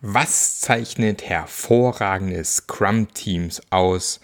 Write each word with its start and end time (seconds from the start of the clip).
Was 0.00 0.60
zeichnet 0.60 1.28
hervorragende 1.28 2.44
Scrum-Teams 2.44 3.62
aus? 3.70 4.20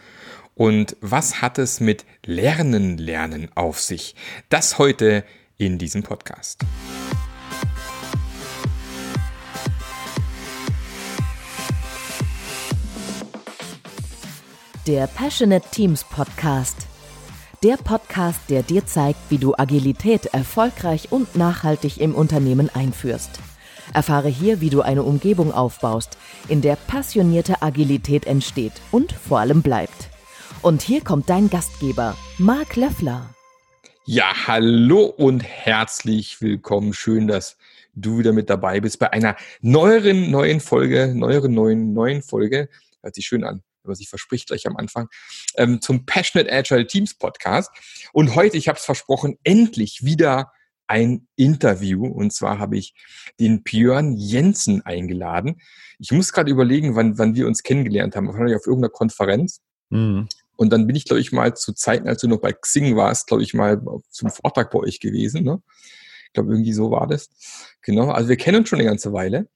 Und 0.54 0.96
was 1.00 1.42
hat 1.42 1.58
es 1.58 1.80
mit 1.80 2.04
Lernen, 2.24 2.96
Lernen 2.96 3.50
auf 3.56 3.80
sich? 3.80 4.14
Das 4.50 4.78
heute 4.78 5.24
in 5.58 5.78
diesem 5.78 6.04
Podcast. 6.04 6.60
Der 14.86 15.08
Passionate 15.08 15.68
Teams 15.72 16.04
Podcast. 16.04 16.86
Der 17.64 17.78
Podcast, 17.78 18.38
der 18.48 18.62
dir 18.62 18.86
zeigt, 18.86 19.18
wie 19.28 19.38
du 19.38 19.56
Agilität 19.56 20.26
erfolgreich 20.26 21.10
und 21.10 21.34
nachhaltig 21.34 21.98
im 21.98 22.14
Unternehmen 22.14 22.70
einführst. 22.72 23.40
Erfahre 23.92 24.28
hier, 24.28 24.60
wie 24.60 24.70
du 24.70 24.82
eine 24.82 25.02
Umgebung 25.02 25.52
aufbaust, 25.52 26.16
in 26.48 26.60
der 26.62 26.76
passionierte 26.76 27.62
Agilität 27.62 28.26
entsteht 28.26 28.72
und 28.90 29.12
vor 29.12 29.40
allem 29.40 29.62
bleibt. 29.62 30.10
Und 30.62 30.82
hier 30.82 31.02
kommt 31.02 31.28
dein 31.28 31.50
Gastgeber, 31.50 32.16
Marc 32.38 32.76
Löffler. 32.76 33.34
Ja, 34.06 34.46
hallo 34.46 35.04
und 35.04 35.40
herzlich 35.40 36.40
willkommen. 36.40 36.92
Schön, 36.92 37.26
dass 37.26 37.56
du 37.94 38.18
wieder 38.18 38.32
mit 38.32 38.50
dabei 38.50 38.80
bist 38.80 38.98
bei 38.98 39.12
einer 39.12 39.36
neueren, 39.60 40.30
neuen 40.30 40.60
Folge, 40.60 41.14
neueren, 41.14 41.54
neuen, 41.54 41.92
neuen 41.92 42.22
Folge. 42.22 42.68
Hört 43.02 43.14
sich 43.14 43.26
schön 43.26 43.44
an, 43.44 43.62
wenn 43.82 43.92
man 43.92 44.06
verspricht 44.06 44.48
gleich 44.48 44.66
am 44.66 44.76
Anfang, 44.76 45.08
ähm, 45.56 45.80
zum 45.80 46.06
Passionate 46.06 46.52
Agile 46.52 46.86
Teams 46.86 47.14
Podcast. 47.14 47.70
Und 48.12 48.34
heute, 48.34 48.56
ich 48.56 48.68
habe 48.68 48.78
es 48.78 48.84
versprochen, 48.84 49.38
endlich 49.44 50.04
wieder 50.04 50.52
ein 50.86 51.26
Interview. 51.36 52.06
Und 52.06 52.32
zwar 52.32 52.58
habe 52.58 52.76
ich 52.76 52.94
den 53.40 53.62
Björn 53.62 54.12
Jensen 54.16 54.82
eingeladen. 54.82 55.60
Ich 55.98 56.12
muss 56.12 56.32
gerade 56.32 56.50
überlegen, 56.50 56.96
wann, 56.96 57.18
wann 57.18 57.34
wir 57.34 57.46
uns 57.46 57.62
kennengelernt 57.62 58.16
haben. 58.16 58.26
Wahrscheinlich 58.28 58.56
auf 58.56 58.66
irgendeiner 58.66 58.92
Konferenz. 58.92 59.60
Mhm. 59.90 60.28
Und 60.56 60.72
dann 60.72 60.86
bin 60.86 60.96
ich, 60.96 61.04
glaube 61.04 61.20
ich, 61.20 61.32
mal 61.32 61.54
zu 61.54 61.72
Zeiten, 61.72 62.08
als 62.08 62.20
du 62.20 62.28
noch 62.28 62.40
bei 62.40 62.52
Xing 62.52 62.96
warst, 62.96 63.26
glaube 63.26 63.42
ich, 63.42 63.54
mal 63.54 63.80
zum 64.10 64.30
Vortrag 64.30 64.70
bei 64.70 64.78
euch 64.78 65.00
gewesen. 65.00 65.42
Ne? 65.44 65.60
Ich 66.26 66.32
glaube, 66.32 66.52
irgendwie 66.52 66.72
so 66.72 66.90
war 66.90 67.06
das. 67.06 67.30
Genau. 67.82 68.10
Also 68.10 68.28
wir 68.28 68.36
kennen 68.36 68.58
uns 68.58 68.68
schon 68.68 68.78
eine 68.78 68.88
ganze 68.88 69.12
Weile 69.12 69.48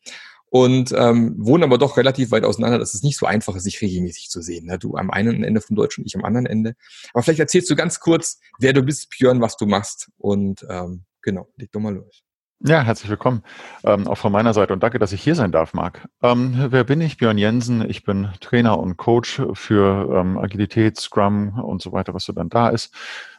und 0.50 0.92
ähm, 0.96 1.34
wohnen 1.38 1.64
aber 1.64 1.78
doch 1.78 1.96
relativ 1.96 2.30
weit 2.30 2.44
auseinander, 2.44 2.78
dass 2.78 2.94
es 2.94 3.02
nicht 3.02 3.18
so 3.18 3.26
einfach 3.26 3.54
ist, 3.54 3.64
sich 3.64 3.80
regelmäßig 3.80 4.30
zu 4.30 4.40
sehen. 4.40 4.66
Ne? 4.66 4.78
Du 4.78 4.96
am 4.96 5.10
einen 5.10 5.44
Ende 5.44 5.60
vom 5.60 5.76
Deutschen, 5.76 6.04
ich 6.06 6.16
am 6.16 6.24
anderen 6.24 6.46
Ende. 6.46 6.74
Aber 7.12 7.22
vielleicht 7.22 7.40
erzählst 7.40 7.70
du 7.70 7.76
ganz 7.76 8.00
kurz, 8.00 8.38
wer 8.58 8.72
du 8.72 8.82
bist, 8.82 9.10
Björn, 9.10 9.40
was 9.40 9.56
du 9.56 9.66
machst 9.66 10.10
und 10.16 10.66
ähm, 10.68 11.04
Genau, 11.22 11.48
leg 11.56 11.70
doch 11.72 11.80
mal 11.80 11.94
los. 11.94 12.22
Ja, 12.60 12.82
herzlich 12.82 13.08
willkommen 13.08 13.44
ähm, 13.84 14.08
auch 14.08 14.18
von 14.18 14.32
meiner 14.32 14.52
Seite 14.52 14.72
und 14.72 14.82
danke, 14.82 14.98
dass 14.98 15.12
ich 15.12 15.22
hier 15.22 15.36
sein 15.36 15.52
darf, 15.52 15.74
Marc. 15.74 16.08
Ähm, 16.24 16.66
wer 16.70 16.82
bin 16.82 17.00
ich? 17.00 17.16
Björn 17.16 17.38
Jensen. 17.38 17.88
Ich 17.88 18.02
bin 18.02 18.30
Trainer 18.40 18.80
und 18.80 18.96
Coach 18.96 19.40
für 19.52 20.12
ähm, 20.12 20.36
Agilität, 20.36 20.98
Scrum 20.98 21.60
und 21.60 21.80
so 21.80 21.92
weiter, 21.92 22.14
was 22.14 22.24
so 22.24 22.32
dann 22.32 22.48
da 22.48 22.68
ist. 22.70 22.92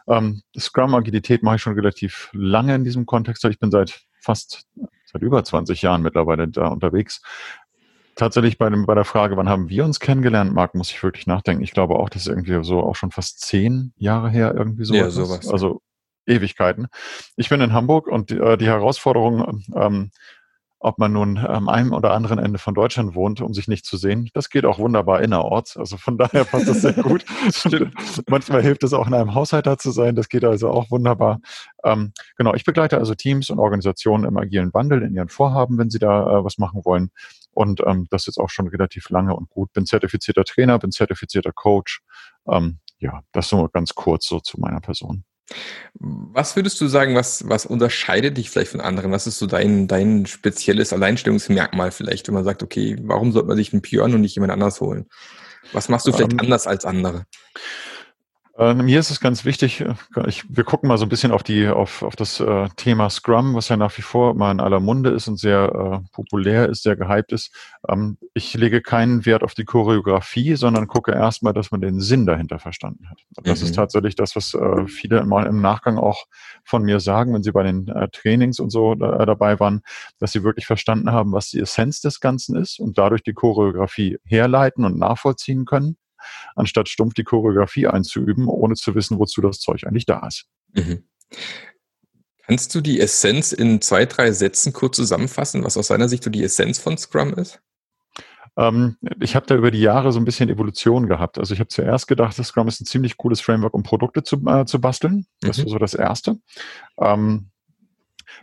Ähm, 0.07 0.41
Scrum, 0.57 0.95
Agilität 0.95 1.43
mache 1.43 1.57
ich 1.57 1.61
schon 1.61 1.73
relativ 1.73 2.29
lange 2.31 2.75
in 2.75 2.85
diesem 2.85 3.05
Kontext. 3.05 3.43
Ich 3.43 3.59
bin 3.59 3.71
seit 3.71 3.99
fast, 4.21 4.65
seit 5.05 5.21
über 5.21 5.43
20 5.43 5.81
Jahren 5.81 6.01
mittlerweile 6.01 6.47
da 6.47 6.67
unterwegs. 6.67 7.21
Tatsächlich 8.15 8.57
bei, 8.57 8.69
dem, 8.69 8.85
bei 8.85 8.95
der 8.95 9.05
Frage, 9.05 9.35
wann 9.35 9.49
haben 9.49 9.67
wir 9.67 9.83
uns 9.83 9.99
kennengelernt, 9.99 10.53
Marc, 10.53 10.75
muss 10.75 10.91
ich 10.91 11.03
wirklich 11.03 11.27
nachdenken. 11.27 11.63
Ich 11.63 11.71
glaube 11.71 11.95
auch, 11.95 12.09
das 12.09 12.21
ist 12.21 12.27
irgendwie 12.29 12.63
so 12.63 12.81
auch 12.81 12.95
schon 12.95 13.11
fast 13.11 13.41
zehn 13.41 13.91
Jahre 13.97 14.29
her, 14.29 14.55
irgendwie 14.57 14.85
so. 14.85 14.93
Ja, 14.93 15.09
sowas. 15.09 15.49
Also 15.49 15.81
Ewigkeiten. 16.29 16.87
Ich 17.35 17.49
bin 17.49 17.61
in 17.61 17.73
Hamburg 17.73 18.07
und 18.07 18.29
die, 18.29 18.37
äh, 18.37 18.57
die 18.57 18.67
Herausforderung, 18.67 19.63
ähm, 19.75 20.11
ob 20.81 20.97
man 20.97 21.11
nun 21.11 21.37
am 21.37 21.67
einem 21.67 21.91
oder 21.91 22.13
anderen 22.13 22.39
Ende 22.39 22.57
von 22.57 22.73
Deutschland 22.73 23.13
wohnt, 23.13 23.41
um 23.41 23.53
sich 23.53 23.67
nicht 23.67 23.85
zu 23.85 23.97
sehen, 23.97 24.29
das 24.33 24.49
geht 24.49 24.65
auch 24.65 24.79
wunderbar 24.79 25.21
innerorts. 25.21 25.75
Also 25.75 25.97
von 25.97 26.17
daher 26.17 26.45
passt 26.45 26.69
das 26.69 26.81
sehr 26.81 26.93
gut. 26.93 27.25
Manchmal 28.29 28.61
hilft 28.61 28.83
es 28.83 28.93
auch 28.93 29.07
in 29.07 29.13
einem 29.13 29.35
Haushalt 29.35 29.67
da 29.67 29.77
zu 29.77 29.91
sein. 29.91 30.15
Das 30.15 30.29
geht 30.29 30.45
also 30.45 30.69
auch 30.69 30.89
wunderbar. 30.89 31.41
Ähm, 31.83 32.13
genau, 32.37 32.53
ich 32.53 32.63
begleite 32.63 32.97
also 32.97 33.13
Teams 33.13 33.49
und 33.49 33.59
Organisationen 33.59 34.23
im 34.23 34.37
agilen 34.37 34.73
Wandel 34.73 35.03
in 35.03 35.13
ihren 35.13 35.27
Vorhaben, 35.27 35.77
wenn 35.77 35.89
sie 35.89 35.99
da 35.99 36.39
äh, 36.39 36.45
was 36.45 36.57
machen 36.57 36.85
wollen. 36.85 37.11
Und 37.51 37.81
ähm, 37.85 38.07
das 38.09 38.25
jetzt 38.25 38.37
auch 38.37 38.49
schon 38.49 38.69
relativ 38.69 39.09
lange 39.09 39.35
und 39.35 39.49
gut. 39.49 39.73
Bin 39.73 39.85
zertifizierter 39.85 40.45
Trainer, 40.45 40.79
bin 40.79 40.91
zertifizierter 40.91 41.51
Coach. 41.51 42.01
Ähm, 42.47 42.79
ja, 42.99 43.21
das 43.33 43.49
so 43.49 43.67
ganz 43.67 43.95
kurz 43.95 44.27
so 44.27 44.39
zu 44.39 44.59
meiner 44.61 44.79
Person. 44.79 45.25
Was 45.93 46.55
würdest 46.55 46.79
du 46.79 46.87
sagen, 46.87 47.15
was, 47.15 47.47
was 47.49 47.65
unterscheidet 47.65 48.37
dich 48.37 48.49
vielleicht 48.49 48.71
von 48.71 48.81
anderen? 48.81 49.11
Was 49.11 49.27
ist 49.27 49.39
so 49.39 49.47
dein, 49.47 49.87
dein 49.87 50.25
spezielles 50.25 50.93
Alleinstellungsmerkmal 50.93 51.91
vielleicht, 51.91 52.27
wenn 52.27 52.35
man 52.35 52.43
sagt, 52.43 52.63
okay, 52.63 52.97
warum 53.01 53.31
sollte 53.31 53.47
man 53.47 53.57
sich 53.57 53.73
einen 53.73 53.81
Björn 53.81 54.13
und 54.13 54.21
nicht 54.21 54.35
jemand 54.35 54.53
anders 54.53 54.79
holen? 54.81 55.07
Was 55.73 55.89
machst 55.89 56.07
du 56.07 56.11
vielleicht 56.11 56.33
ähm, 56.33 56.39
anders 56.39 56.67
als 56.67 56.85
andere? 56.85 57.25
Äh, 58.59 58.73
mir 58.73 58.99
ist 58.99 59.09
es 59.09 59.21
ganz 59.21 59.45
wichtig, 59.45 59.79
äh, 59.79 59.93
ich, 60.27 60.43
wir 60.49 60.65
gucken 60.65 60.89
mal 60.89 60.97
so 60.97 61.05
ein 61.05 61.09
bisschen 61.09 61.31
auf 61.31 61.43
die, 61.43 61.69
auf, 61.69 62.03
auf 62.03 62.17
das 62.17 62.41
äh, 62.41 62.67
Thema 62.75 63.09
Scrum, 63.09 63.55
was 63.55 63.69
ja 63.69 63.77
nach 63.77 63.97
wie 63.97 64.01
vor 64.01 64.33
mal 64.33 64.51
in 64.51 64.59
aller 64.59 64.81
Munde 64.81 65.11
ist 65.11 65.29
und 65.29 65.39
sehr 65.39 66.01
äh, 66.03 66.09
populär 66.11 66.67
ist, 66.67 66.83
sehr 66.83 66.97
gehypt 66.97 67.31
ist. 67.31 67.55
Ähm, 67.87 68.17
ich 68.33 68.53
lege 68.55 68.81
keinen 68.81 69.25
Wert 69.25 69.43
auf 69.43 69.53
die 69.53 69.63
Choreografie, 69.63 70.57
sondern 70.57 70.87
gucke 70.87 71.13
erstmal, 71.13 71.53
dass 71.53 71.71
man 71.71 71.79
den 71.79 72.01
Sinn 72.01 72.25
dahinter 72.25 72.59
verstanden 72.59 73.09
hat. 73.09 73.19
Das 73.43 73.61
mhm. 73.61 73.67
ist 73.67 73.75
tatsächlich 73.75 74.15
das, 74.15 74.35
was 74.35 74.53
äh, 74.53 74.87
viele 74.87 75.23
mal 75.23 75.45
im 75.45 75.61
Nachgang 75.61 75.97
auch 75.97 76.25
von 76.65 76.83
mir 76.83 76.99
sagen, 76.99 77.33
wenn 77.33 77.43
sie 77.43 77.53
bei 77.53 77.63
den 77.63 77.85
Trainings 78.11 78.59
und 78.59 78.69
so 78.69 78.93
dabei 78.93 79.59
waren, 79.59 79.81
dass 80.19 80.33
sie 80.33 80.43
wirklich 80.43 80.65
verstanden 80.65 81.11
haben, 81.11 81.31
was 81.31 81.49
die 81.49 81.59
Essenz 81.59 82.01
des 82.01 82.19
Ganzen 82.19 82.55
ist 82.57 82.79
und 82.79 82.97
dadurch 82.97 83.23
die 83.23 83.33
Choreografie 83.33 84.19
herleiten 84.25 84.85
und 84.85 84.99
nachvollziehen 84.99 85.65
können 85.65 85.97
anstatt 86.55 86.89
stumpf 86.89 87.13
die 87.13 87.23
Choreografie 87.23 87.87
einzuüben, 87.87 88.47
ohne 88.47 88.75
zu 88.75 88.95
wissen, 88.95 89.19
wozu 89.19 89.41
das 89.41 89.59
Zeug 89.59 89.85
eigentlich 89.85 90.05
da 90.05 90.25
ist. 90.27 90.45
Mhm. 90.73 91.03
Kannst 92.45 92.73
du 92.73 92.81
die 92.81 92.99
Essenz 92.99 93.51
in 93.51 93.79
zwei, 93.81 94.05
drei 94.05 94.31
Sätzen 94.31 94.73
kurz 94.73 94.95
zusammenfassen, 94.95 95.63
was 95.63 95.77
aus 95.77 95.87
seiner 95.87 96.09
Sicht 96.09 96.23
so 96.23 96.31
die 96.31 96.43
Essenz 96.43 96.79
von 96.79 96.97
Scrum 96.97 97.33
ist? 97.35 97.61
Ähm, 98.57 98.97
ich 99.19 99.35
habe 99.35 99.45
da 99.45 99.55
über 99.55 99.71
die 99.71 99.81
Jahre 99.81 100.11
so 100.11 100.19
ein 100.19 100.25
bisschen 100.25 100.49
Evolution 100.49 101.07
gehabt. 101.07 101.37
Also 101.37 101.53
ich 101.53 101.59
habe 101.59 101.67
zuerst 101.67 102.07
gedacht, 102.07 102.35
Scrum 102.35 102.67
ist 102.67 102.81
ein 102.81 102.85
ziemlich 102.85 103.17
cooles 103.17 103.39
Framework, 103.39 103.73
um 103.73 103.83
Produkte 103.83 104.23
zu, 104.23 104.37
äh, 104.47 104.65
zu 104.65 104.81
basteln. 104.81 105.27
Das 105.41 105.57
mhm. 105.57 105.63
war 105.63 105.69
so 105.69 105.77
das 105.77 105.93
Erste. 105.93 106.39
Ähm, 106.99 107.51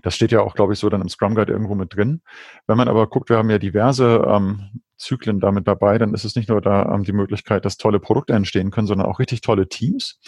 das 0.03 0.15
steht 0.15 0.33
ja 0.33 0.41
auch, 0.41 0.55
glaube 0.55 0.73
ich, 0.73 0.79
so 0.79 0.89
dann 0.89 1.01
im 1.01 1.09
Scrum 1.09 1.35
Guide 1.35 1.53
irgendwo 1.53 1.75
mit 1.75 1.95
drin. 1.95 2.23
Wenn 2.67 2.77
man 2.77 2.89
aber 2.89 3.09
guckt, 3.09 3.29
wir 3.29 3.39
haben 3.39 3.51
ja 3.51 3.59
diverse 3.59 4.25
ähm, 4.27 4.83
Zyklen 4.97 5.41
damit 5.41 5.69
dabei, 5.69 5.99
dann 5.99 6.15
ist 6.15 6.25
es 6.25 6.37
nicht 6.37 6.49
nur 6.49 6.61
da 6.61 6.95
ähm, 6.95 7.05
die 7.05 7.13
Möglichkeit, 7.13 7.65
dass 7.65 7.77
tolle 7.77 8.01
Produkte 8.01 8.33
entstehen 8.33 8.71
können, 8.71 8.87
sondern 8.87 9.07
auch 9.07 9.19
richtig 9.19 9.41
tolle 9.41 9.69
Teams. 9.69 10.19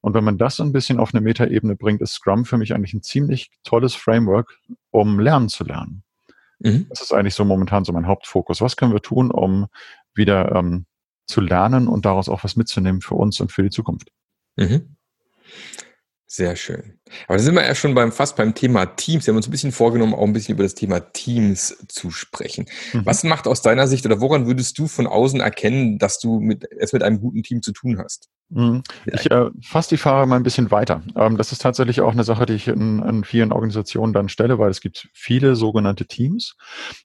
Und 0.00 0.14
wenn 0.14 0.24
man 0.24 0.38
das 0.38 0.56
so 0.56 0.62
ein 0.62 0.72
bisschen 0.72 1.00
auf 1.00 1.14
eine 1.14 1.20
Metaebene 1.20 1.76
bringt, 1.76 2.02
ist 2.02 2.12
Scrum 2.12 2.44
für 2.44 2.58
mich 2.58 2.74
eigentlich 2.74 2.94
ein 2.94 3.02
ziemlich 3.02 3.50
tolles 3.64 3.94
Framework, 3.94 4.58
um 4.90 5.18
lernen 5.18 5.48
zu 5.48 5.64
lernen. 5.64 6.02
Mhm. 6.58 6.86
Das 6.90 7.00
ist 7.00 7.12
eigentlich 7.12 7.34
so 7.34 7.44
momentan 7.44 7.84
so 7.84 7.92
mein 7.92 8.06
Hauptfokus. 8.06 8.60
Was 8.60 8.76
können 8.76 8.92
wir 8.92 9.02
tun, 9.02 9.30
um 9.30 9.66
wieder 10.14 10.54
ähm, 10.54 10.86
zu 11.26 11.40
lernen 11.40 11.88
und 11.88 12.04
daraus 12.04 12.28
auch 12.28 12.44
was 12.44 12.56
mitzunehmen 12.56 13.00
für 13.00 13.14
uns 13.14 13.40
und 13.40 13.52
für 13.52 13.62
die 13.62 13.70
Zukunft? 13.70 14.10
Mhm. 14.56 14.96
Sehr 16.30 16.56
schön. 16.56 17.00
Aber 17.26 17.38
da 17.38 17.42
sind 17.42 17.54
wir 17.54 17.64
ja 17.64 17.74
schon 17.74 17.94
beim, 17.94 18.12
fast 18.12 18.36
beim 18.36 18.54
Thema 18.54 18.84
Teams. 18.84 19.26
Wir 19.26 19.32
haben 19.32 19.38
uns 19.38 19.48
ein 19.48 19.50
bisschen 19.50 19.72
vorgenommen, 19.72 20.12
auch 20.12 20.24
ein 20.24 20.34
bisschen 20.34 20.54
über 20.54 20.62
das 20.62 20.74
Thema 20.74 21.00
Teams 21.00 21.74
zu 21.88 22.10
sprechen. 22.10 22.66
Mhm. 22.92 23.06
Was 23.06 23.24
macht 23.24 23.46
aus 23.46 23.62
deiner 23.62 23.88
Sicht 23.88 24.04
oder 24.04 24.20
woran 24.20 24.46
würdest 24.46 24.78
du 24.78 24.88
von 24.88 25.06
außen 25.06 25.40
erkennen, 25.40 25.98
dass 25.98 26.18
du 26.18 26.38
mit, 26.38 26.66
es 26.78 26.92
mit 26.92 27.02
einem 27.02 27.20
guten 27.20 27.42
Team 27.42 27.62
zu 27.62 27.72
tun 27.72 27.98
hast? 27.98 28.28
Mhm. 28.50 28.82
Ich 29.04 29.30
äh, 29.30 29.50
fasse 29.62 29.90
die 29.90 29.96
Frage 29.98 30.26
mal 30.26 30.36
ein 30.36 30.42
bisschen 30.42 30.70
weiter. 30.70 31.02
Ähm, 31.16 31.36
das 31.36 31.52
ist 31.52 31.60
tatsächlich 31.60 32.00
auch 32.00 32.12
eine 32.12 32.24
Sache, 32.24 32.46
die 32.46 32.54
ich 32.54 32.68
in, 32.68 33.02
in, 33.02 33.24
vielen 33.24 33.52
Organisationen 33.52 34.14
dann 34.14 34.30
stelle, 34.30 34.58
weil 34.58 34.70
es 34.70 34.80
gibt 34.80 35.08
viele 35.12 35.54
sogenannte 35.54 36.06
Teams. 36.06 36.56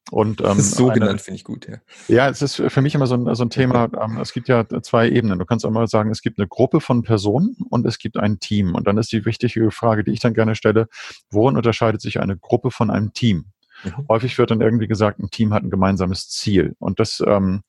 Und, 0.09 0.39
ähm, 0.39 0.47
das 0.47 0.59
ist 0.59 0.75
sogenannt 0.75 1.19
finde 1.19 1.35
ich 1.35 1.43
gut, 1.43 1.67
ja. 1.67 1.77
Ja, 2.07 2.29
es 2.29 2.41
ist 2.41 2.55
für 2.55 2.81
mich 2.81 2.95
immer 2.95 3.07
so 3.07 3.15
ein, 3.15 3.35
so 3.35 3.43
ein 3.43 3.49
Thema, 3.49 3.89
ähm, 4.01 4.19
es 4.19 4.31
gibt 4.31 4.47
ja 4.47 4.65
zwei 4.81 5.09
Ebenen. 5.09 5.37
Du 5.37 5.45
kannst 5.45 5.65
einmal 5.65 5.87
sagen, 5.87 6.11
es 6.11 6.21
gibt 6.21 6.39
eine 6.39 6.47
Gruppe 6.47 6.79
von 6.79 7.03
Personen 7.03 7.57
und 7.69 7.85
es 7.85 7.97
gibt 7.97 8.17
ein 8.17 8.39
Team. 8.39 8.73
Und 8.73 8.87
dann 8.87 8.97
ist 8.97 9.11
die 9.11 9.25
wichtige 9.25 9.69
Frage, 9.71 10.05
die 10.05 10.11
ich 10.11 10.21
dann 10.21 10.33
gerne 10.33 10.55
stelle, 10.55 10.87
worin 11.29 11.57
unterscheidet 11.57 12.01
sich 12.01 12.21
eine 12.21 12.37
Gruppe 12.37 12.71
von 12.71 12.89
einem 12.89 13.11
Team? 13.13 13.47
Mhm. 13.83 14.07
Häufig 14.07 14.37
wird 14.37 14.51
dann 14.51 14.61
irgendwie 14.61 14.87
gesagt, 14.87 15.19
ein 15.19 15.29
Team 15.29 15.53
hat 15.53 15.63
ein 15.63 15.69
gemeinsames 15.69 16.29
Ziel. 16.29 16.75
Und 16.79 17.01
das 17.01 17.21
ähm, 17.25 17.63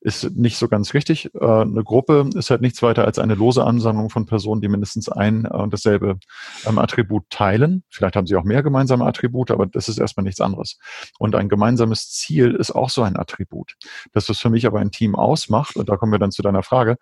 ist 0.00 0.34
nicht 0.34 0.56
so 0.56 0.66
ganz 0.68 0.94
richtig. 0.94 1.34
Äh, 1.34 1.44
eine 1.44 1.84
Gruppe 1.84 2.30
ist 2.34 2.50
halt 2.50 2.62
nichts 2.62 2.82
weiter 2.82 3.04
als 3.04 3.18
eine 3.18 3.34
lose 3.34 3.64
Ansammlung 3.64 4.08
von 4.08 4.24
Personen, 4.24 4.62
die 4.62 4.68
mindestens 4.68 5.10
ein 5.10 5.46
und 5.46 5.72
dasselbe 5.72 6.18
ähm, 6.66 6.78
Attribut 6.78 7.28
teilen. 7.28 7.84
Vielleicht 7.90 8.16
haben 8.16 8.26
sie 8.26 8.36
auch 8.36 8.44
mehr 8.44 8.62
gemeinsame 8.62 9.04
Attribute, 9.04 9.50
aber 9.50 9.66
das 9.66 9.88
ist 9.88 9.98
erstmal 9.98 10.24
nichts 10.24 10.40
anderes. 10.40 10.78
Und 11.18 11.34
ein 11.34 11.50
gemeinsames 11.50 12.10
Ziel 12.10 12.54
ist 12.54 12.70
auch 12.70 12.88
so 12.88 13.02
ein 13.02 13.16
Attribut. 13.16 13.74
Das, 14.12 14.28
was 14.30 14.38
für 14.38 14.48
mich 14.48 14.66
aber 14.66 14.80
ein 14.80 14.90
Team 14.90 15.14
ausmacht, 15.14 15.76
und 15.76 15.88
da 15.90 15.96
kommen 15.96 16.12
wir 16.12 16.18
dann 16.18 16.32
zu 16.32 16.42
deiner 16.42 16.62
Frage, 16.62 16.96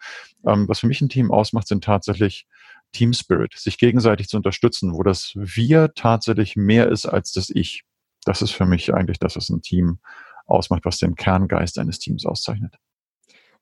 ähm, 0.45 0.69
was 0.69 0.81
für 0.81 0.89
mich 0.89 1.00
ein 1.00 1.09
Team 1.09 1.31
ausmacht, 1.31 1.69
sind 1.69 1.85
tatsächlich 1.85 2.47
Team 2.93 3.12
Spirit, 3.12 3.55
sich 3.55 3.79
gegenseitig 3.79 4.29
zu 4.29 4.37
unterstützen, 4.37 4.95
wo 4.95 5.05
das 5.05 5.33
Wir 5.37 5.95
tatsächlich 5.95 6.56
mehr 6.56 6.89
ist 6.89 7.06
als 7.06 7.33
das 7.33 7.50
Ich. 7.50 7.85
Das 8.25 8.43
ist 8.43 8.50
für 8.50 8.67
mich 8.67 8.93
eigentlich 8.93 9.21
das, 9.21 9.37
was 9.37 9.50
ein 9.50 9.62
Team 9.62 10.00
ausmacht, 10.47 10.85
was 10.85 10.99
den 10.99 11.15
Kerngeist 11.15 11.79
eines 11.79 11.99
Teams 11.99 12.27
auszeichnet. 12.27 12.75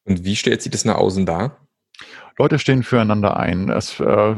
Und 0.07 0.25
wie 0.25 0.37
stellt 0.37 0.63
sich 0.63 0.73
das 0.73 0.85
nach 0.85 0.97
außen 0.97 1.27
dar? 1.27 1.67
Leute 2.39 2.59
stehen 2.59 2.83
füreinander 2.83 3.37
ein. 3.37 3.69
Es, 3.71 3.99
äh, 4.01 4.35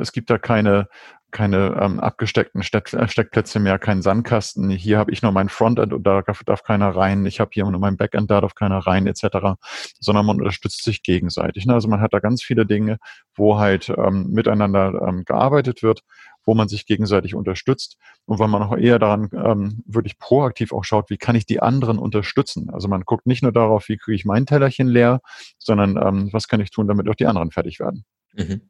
es 0.00 0.12
gibt 0.12 0.30
da 0.30 0.38
keine, 0.38 0.88
keine 1.32 1.78
ähm, 1.80 1.98
abgesteckten 1.98 2.62
Steck, 2.62 2.92
äh, 2.92 3.08
Steckplätze 3.08 3.58
mehr, 3.58 3.78
keinen 3.78 4.02
Sandkasten. 4.02 4.70
Hier 4.70 4.98
habe 4.98 5.10
ich 5.10 5.22
nur 5.22 5.32
mein 5.32 5.48
Frontend 5.48 5.92
und 5.92 6.06
da 6.06 6.22
darf, 6.22 6.62
keiner 6.62 6.90
rein. 6.94 7.26
Ich 7.26 7.40
habe 7.40 7.50
hier 7.52 7.64
nur 7.64 7.80
mein 7.80 7.96
Backend, 7.96 8.30
da 8.30 8.40
darf 8.40 8.54
keiner 8.54 8.78
rein, 8.78 9.06
etc. 9.06 9.58
Sondern 9.98 10.26
man 10.26 10.38
unterstützt 10.38 10.84
sich 10.84 11.02
gegenseitig. 11.02 11.66
Ne? 11.66 11.74
Also 11.74 11.88
man 11.88 12.00
hat 12.00 12.12
da 12.12 12.20
ganz 12.20 12.42
viele 12.42 12.66
Dinge, 12.66 12.98
wo 13.34 13.58
halt 13.58 13.88
ähm, 13.88 14.28
miteinander 14.30 15.02
ähm, 15.08 15.24
gearbeitet 15.24 15.82
wird, 15.82 16.02
wo 16.44 16.54
man 16.54 16.68
sich 16.68 16.86
gegenseitig 16.86 17.34
unterstützt 17.34 17.96
und 18.26 18.38
weil 18.38 18.48
man 18.48 18.62
auch 18.62 18.76
eher 18.76 18.98
daran 18.98 19.28
ähm, 19.32 19.82
wirklich 19.86 20.18
proaktiv 20.18 20.72
auch 20.72 20.84
schaut, 20.84 21.10
wie 21.10 21.18
kann 21.18 21.36
ich 21.36 21.46
die 21.46 21.60
anderen 21.60 21.98
unterstützen. 21.98 22.70
Also 22.70 22.88
man 22.88 23.02
guckt 23.02 23.26
nicht 23.26 23.42
nur 23.42 23.52
darauf, 23.52 23.88
wie 23.88 23.96
kriege 23.96 24.14
ich 24.14 24.24
mein 24.24 24.46
Tellerchen 24.46 24.88
leer, 24.88 25.20
sondern 25.58 25.96
ähm, 25.96 26.28
was 26.32 26.48
kann 26.48 26.60
ich 26.60 26.70
tun, 26.70 26.88
damit 26.88 27.08
auch 27.08 27.14
die 27.14 27.26
anderen 27.26 27.50
fertig 27.50 27.80
werden. 27.80 28.04
Mhm. 28.34 28.68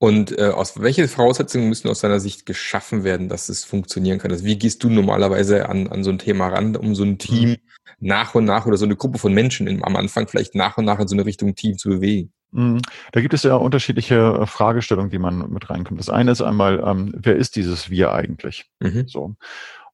Und 0.00 0.38
äh, 0.38 0.50
aus 0.50 0.80
welche 0.80 1.08
Voraussetzungen 1.08 1.68
müssen 1.68 1.88
aus 1.88 2.00
deiner 2.00 2.20
Sicht 2.20 2.46
geschaffen 2.46 3.02
werden, 3.02 3.28
dass 3.28 3.48
es 3.48 3.64
funktionieren 3.64 4.18
kann? 4.18 4.30
Also 4.30 4.44
wie 4.44 4.56
gehst 4.56 4.84
du 4.84 4.90
normalerweise 4.90 5.68
an, 5.68 5.88
an 5.88 6.04
so 6.04 6.10
ein 6.10 6.18
Thema 6.18 6.48
ran, 6.48 6.76
um 6.76 6.94
so 6.94 7.02
ein 7.02 7.18
Team 7.18 7.50
mhm. 7.50 7.56
nach 7.98 8.36
und 8.36 8.44
nach 8.44 8.66
oder 8.66 8.76
so 8.76 8.84
eine 8.84 8.94
Gruppe 8.94 9.18
von 9.18 9.34
Menschen 9.34 9.66
in, 9.66 9.82
am 9.82 9.96
Anfang 9.96 10.28
vielleicht 10.28 10.54
nach 10.54 10.78
und 10.78 10.84
nach 10.84 11.00
in 11.00 11.08
so 11.08 11.16
eine 11.16 11.26
Richtung 11.26 11.56
Team 11.56 11.78
zu 11.78 11.88
bewegen? 11.88 12.32
Mhm. 12.52 12.80
Da 13.10 13.20
gibt 13.20 13.34
es 13.34 13.42
ja 13.42 13.56
unterschiedliche 13.56 14.38
äh, 14.42 14.46
Fragestellungen, 14.46 15.10
die 15.10 15.18
man 15.18 15.50
mit 15.50 15.68
reinkommt. 15.68 15.98
Das 15.98 16.10
eine 16.10 16.30
ist 16.30 16.42
einmal, 16.42 16.82
ähm, 16.86 17.12
wer 17.16 17.34
ist 17.34 17.56
dieses 17.56 17.90
Wir 17.90 18.12
eigentlich? 18.12 18.70
Mhm. 18.78 19.08
So. 19.08 19.34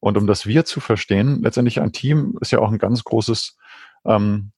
Und 0.00 0.18
um 0.18 0.26
das 0.26 0.46
Wir 0.46 0.66
zu 0.66 0.80
verstehen, 0.80 1.42
letztendlich 1.42 1.80
ein 1.80 1.92
Team 1.92 2.36
ist 2.42 2.50
ja 2.50 2.58
auch 2.58 2.70
ein 2.70 2.78
ganz 2.78 3.04
großes 3.04 3.56
ähm, 4.04 4.52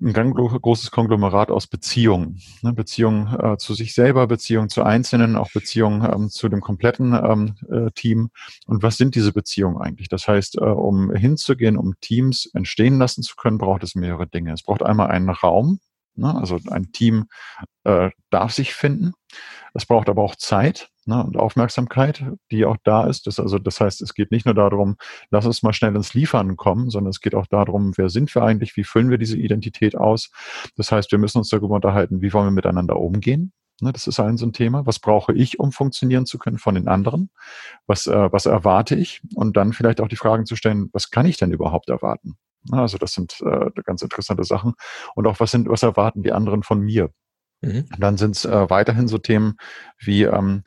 ein 0.00 0.12
ganz 0.12 0.34
großes 0.34 0.90
Konglomerat 0.90 1.50
aus 1.50 1.66
Beziehungen. 1.66 2.40
Ne? 2.62 2.72
Beziehungen 2.72 3.38
äh, 3.38 3.56
zu 3.58 3.74
sich 3.74 3.94
selber, 3.94 4.26
Beziehungen 4.26 4.68
zu 4.68 4.82
Einzelnen, 4.82 5.36
auch 5.36 5.50
Beziehungen 5.52 6.02
ähm, 6.10 6.30
zu 6.30 6.48
dem 6.48 6.60
kompletten 6.60 7.12
ähm, 7.12 7.54
äh, 7.70 7.90
Team. 7.92 8.30
Und 8.66 8.82
was 8.82 8.96
sind 8.96 9.14
diese 9.14 9.32
Beziehungen 9.32 9.78
eigentlich? 9.78 10.08
Das 10.08 10.26
heißt, 10.26 10.56
äh, 10.56 10.60
um 10.60 11.14
hinzugehen, 11.14 11.76
um 11.76 11.94
Teams 12.00 12.50
entstehen 12.54 12.98
lassen 12.98 13.22
zu 13.22 13.36
können, 13.36 13.58
braucht 13.58 13.82
es 13.82 13.94
mehrere 13.94 14.26
Dinge. 14.26 14.52
Es 14.52 14.62
braucht 14.62 14.82
einmal 14.82 15.08
einen 15.08 15.28
Raum, 15.28 15.80
ne? 16.14 16.34
also 16.34 16.58
ein 16.70 16.92
Team 16.92 17.26
äh, 17.84 18.10
darf 18.30 18.52
sich 18.52 18.74
finden. 18.74 19.12
Es 19.74 19.86
braucht 19.86 20.08
aber 20.08 20.22
auch 20.22 20.36
Zeit 20.36 20.90
ne, 21.10 21.24
und 21.24 21.36
Aufmerksamkeit, 21.36 22.24
die 22.50 22.64
auch 22.64 22.76
da 22.84 23.06
ist. 23.06 23.26
Das, 23.26 23.38
also, 23.38 23.58
das 23.58 23.80
heißt, 23.80 24.00
es 24.00 24.14
geht 24.14 24.30
nicht 24.30 24.46
nur 24.46 24.54
darum, 24.54 24.96
lass 25.30 25.44
uns 25.44 25.62
mal 25.62 25.72
schnell 25.72 25.94
ins 25.94 26.14
Liefern 26.14 26.56
kommen, 26.56 26.88
sondern 26.88 27.10
es 27.10 27.20
geht 27.20 27.34
auch 27.34 27.46
darum, 27.46 27.92
wer 27.96 28.08
sind 28.08 28.34
wir 28.34 28.42
eigentlich, 28.42 28.76
wie 28.76 28.84
füllen 28.84 29.10
wir 29.10 29.18
diese 29.18 29.36
Identität 29.36 29.96
aus. 29.96 30.30
Das 30.76 30.92
heißt, 30.92 31.10
wir 31.12 31.18
müssen 31.18 31.38
uns 31.38 31.48
darüber 31.48 31.74
unterhalten, 31.74 32.22
wie 32.22 32.32
wollen 32.32 32.46
wir 32.46 32.52
miteinander 32.52 32.96
umgehen. 32.96 33.52
Ne, 33.82 33.92
das 33.92 34.06
ist 34.06 34.20
ein 34.20 34.36
so 34.36 34.46
ein 34.46 34.52
Thema. 34.52 34.86
Was 34.86 34.98
brauche 34.98 35.32
ich, 35.32 35.58
um 35.58 35.72
funktionieren 35.72 36.26
zu 36.26 36.38
können 36.38 36.58
von 36.58 36.74
den 36.74 36.86
anderen? 36.86 37.30
Was, 37.86 38.06
äh, 38.06 38.32
was 38.32 38.46
erwarte 38.46 38.94
ich? 38.94 39.22
Und 39.34 39.56
dann 39.56 39.72
vielleicht 39.72 40.00
auch 40.00 40.08
die 40.08 40.16
Fragen 40.16 40.46
zu 40.46 40.54
stellen, 40.54 40.90
was 40.92 41.10
kann 41.10 41.26
ich 41.26 41.38
denn 41.38 41.52
überhaupt 41.52 41.88
erwarten? 41.88 42.36
Also 42.70 42.98
das 42.98 43.12
sind 43.12 43.40
äh, 43.40 43.70
ganz 43.84 44.02
interessante 44.02 44.44
Sachen. 44.44 44.74
Und 45.14 45.26
auch 45.26 45.40
was 45.40 45.50
sind, 45.50 45.68
was 45.68 45.82
erwarten 45.82 46.22
die 46.22 46.32
anderen 46.32 46.62
von 46.62 46.80
mir? 46.80 47.10
Mhm. 47.62 47.86
Dann 47.98 48.16
sind 48.16 48.36
es 48.36 48.44
äh, 48.44 48.70
weiterhin 48.70 49.08
so 49.08 49.18
Themen 49.18 49.56
wie, 49.98 50.22
ähm, 50.24 50.64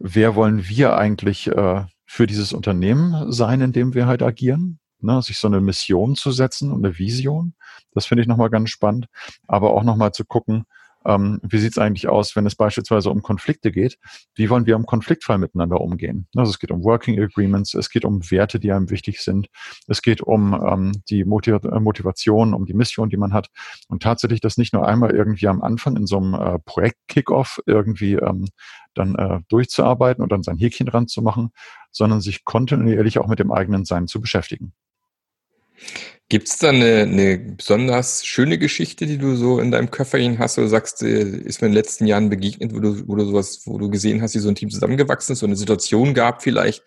wer 0.00 0.34
wollen 0.34 0.68
wir 0.68 0.96
eigentlich 0.96 1.48
äh, 1.48 1.84
für 2.06 2.26
dieses 2.26 2.52
Unternehmen 2.52 3.32
sein, 3.32 3.60
in 3.60 3.72
dem 3.72 3.94
wir 3.94 4.06
halt 4.06 4.22
agieren? 4.22 4.78
Ne, 5.00 5.22
sich 5.22 5.38
so 5.38 5.46
eine 5.46 5.60
Mission 5.60 6.16
zu 6.16 6.32
setzen 6.32 6.72
und 6.72 6.84
eine 6.84 6.98
Vision. 6.98 7.54
Das 7.92 8.06
finde 8.06 8.22
ich 8.22 8.28
nochmal 8.28 8.50
ganz 8.50 8.70
spannend. 8.70 9.06
Aber 9.46 9.72
auch 9.72 9.84
nochmal 9.84 10.12
zu 10.12 10.24
gucken, 10.24 10.64
ähm, 11.08 11.40
wie 11.42 11.58
sieht 11.58 11.72
es 11.72 11.78
eigentlich 11.78 12.08
aus, 12.08 12.36
wenn 12.36 12.46
es 12.46 12.54
beispielsweise 12.54 13.10
um 13.10 13.22
Konflikte 13.22 13.72
geht? 13.72 13.98
Wie 14.34 14.50
wollen 14.50 14.66
wir 14.66 14.76
im 14.76 14.86
Konfliktfall 14.86 15.38
miteinander 15.38 15.80
umgehen? 15.80 16.28
Also 16.36 16.50
es 16.50 16.58
geht 16.58 16.70
um 16.70 16.84
Working 16.84 17.18
Agreements, 17.20 17.74
es 17.74 17.90
geht 17.90 18.04
um 18.04 18.20
Werte, 18.30 18.60
die 18.60 18.70
einem 18.70 18.90
wichtig 18.90 19.20
sind, 19.20 19.48
es 19.86 20.02
geht 20.02 20.20
um 20.20 20.54
ähm, 20.54 21.02
die 21.08 21.24
Motiv 21.24 21.64
äh, 21.64 21.80
Motivation, 21.80 22.52
um 22.54 22.66
die 22.66 22.74
Mission, 22.74 23.08
die 23.08 23.16
man 23.16 23.32
hat. 23.32 23.48
Und 23.88 24.02
tatsächlich 24.02 24.40
das 24.40 24.58
nicht 24.58 24.74
nur 24.74 24.86
einmal 24.86 25.10
irgendwie 25.12 25.48
am 25.48 25.62
Anfang 25.62 25.96
in 25.96 26.06
so 26.06 26.18
einem 26.18 26.34
äh, 26.34 26.58
Projekt-Kickoff 26.58 27.60
irgendwie 27.66 28.14
ähm, 28.14 28.46
dann 28.94 29.14
äh, 29.14 29.40
durchzuarbeiten 29.48 30.22
und 30.22 30.30
dann 30.30 30.42
sein 30.42 30.58
Häkchen 30.58 30.86
dran 30.86 31.08
zu 31.08 31.22
machen, 31.22 31.50
sondern 31.90 32.20
sich 32.20 32.44
kontinuierlich 32.44 33.18
auch 33.18 33.28
mit 33.28 33.38
dem 33.38 33.52
eigenen 33.52 33.84
Sein 33.84 34.06
zu 34.06 34.20
beschäftigen. 34.20 34.74
Gibt 36.28 36.48
es 36.48 36.58
da 36.58 36.68
eine, 36.68 37.02
eine 37.02 37.38
besonders 37.38 38.26
schöne 38.26 38.58
Geschichte, 38.58 39.06
die 39.06 39.16
du 39.16 39.34
so 39.34 39.60
in 39.60 39.70
deinem 39.70 39.90
Köfferchen 39.90 40.38
hast, 40.38 40.58
oder 40.58 40.68
sagst, 40.68 41.02
äh, 41.02 41.22
ist 41.22 41.62
mir 41.62 41.68
in 41.68 41.72
den 41.72 41.78
letzten 41.78 42.06
Jahren 42.06 42.28
begegnet, 42.28 42.74
wo 42.74 42.80
du, 42.80 43.08
wo 43.08 43.16
du 43.16 43.24
sowas, 43.24 43.62
wo 43.64 43.78
du 43.78 43.88
gesehen 43.88 44.20
hast, 44.20 44.34
wie 44.34 44.40
so 44.40 44.48
ein 44.48 44.54
Team 44.54 44.70
zusammengewachsen 44.70 45.32
ist, 45.32 45.38
so 45.38 45.46
eine 45.46 45.56
Situation 45.56 46.12
gab 46.12 46.42
vielleicht, 46.42 46.84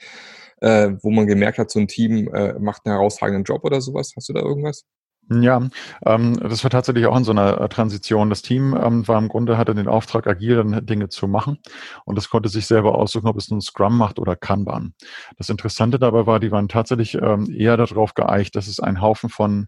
äh, 0.61 0.91
wo 1.01 1.09
man 1.09 1.25
gemerkt 1.25 1.57
hat, 1.57 1.71
so 1.71 1.79
ein 1.79 1.87
Team 1.87 2.27
äh, 2.33 2.53
macht 2.59 2.85
einen 2.85 2.93
herausragenden 2.95 3.43
Job 3.43 3.63
oder 3.63 3.81
sowas? 3.81 4.13
Hast 4.15 4.29
du 4.29 4.33
da 4.33 4.41
irgendwas? 4.41 4.85
Ja, 5.33 5.69
ähm, 6.05 6.37
das 6.41 6.63
war 6.63 6.71
tatsächlich 6.71 7.05
auch 7.05 7.15
in 7.15 7.23
so 7.23 7.31
einer 7.31 7.61
äh, 7.61 7.69
Transition. 7.69 8.29
Das 8.29 8.41
Team 8.41 8.75
ähm, 8.75 9.07
war 9.07 9.17
im 9.17 9.29
Grunde, 9.29 9.57
hatte 9.57 9.73
den 9.73 9.87
Auftrag, 9.87 10.27
agil 10.27 10.57
dann 10.57 10.85
Dinge 10.85 11.07
zu 11.07 11.27
machen 11.27 11.59
und 12.03 12.17
es 12.17 12.29
konnte 12.29 12.49
sich 12.49 12.65
selber 12.65 12.95
aussuchen, 12.95 13.27
ob 13.27 13.37
es 13.37 13.49
nun 13.49 13.61
Scrum 13.61 13.97
macht 13.97 14.19
oder 14.19 14.35
Kanban. 14.35 14.93
Das 15.37 15.49
Interessante 15.49 15.99
dabei 15.99 16.25
war, 16.25 16.39
die 16.41 16.51
waren 16.51 16.67
tatsächlich 16.67 17.15
ähm, 17.15 17.49
eher 17.49 17.77
darauf 17.77 18.13
geeicht, 18.13 18.55
dass 18.57 18.67
es 18.67 18.81
ein 18.81 18.99
Haufen 18.99 19.29
von 19.29 19.67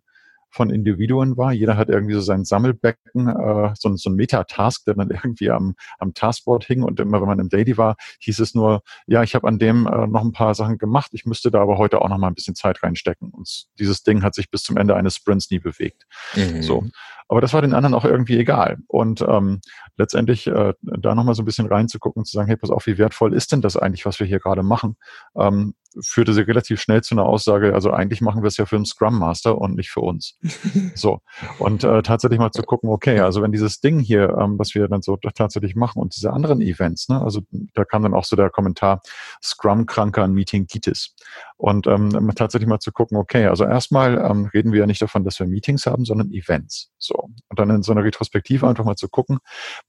von 0.54 0.70
Individuen 0.70 1.36
war. 1.36 1.52
Jeder 1.52 1.78
hat 1.78 1.90
irgendwie 1.90 2.14
so 2.14 2.22
sein 2.22 2.46
Sammelbecken, 2.46 3.28
äh, 3.28 3.74
so, 3.76 3.94
so 3.96 4.10
ein 4.10 4.16
Meta-Task, 4.16 4.86
der 4.86 4.94
dann 4.94 5.10
irgendwie 5.24 5.50
am, 5.50 5.76
am 6.00 6.14
Taskboard 6.14 6.64
hing 6.66 6.84
und 6.84 7.00
immer, 7.00 7.20
wenn 7.22 7.28
man 7.28 7.40
im 7.40 7.50
Daily 7.50 7.78
war, 7.78 7.96
hieß 8.20 8.40
es 8.40 8.54
nur, 8.54 8.82
ja, 9.08 9.24
ich 9.24 9.36
habe 9.36 9.48
an 9.48 9.58
dem 9.58 9.88
äh, 9.88 10.08
noch 10.08 10.22
ein 10.22 10.32
paar 10.32 10.54
Sachen 10.54 10.78
gemacht, 10.78 11.12
ich 11.14 11.26
müsste 11.26 11.50
da 11.52 11.62
aber 11.62 11.78
heute 11.78 12.02
auch 12.02 12.10
noch 12.10 12.18
mal 12.18 12.28
ein 12.28 12.36
bisschen 12.36 12.56
Zeit 12.56 12.84
reinstecken. 12.84 13.32
Und 13.32 13.66
dieses 13.80 14.04
Ding 14.04 14.22
hat 14.24 14.36
sich 14.36 14.52
bis 14.52 14.64
zum 14.64 14.78
Ende 14.78 14.96
eines 14.96 15.16
Sprints 15.16 15.50
nie 15.50 15.60
bewegt. 15.60 16.04
Mhm. 16.36 16.62
So. 16.62 16.84
Aber 17.28 17.42
das 17.42 17.54
war 17.54 17.62
den 17.62 17.74
anderen 17.74 17.96
auch 17.96 18.06
irgendwie 18.06 18.38
egal. 18.38 18.78
Und 18.88 19.22
ähm, 19.28 19.62
letztendlich 19.98 20.46
äh, 20.46 20.74
da 20.82 21.16
nochmal 21.16 21.36
so 21.36 21.42
ein 21.42 21.46
bisschen 21.46 21.68
reinzugucken 21.68 22.22
und 22.22 22.26
zu 22.26 22.34
sagen, 22.34 22.48
hey, 22.48 22.58
pass 22.58 22.70
auf, 22.70 22.86
wie 22.86 22.98
wertvoll 22.98 23.34
ist 23.34 23.52
denn 23.52 23.62
das 23.62 23.78
eigentlich, 23.78 24.06
was 24.06 24.20
wir 24.20 24.28
hier 24.28 24.40
gerade 24.40 24.62
machen? 24.62 24.98
Ähm, 25.36 25.74
führte 26.02 26.34
sie 26.34 26.42
relativ 26.42 26.82
schnell 26.82 27.04
zu 27.04 27.16
einer 27.16 27.26
Aussage, 27.26 27.74
also 27.74 27.92
eigentlich 27.92 28.22
machen 28.22 28.44
wir 28.44 28.48
es 28.48 28.58
ja 28.58 28.66
für 28.66 28.76
einen 28.76 28.86
Scrum 28.86 29.18
Master 29.18 29.58
und 29.58 29.76
nicht 29.76 29.90
für 29.90 30.02
uns. 30.02 30.38
so. 30.96 31.20
Und 31.60 31.84
äh, 31.84 32.02
tatsächlich 32.02 32.40
mal 32.40 32.52
zu 32.52 32.64
gucken, 32.64 32.90
okay, 32.90 33.20
also 33.20 33.42
wenn 33.42 33.52
dieses 33.52 33.80
Ding 33.82 34.00
hier, 34.00 34.38
ähm, 34.40 34.58
was 34.58 34.76
wir 34.76 34.88
dann 34.88 35.02
so 35.02 35.18
tatsächlich 35.18 35.76
machen 35.76 36.02
und 36.02 36.16
diese 36.16 36.32
anderen 36.32 36.62
Events, 36.62 37.10
ne, 37.10 37.22
also 37.22 37.42
da 37.74 37.86
kam 37.86 38.04
dann 38.04 38.14
auch 38.14 38.26
so 38.26 38.36
der 38.36 38.50
Kommentar, 38.50 39.02
Scrum-Kranker 39.44 40.24
an 40.24 40.34
Meeting 40.34 40.68
Gitis. 40.68 41.16
Und 41.58 41.88
ähm, 41.88 42.32
tatsächlich 42.36 42.68
mal 42.68 42.80
zu 42.80 42.92
gucken, 42.92 43.18
okay, 43.18 43.46
also 43.46 43.64
erstmal 43.64 44.18
ähm, 44.18 44.50
reden 44.54 44.74
wir 44.74 44.82
ja 44.82 44.86
nicht 44.86 45.02
davon, 45.02 45.24
dass 45.24 45.40
wir 45.40 45.48
Meetings 45.48 45.86
haben, 45.86 46.06
sondern 46.06 46.32
Events. 46.32 46.92
So. 46.98 47.16
Und 47.16 47.60
dann 47.60 47.70
in 47.70 47.84
so 47.84 47.92
einer 47.92 48.04
Retrospektive 48.04 48.68
einfach 48.68 48.84
mal 48.84 48.96
zu 48.96 49.08
gucken, 49.08 49.40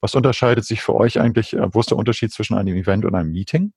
was 0.01 0.15
unterscheidet 0.15 0.65
sich 0.65 0.83
für 0.83 0.95
euch 0.95 1.21
eigentlich, 1.21 1.55
äh, 1.55 1.69
wo 1.73 1.81
ist 1.81 1.91
der 1.91 1.99
Unterschied 1.99 2.33
zwischen 2.33 2.55
einem 2.55 2.77
Event 2.77 3.05
und 3.05 3.15
einem 3.15 3.33
Meeting? 3.33 3.73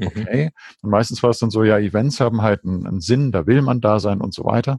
Mhm. 0.00 0.22
Okay. 0.22 0.50
Und 0.82 0.90
meistens 0.90 1.22
war 1.22 1.30
es 1.30 1.38
dann 1.38 1.50
so, 1.50 1.62
ja, 1.62 1.78
Events 1.78 2.20
haben 2.20 2.42
halt 2.42 2.64
einen, 2.64 2.86
einen, 2.86 3.00
Sinn, 3.00 3.32
da 3.32 3.46
will 3.46 3.62
man 3.62 3.80
da 3.80 4.00
sein 4.00 4.20
und 4.20 4.34
so 4.34 4.44
weiter. 4.44 4.78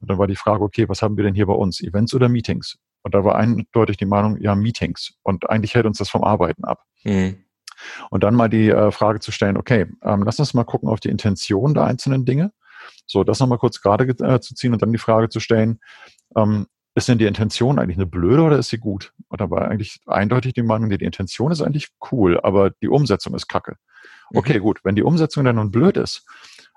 Und 0.00 0.10
dann 0.10 0.18
war 0.18 0.26
die 0.26 0.36
Frage, 0.36 0.62
okay, 0.62 0.88
was 0.88 1.02
haben 1.02 1.16
wir 1.16 1.24
denn 1.24 1.34
hier 1.34 1.46
bei 1.46 1.54
uns? 1.54 1.80
Events 1.80 2.14
oder 2.14 2.28
Meetings? 2.28 2.78
Und 3.02 3.14
da 3.14 3.24
war 3.24 3.36
eindeutig 3.36 3.96
die 3.96 4.06
Meinung, 4.06 4.40
ja, 4.40 4.54
Meetings. 4.54 5.14
Und 5.22 5.48
eigentlich 5.50 5.74
hält 5.74 5.86
uns 5.86 5.98
das 5.98 6.08
vom 6.08 6.24
Arbeiten 6.24 6.64
ab. 6.64 6.84
Mhm. 7.04 7.44
Und 8.10 8.22
dann 8.22 8.34
mal 8.34 8.48
die 8.48 8.68
äh, 8.68 8.90
Frage 8.90 9.20
zu 9.20 9.32
stellen, 9.32 9.56
okay, 9.56 9.86
ähm, 10.02 10.22
lass 10.24 10.38
uns 10.38 10.54
mal 10.54 10.64
gucken 10.64 10.88
auf 10.88 11.00
die 11.00 11.08
Intention 11.08 11.74
der 11.74 11.84
einzelnen 11.84 12.24
Dinge. 12.24 12.52
So, 13.06 13.24
das 13.24 13.40
nochmal 13.40 13.58
kurz 13.58 13.80
gerade 13.80 14.04
äh, 14.04 14.40
zu 14.40 14.54
ziehen 14.54 14.72
und 14.72 14.82
dann 14.82 14.92
die 14.92 14.98
Frage 14.98 15.28
zu 15.28 15.40
stellen, 15.40 15.80
ähm, 16.36 16.66
ist 16.94 17.08
denn 17.08 17.18
die 17.18 17.26
Intention 17.26 17.78
eigentlich 17.78 17.96
eine 17.96 18.06
blöde 18.06 18.42
oder 18.42 18.58
ist 18.58 18.70
sie 18.70 18.78
gut? 18.78 19.12
Und 19.28 19.40
da 19.40 19.50
war 19.50 19.68
eigentlich 19.68 20.00
eindeutig 20.06 20.54
die 20.54 20.62
Meinung, 20.62 20.90
die 20.90 21.04
Intention 21.04 21.52
ist 21.52 21.62
eigentlich 21.62 21.88
cool, 22.10 22.40
aber 22.40 22.70
die 22.70 22.88
Umsetzung 22.88 23.34
ist 23.34 23.46
kacke. 23.46 23.76
Okay, 24.34 24.58
mhm. 24.58 24.62
gut, 24.62 24.80
wenn 24.84 24.96
die 24.96 25.02
Umsetzung 25.02 25.44
dann 25.44 25.56
nun 25.56 25.70
blöd 25.70 25.96
ist, 25.96 26.26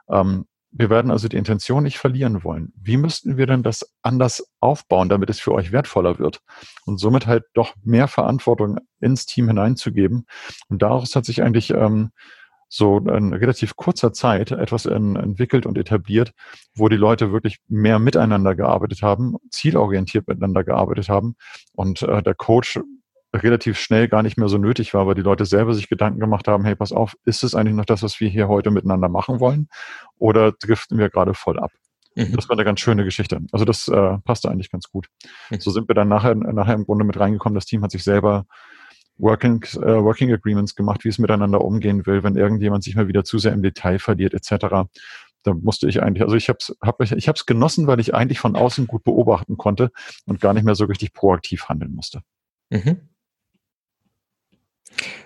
ähm, 0.10 0.46
wir 0.75 0.89
werden 0.89 1.12
also 1.12 1.27
die 1.27 1.38
Intention 1.38 1.84
nicht 1.84 2.00
verlieren 2.00 2.43
wollen. 2.43 2.74
Wie 2.75 2.98
müssten 2.98 3.38
wir 3.38 3.46
denn 3.46 3.62
das 3.62 3.93
anders 4.01 4.43
aufbauen, 4.60 5.08
damit 5.08 5.29
es 5.29 5.39
für 5.39 5.53
euch 5.53 5.72
wertvoller 5.72 6.17
wird? 6.17 6.41
Und 6.86 6.98
somit 6.98 7.27
halt 7.27 7.43
doch 7.53 7.75
mehr 7.84 8.08
Verantwortung 8.08 8.79
ins 9.00 9.27
Team 9.27 9.48
hineinzugeben. 9.48 10.25
Und 10.70 10.82
daraus 10.82 11.15
hat 11.15 11.25
sich 11.25 11.43
eigentlich 11.43 11.70
ähm, 11.70 12.10
so 12.75 12.98
in 12.98 13.34
relativ 13.34 13.75
kurzer 13.75 14.13
Zeit 14.13 14.50
etwas 14.50 14.88
in, 14.88 15.15
entwickelt 15.15 15.68
und 15.68 15.77
etabliert, 15.77 16.32
wo 16.74 16.89
die 16.89 16.96
Leute 16.96 17.32
wirklich 17.32 17.60
mehr 17.68 18.00
miteinander 18.00 18.56
gearbeitet 18.56 19.03
haben, 19.03 19.36
zielorientiert 19.51 20.27
miteinander 20.27 20.63
gearbeitet 20.63 21.08
haben 21.08 21.36
und 21.74 22.01
äh, 22.01 22.24
der 22.24 22.34
Coach 22.34 22.80
relativ 23.32 23.77
schnell 23.77 24.08
gar 24.08 24.24
nicht 24.24 24.38
mehr 24.38 24.48
so 24.48 24.58
nötig 24.58 24.96
war, 24.96 25.06
weil 25.06 25.13
die 25.13 25.22
Leute 25.22 25.46
selber 25.46 25.75
sich 25.75 25.88
Gedanken 25.88 26.20
gemacht 26.20 26.48
haben, 26.48 26.65
hey, 26.65 26.75
pass 26.75 26.92
auf, 26.92 27.15
ist 27.25 27.44
es 27.44 27.53
eigentlich 27.53 27.75
noch 27.75 27.86
das, 27.86 28.01
was 28.01 28.20
wir 28.20 28.30
hier 28.30 28.48
heute 28.48 28.72
miteinander 28.72 29.08
machen 29.08 29.39
wollen? 29.39 29.68
Oder 30.18 30.51
driften 30.51 30.98
wir 30.98 31.10
gerade 31.10 31.36
voll 31.36 31.60
ab? 31.60 31.72
Mhm. 32.15 32.36
Das 32.36 32.50
war 32.50 32.56
eine 32.56 32.65
ganz 32.65 32.80
schöne 32.80 33.03
Geschichte. 33.03 33.39
Also 33.51 33.65
das 33.65 33.88
äh, 33.88 34.18
passte 34.25 34.50
eigentlich 34.50 34.72
ganz 34.72 34.89
gut. 34.89 35.10
Mhm. 35.51 35.60
So 35.60 35.70
sind 35.70 35.88
wir 35.88 35.96
dann 35.96 36.08
nachher, 36.08 36.34
nachher 36.34 36.74
im 36.74 36.86
Grunde 36.86 37.06
mit 37.06 37.20
reingekommen. 37.20 37.56
Das 37.56 37.65
Team 37.65 37.84
hat 37.84 37.92
sich 37.92 38.03
selber 38.03 38.46
Working, 39.17 39.63
äh, 39.75 40.03
Working 40.03 40.32
Agreements 40.32 40.75
gemacht, 40.75 41.03
wie 41.03 41.10
es 41.10 41.20
miteinander 41.20 41.62
umgehen 41.62 42.05
will, 42.05 42.24
wenn 42.24 42.36
irgendjemand 42.36 42.84
sich 42.84 42.96
mal 42.96 43.08
wieder 43.08 43.24
zu 43.24 43.38
sehr 43.38 43.53
im 43.53 43.62
Detail 43.62 44.00
verliert 44.00 44.34
etc. 44.34 44.89
Da 45.43 45.53
musste 45.53 45.88
ich 45.88 46.01
eigentlich, 46.01 46.24
also 46.24 46.36
ich 46.36 46.50
habe 46.50 46.58
es 46.60 46.75
hab, 46.82 47.01
ich 47.01 47.27
hab's 47.27 47.46
genossen, 47.46 47.88
weil 47.88 48.00
ich 48.00 48.13
eigentlich 48.13 48.39
von 48.39 48.55
außen 48.55 48.88
gut 48.88 49.03
beobachten 49.03 49.58
konnte 49.58 49.91
und 50.25 50.41
gar 50.41 50.53
nicht 50.53 50.63
mehr 50.63 50.75
so 50.75 50.86
richtig 50.86 51.13
proaktiv 51.13 51.70
handeln 51.70 51.93
musste. 51.93 52.22
Mhm. 52.70 53.10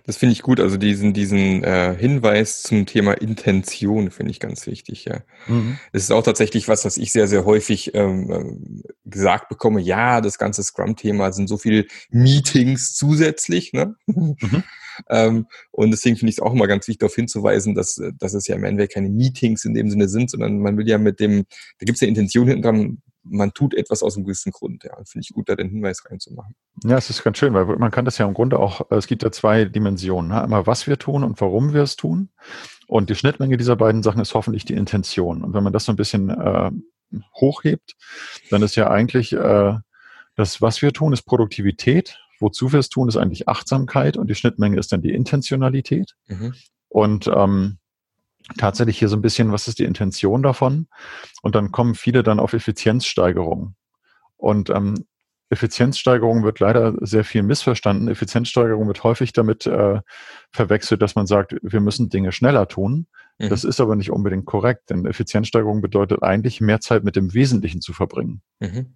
Das 0.08 0.16
finde 0.16 0.32
ich 0.32 0.42
gut. 0.42 0.62
Also 0.62 0.78
diesen, 0.78 1.14
diesen 1.14 1.66
äh, 1.66 1.94
Hinweis 1.96 2.64
zum 2.64 2.86
Thema 2.86 3.12
Intention 3.12 4.10
finde 4.10 4.32
ich 4.32 4.40
ganz 4.40 4.66
wichtig, 4.66 5.04
ja. 5.04 5.20
Mhm. 5.48 5.78
Das 5.92 6.02
ist 6.02 6.12
auch 6.12 6.24
tatsächlich 6.24 6.70
was, 6.70 6.86
was 6.86 6.96
ich 6.96 7.12
sehr, 7.12 7.28
sehr 7.28 7.44
häufig 7.44 7.94
ähm, 7.94 8.32
äh, 8.32 8.90
gesagt 9.04 9.50
bekomme. 9.50 9.82
Ja, 9.82 10.22
das 10.22 10.38
ganze 10.38 10.64
Scrum-Thema 10.64 11.34
sind 11.34 11.50
so 11.50 11.58
viele 11.58 11.86
Meetings 12.10 12.96
zusätzlich, 12.96 13.74
ne? 13.74 13.96
Mhm. 14.06 14.38
ähm, 15.10 15.48
und 15.72 15.92
deswegen 15.92 16.16
finde 16.16 16.30
ich 16.30 16.38
es 16.38 16.42
auch 16.42 16.54
immer 16.54 16.68
ganz 16.68 16.88
wichtig, 16.88 17.00
darauf 17.00 17.16
hinzuweisen, 17.16 17.76
dass, 17.76 18.02
dass 18.18 18.34
es 18.34 18.48
ja 18.48 18.56
im 18.56 18.64
Endeffekt 18.64 18.94
keine 18.94 19.10
Meetings 19.10 19.66
in 19.66 19.74
dem 19.74 19.90
Sinne 19.90 20.08
sind, 20.08 20.32
sondern 20.32 20.60
man 20.60 20.78
will 20.78 20.88
ja 20.88 20.98
mit 20.98 21.20
dem, 21.20 21.44
da 21.80 21.86
gibt 21.86 21.98
es 21.98 22.02
ja 22.02 22.08
Intention 22.08 22.48
hinten 22.48 22.64
dran, 22.64 23.02
man 23.30 23.54
tut 23.54 23.74
etwas 23.74 24.04
aus 24.04 24.16
einem 24.16 24.26
gewissen 24.26 24.52
Grund. 24.52 24.84
Ja, 24.84 24.96
finde 25.06 25.26
ich 25.28 25.34
gut, 25.34 25.50
da 25.50 25.56
den 25.56 25.70
Hinweis 25.70 26.04
reinzumachen. 26.10 26.56
Ja, 26.84 26.98
es 26.98 27.10
ist 27.10 27.24
ganz 27.24 27.38
schön, 27.38 27.54
weil 27.54 27.66
man 27.66 27.92
kann 27.92 28.06
das 28.06 28.18
ja 28.18 28.28
im 28.28 28.34
Grunde 28.34 28.60
auch, 28.60 28.82
es 28.90 29.08
gibt 29.08 29.24
ja 29.24 29.32
zwei 29.32 29.66
Dimensionen. 29.66 30.30
Ne? 30.30 30.42
Einmal, 30.42 30.68
was 30.68 30.88
wir 30.88 30.98
tun 30.98 31.24
und 31.24 31.40
warum 31.42 31.74
wir 31.74 31.84
es 31.84 31.96
tun. 31.96 32.30
Und 32.88 33.10
die 33.10 33.16
Schnittmenge 33.16 33.58
dieser 33.58 33.76
beiden 33.76 34.04
Sachen 34.04 34.22
ist 34.22 34.34
hoffentlich 34.34 34.66
die 34.66 34.74
Intention. 34.74 35.44
Und 35.44 35.54
wenn 35.54 35.64
man 35.64 35.74
das 35.74 35.86
so 35.86 35.92
ein 35.92 35.98
bisschen 35.98 36.30
äh, 36.30 36.72
hochhebt, 37.36 37.96
dann 38.50 38.62
ist 38.62 38.76
ja 38.76 38.90
eigentlich 38.90 39.34
äh, 39.34 39.74
das, 40.36 40.62
was 40.62 40.82
wir 40.82 40.94
tun, 40.94 41.14
ist 41.14 41.24
Produktivität. 41.24 42.20
Wozu 42.40 42.72
wir 42.72 42.80
es 42.80 42.90
tun, 42.90 43.08
ist 43.08 43.18
eigentlich 43.18 43.50
Achtsamkeit 43.50 44.16
und 44.16 44.30
die 44.30 44.36
Schnittmenge 44.36 44.78
ist 44.78 44.92
dann 44.92 45.02
die 45.02 45.14
Intentionalität. 45.14 46.16
Mhm. 46.28 46.54
Und 46.88 47.28
ähm, 47.28 47.80
tatsächlich 48.58 49.00
hier 49.00 49.10
so 49.10 49.18
ein 49.18 49.22
bisschen, 49.22 49.52
was 49.52 49.68
ist 49.68 49.80
die 49.80 49.84
Intention 49.84 50.44
davon? 50.44 50.88
Und 51.42 51.56
dann 51.56 51.72
kommen 51.72 51.96
viele 51.96 52.24
dann 52.24 52.40
auf 52.40 52.54
Effizienzsteigerung. 52.54 53.76
Und 54.38 54.70
ähm, 54.70 55.06
Effizienzsteigerung 55.50 56.44
wird 56.44 56.60
leider 56.60 56.94
sehr 57.00 57.24
viel 57.24 57.44
missverstanden. 57.44 58.10
Effizienzsteigerung 58.10 58.88
wird 58.88 59.04
häufig 59.04 59.32
damit 59.34 59.66
äh, 59.66 60.02
verwechselt, 60.52 61.02
dass 61.02 61.16
man 61.16 61.26
sagt, 61.26 61.56
wir 61.62 61.80
müssen 61.80 62.10
Dinge 62.10 62.32
schneller 62.32 62.68
tun. 62.68 63.08
Mhm. 63.38 63.50
Das 63.50 63.64
ist 63.64 63.80
aber 63.80 63.96
nicht 63.96 64.12
unbedingt 64.12 64.46
korrekt, 64.46 64.90
denn 64.90 65.06
Effizienzsteigerung 65.06 65.82
bedeutet 65.82 66.22
eigentlich, 66.22 66.60
mehr 66.60 66.82
Zeit 66.82 67.04
mit 67.04 67.16
dem 67.16 67.34
Wesentlichen 67.34 67.82
zu 67.82 67.94
verbringen. 67.94 68.42
Mhm. 68.60 68.96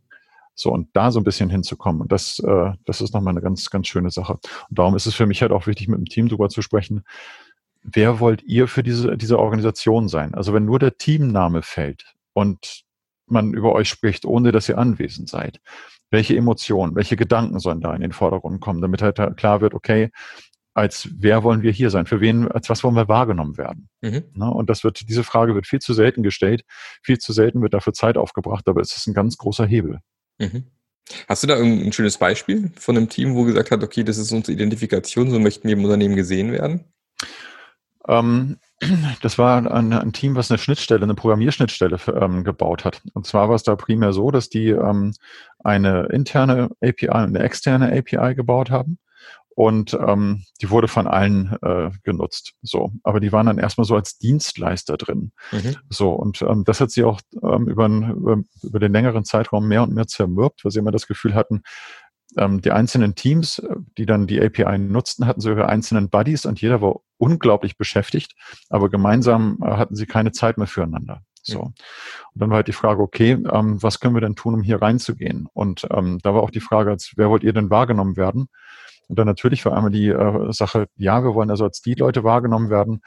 So, 0.54 0.72
und 0.72 0.90
da 0.94 1.12
so 1.12 1.20
ein 1.20 1.24
bisschen 1.24 1.50
hinzukommen. 1.50 2.02
Und 2.02 2.12
das, 2.12 2.40
äh, 2.40 2.74
das 2.86 3.00
ist 3.00 3.14
nochmal 3.14 3.34
eine 3.34 3.42
ganz, 3.42 3.70
ganz 3.70 3.88
schöne 3.88 4.12
Sache. 4.12 4.34
Und 4.34 4.80
darum 4.80 4.96
ist 4.96 5.06
es 5.06 5.16
für 5.16 5.26
mich 5.26 5.42
halt 5.42 5.54
auch 5.54 5.68
wichtig, 5.68 5.88
mit 5.88 5.98
dem 5.98 6.06
Team 6.06 6.28
drüber 6.28 6.50
zu 6.50 6.62
sprechen, 6.62 7.04
wer 7.84 8.20
wollt 8.20 8.44
ihr 8.44 8.68
für 8.68 8.84
diese, 8.84 9.18
diese 9.18 9.40
Organisation 9.40 10.08
sein? 10.08 10.34
Also 10.34 10.54
wenn 10.54 10.66
nur 10.66 10.80
der 10.80 10.98
Teamname 10.98 11.62
fällt 11.62 12.14
und 12.34 12.84
man 13.28 13.54
über 13.54 13.74
euch 13.74 13.90
spricht, 13.90 14.26
ohne 14.26 14.52
dass 14.52 14.70
ihr 14.70 14.78
anwesend 14.78 15.30
seid, 15.30 15.60
welche 16.10 16.36
Emotionen, 16.36 16.96
welche 16.96 17.16
Gedanken 17.16 17.60
sollen 17.60 17.82
da 17.82 17.96
in 17.96 18.02
den 18.02 18.12
Vordergrund 18.12 18.60
kommen, 18.62 18.82
damit 18.82 19.02
halt 19.02 19.18
klar 19.38 19.62
wird, 19.62 19.74
okay, 19.74 20.12
als 20.74 21.10
wer 21.18 21.44
wollen 21.44 21.64
wir 21.64 21.72
hier 21.72 21.90
sein? 21.90 22.06
Für 22.06 22.22
wen, 22.22 22.50
als 22.50 22.70
was 22.70 22.84
wollen 22.84 22.96
wir 22.96 23.08
wahrgenommen 23.08 23.58
werden? 23.58 23.90
Mhm. 24.02 24.24
Na, 24.34 24.48
und 24.48 24.70
das 24.70 24.84
wird, 24.84 25.08
diese 25.10 25.24
Frage 25.24 25.56
wird 25.56 25.68
viel 25.68 25.80
zu 25.80 25.94
selten 25.94 26.24
gestellt, 26.24 26.64
viel 27.04 27.18
zu 27.18 27.34
selten 27.34 27.62
wird 27.62 27.74
dafür 27.74 27.94
Zeit 27.94 28.18
aufgebracht, 28.18 28.68
aber 28.68 28.82
es 28.82 28.96
ist 28.96 29.08
ein 29.08 29.14
ganz 29.14 29.38
großer 29.38 29.66
Hebel. 29.66 30.00
Mhm. 30.40 30.68
Hast 31.28 31.44
du 31.44 31.48
da 31.48 31.58
ein 31.58 31.92
schönes 31.92 32.18
Beispiel 32.18 32.72
von 32.78 32.96
einem 32.96 33.10
Team, 33.10 33.36
wo 33.36 33.44
gesagt 33.44 33.72
hat, 33.72 33.84
okay, 33.84 34.04
das 34.04 34.18
ist 34.18 34.32
unsere 34.32 34.54
Identifikation, 34.54 35.30
so 35.30 35.40
möchten 35.40 35.68
wir 35.68 35.76
im 35.76 35.84
Unternehmen 35.84 36.16
gesehen 36.16 36.54
werden? 36.54 36.86
Ähm, 38.08 38.58
das 39.22 39.38
war 39.38 39.58
ein, 39.58 39.94
ein, 39.94 40.14
Team, 40.14 40.36
was 40.36 40.52
eine 40.52 40.58
Schnittstelle, 40.58 41.04
eine 41.04 41.16
Programmierschnittstelle 41.16 41.98
ähm, 42.20 42.44
gebaut 42.44 42.86
hat. 42.86 43.02
Und 43.14 43.26
zwar 43.26 43.50
war 43.50 43.56
es 43.56 43.64
da 43.64 43.76
primär 43.76 44.14
so, 44.14 44.32
dass 44.32 44.50
die 44.50 44.70
ähm, 44.70 45.14
eine 45.60 46.08
interne 46.08 46.70
API 46.82 47.08
und 47.08 47.16
eine 47.16 47.40
externe 47.40 47.96
API 47.98 48.36
gebaut 48.36 48.72
haben. 48.72 48.98
Und 49.54 49.94
ähm, 49.94 50.46
die 50.62 50.70
wurde 50.70 50.88
von 50.88 51.08
allen 51.08 51.58
äh, 51.62 51.92
genutzt. 52.04 52.54
So, 52.62 52.94
aber 53.04 53.20
die 53.20 53.32
waren 53.32 53.48
dann 53.48 53.58
erstmal 53.58 53.86
so 53.86 53.96
als 53.96 54.18
Dienstleister 54.18 54.98
drin. 54.98 55.34
Mhm. 55.52 55.76
So, 55.90 56.12
und 56.14 56.42
ähm, 56.42 56.64
das 56.64 56.80
hat 56.80 56.90
sie 56.90 57.04
auch 57.04 57.20
ähm, 57.44 57.68
über, 57.68 57.86
über, 57.88 58.38
über 58.64 58.80
den 58.80 58.94
längeren 58.94 59.26
Zeitraum 59.26 59.68
mehr 59.68 59.84
und 59.84 59.94
mehr 59.94 60.08
zermürbt, 60.08 60.64
weil 60.64 60.72
sie 60.72 60.80
immer 60.80 60.92
das 60.92 61.06
Gefühl 61.06 61.36
hatten, 61.36 61.64
die 62.36 62.72
einzelnen 62.72 63.16
Teams, 63.16 63.60
äh, 63.60 63.76
die 63.98 64.06
dann 64.06 64.28
die 64.28 64.42
API 64.42 64.78
nutzten, 64.78 65.28
hatten 65.28 65.42
so 65.42 65.50
ihre 65.50 65.68
einzelnen 65.68 66.10
Buddies 66.10 66.46
und 66.46 66.62
jeder 66.62 66.82
war 66.82 67.02
unglaublich 67.18 67.78
beschäftigt, 67.78 68.36
aber 68.70 68.90
gemeinsam 68.90 69.60
äh, 69.64 69.72
hatten 69.72 69.96
sie 69.96 70.06
keine 70.06 70.32
Zeit 70.32 70.58
mehr 70.58 70.68
füreinander. 70.68 71.22
So. 71.44 71.60
Und 71.62 71.76
dann 72.36 72.50
war 72.50 72.58
halt 72.58 72.68
die 72.68 72.74
Frage, 72.74 73.02
okay, 73.02 73.32
ähm, 73.32 73.82
was 73.82 74.00
können 74.00 74.16
wir 74.16 74.22
denn 74.22 74.36
tun, 74.36 74.54
um 74.54 74.62
hier 74.62 74.82
reinzugehen? 74.82 75.48
Und 75.54 75.88
ähm, 75.92 76.20
da 76.22 76.34
war 76.34 76.44
auch 76.44 76.52
die 76.52 76.60
Frage, 76.60 76.92
als, 76.92 77.14
wer 77.16 77.30
wollt 77.30 77.44
ihr 77.44 77.54
denn 77.54 77.70
wahrgenommen 77.70 78.16
werden? 78.16 78.48
Und 79.08 79.20
dann 79.20 79.28
natürlich 79.28 79.66
war 79.66 79.76
einmal 79.76 79.92
die 79.92 80.10
äh, 80.10 80.54
Sache, 80.54 80.88
ja, 80.96 81.24
wir 81.24 81.34
wollen 81.34 81.50
also 81.50 81.64
als 81.64 81.82
die 81.82 81.96
Leute 81.96 82.24
wahrgenommen 82.24 82.70
werden, 82.70 83.02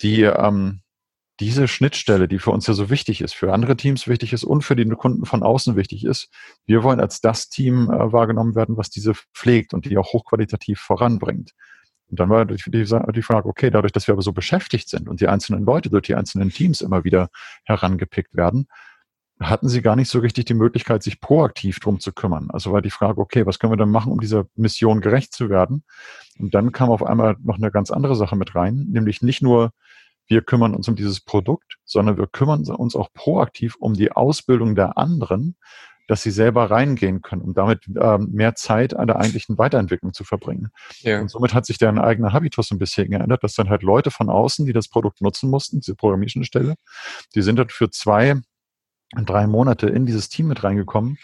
die 0.00 0.22
ähm, 0.22 0.81
diese 1.42 1.66
Schnittstelle, 1.66 2.28
die 2.28 2.38
für 2.38 2.52
uns 2.52 2.68
ja 2.68 2.74
so 2.74 2.88
wichtig 2.88 3.20
ist, 3.20 3.34
für 3.34 3.52
andere 3.52 3.76
Teams 3.76 4.06
wichtig 4.06 4.32
ist 4.32 4.44
und 4.44 4.62
für 4.62 4.76
die 4.76 4.88
Kunden 4.90 5.24
von 5.26 5.42
außen 5.42 5.74
wichtig 5.74 6.04
ist, 6.04 6.28
wir 6.66 6.84
wollen 6.84 7.00
als 7.00 7.20
das 7.20 7.48
Team 7.48 7.90
äh, 7.90 8.12
wahrgenommen 8.12 8.54
werden, 8.54 8.76
was 8.76 8.90
diese 8.90 9.14
pflegt 9.34 9.74
und 9.74 9.84
die 9.84 9.98
auch 9.98 10.12
hochqualitativ 10.12 10.78
voranbringt. 10.78 11.50
Und 12.08 12.20
dann 12.20 12.30
war 12.30 12.44
die, 12.44 13.22
Frage, 13.22 13.48
okay, 13.48 13.70
dadurch, 13.70 13.90
dass 13.90 14.06
wir 14.06 14.12
aber 14.12 14.22
so 14.22 14.32
beschäftigt 14.32 14.88
sind 14.88 15.08
und 15.08 15.20
die 15.20 15.26
einzelnen 15.26 15.64
Leute 15.64 15.90
durch 15.90 16.04
die 16.04 16.14
einzelnen 16.14 16.50
Teams 16.50 16.80
immer 16.80 17.02
wieder 17.02 17.28
herangepickt 17.64 18.36
werden, 18.36 18.68
hatten 19.40 19.68
sie 19.68 19.82
gar 19.82 19.96
nicht 19.96 20.10
so 20.10 20.20
richtig 20.20 20.44
die 20.44 20.54
Möglichkeit, 20.54 21.02
sich 21.02 21.20
proaktiv 21.20 21.80
drum 21.80 21.98
zu 21.98 22.12
kümmern. 22.12 22.50
Also 22.52 22.70
war 22.70 22.82
die 22.82 22.90
Frage, 22.90 23.20
okay, 23.20 23.46
was 23.46 23.58
können 23.58 23.72
wir 23.72 23.78
denn 23.78 23.90
machen, 23.90 24.12
um 24.12 24.20
dieser 24.20 24.46
Mission 24.54 25.00
gerecht 25.00 25.32
zu 25.32 25.50
werden? 25.50 25.82
Und 26.38 26.54
dann 26.54 26.70
kam 26.70 26.90
auf 26.90 27.02
einmal 27.02 27.36
noch 27.42 27.56
eine 27.56 27.72
ganz 27.72 27.90
andere 27.90 28.14
Sache 28.14 28.36
mit 28.36 28.54
rein, 28.54 28.86
nämlich 28.90 29.22
nicht 29.22 29.42
nur 29.42 29.72
wir 30.26 30.42
kümmern 30.42 30.74
uns 30.74 30.88
um 30.88 30.96
dieses 30.96 31.20
Produkt, 31.20 31.78
sondern 31.84 32.16
wir 32.16 32.26
kümmern 32.26 32.64
uns 32.64 32.96
auch 32.96 33.12
proaktiv 33.12 33.76
um 33.78 33.94
die 33.94 34.12
Ausbildung 34.12 34.74
der 34.74 34.96
anderen, 34.96 35.56
dass 36.08 36.22
sie 36.22 36.30
selber 36.30 36.70
reingehen 36.70 37.22
können, 37.22 37.42
um 37.42 37.54
damit 37.54 37.86
äh, 37.96 38.18
mehr 38.18 38.54
Zeit 38.54 38.94
an 38.94 39.06
der 39.06 39.18
eigentlichen 39.18 39.56
Weiterentwicklung 39.58 40.12
zu 40.12 40.24
verbringen. 40.24 40.70
Ja. 41.00 41.20
Und 41.20 41.30
somit 41.30 41.54
hat 41.54 41.64
sich 41.64 41.78
deren 41.78 41.98
eigener 41.98 42.32
Habitus 42.32 42.70
ein 42.70 42.78
bisschen 42.78 43.10
geändert, 43.10 43.42
dass 43.44 43.54
dann 43.54 43.70
halt 43.70 43.82
Leute 43.82 44.10
von 44.10 44.28
außen, 44.28 44.66
die 44.66 44.72
das 44.72 44.88
Produkt 44.88 45.20
nutzen 45.20 45.48
mussten, 45.48 45.80
diese 45.80 45.94
Programmierschnittstelle, 45.94 46.74
die 47.34 47.42
sind 47.42 47.56
dort 47.56 47.72
für 47.72 47.90
zwei, 47.90 48.40
drei 49.14 49.46
Monate 49.46 49.88
in 49.88 50.06
dieses 50.06 50.28
Team 50.28 50.48
mit 50.48 50.64
reingekommen, 50.64 51.18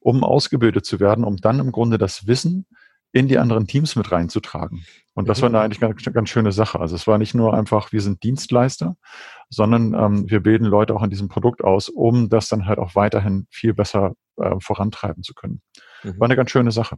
um 0.00 0.24
ausgebildet 0.24 0.86
zu 0.86 0.98
werden, 0.98 1.24
um 1.24 1.36
dann 1.36 1.60
im 1.60 1.72
Grunde 1.72 1.98
das 1.98 2.26
Wissen 2.26 2.66
in 3.12 3.28
die 3.28 3.38
anderen 3.38 3.66
Teams 3.66 3.94
mit 3.96 4.10
reinzutragen. 4.10 4.84
Und 5.14 5.28
das 5.28 5.42
war 5.42 5.48
eine 5.48 5.60
eigentlich 5.60 5.80
ganz, 5.80 6.02
ganz 6.02 6.28
schöne 6.30 6.52
Sache. 6.52 6.80
Also 6.80 6.96
es 6.96 7.06
war 7.06 7.18
nicht 7.18 7.34
nur 7.34 7.52
einfach, 7.54 7.92
wir 7.92 8.00
sind 8.00 8.22
Dienstleister, 8.22 8.96
sondern 9.50 9.92
ähm, 9.92 10.30
wir 10.30 10.40
bilden 10.40 10.64
Leute 10.64 10.94
auch 10.94 11.02
an 11.02 11.10
diesem 11.10 11.28
Produkt 11.28 11.62
aus, 11.62 11.90
um 11.90 12.30
das 12.30 12.48
dann 12.48 12.66
halt 12.66 12.78
auch 12.78 12.94
weiterhin 12.94 13.46
viel 13.50 13.74
besser 13.74 14.14
äh, 14.38 14.54
vorantreiben 14.60 15.22
zu 15.22 15.34
können. 15.34 15.60
Mhm. 16.02 16.18
War 16.18 16.26
eine 16.26 16.36
ganz 16.36 16.50
schöne 16.50 16.72
Sache. 16.72 16.96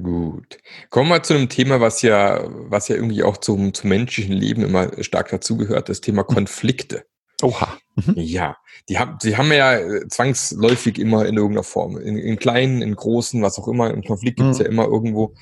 Gut. 0.00 0.58
Kommen 0.90 1.08
wir 1.08 1.22
zu 1.22 1.34
einem 1.34 1.48
Thema, 1.48 1.80
was 1.80 2.02
ja, 2.02 2.40
was 2.46 2.88
ja 2.88 2.94
irgendwie 2.94 3.24
auch 3.24 3.38
zum, 3.38 3.74
zum 3.74 3.88
menschlichen 3.88 4.34
Leben 4.34 4.62
immer 4.62 5.02
stark 5.02 5.30
dazugehört, 5.30 5.88
das 5.88 6.00
Thema 6.00 6.22
Konflikte. 6.22 7.04
Oha. 7.42 7.78
Mhm. 7.94 8.14
Ja, 8.16 8.56
die 8.88 8.98
haben, 8.98 9.18
sie 9.20 9.36
haben 9.36 9.52
ja 9.52 9.78
äh, 9.78 10.08
zwangsläufig 10.08 10.98
immer 10.98 11.26
in 11.26 11.36
irgendeiner 11.36 11.64
Form. 11.64 11.96
In, 11.96 12.16
in 12.16 12.36
kleinen, 12.38 12.82
in 12.82 12.94
großen, 12.94 13.42
was 13.42 13.58
auch 13.58 13.68
immer. 13.68 13.92
Ein 13.92 14.04
Konflikt 14.04 14.38
gibt 14.38 14.50
es 14.50 14.58
mhm. 14.58 14.64
ja 14.64 14.70
immer 14.70 14.84
irgendwo. 14.86 15.34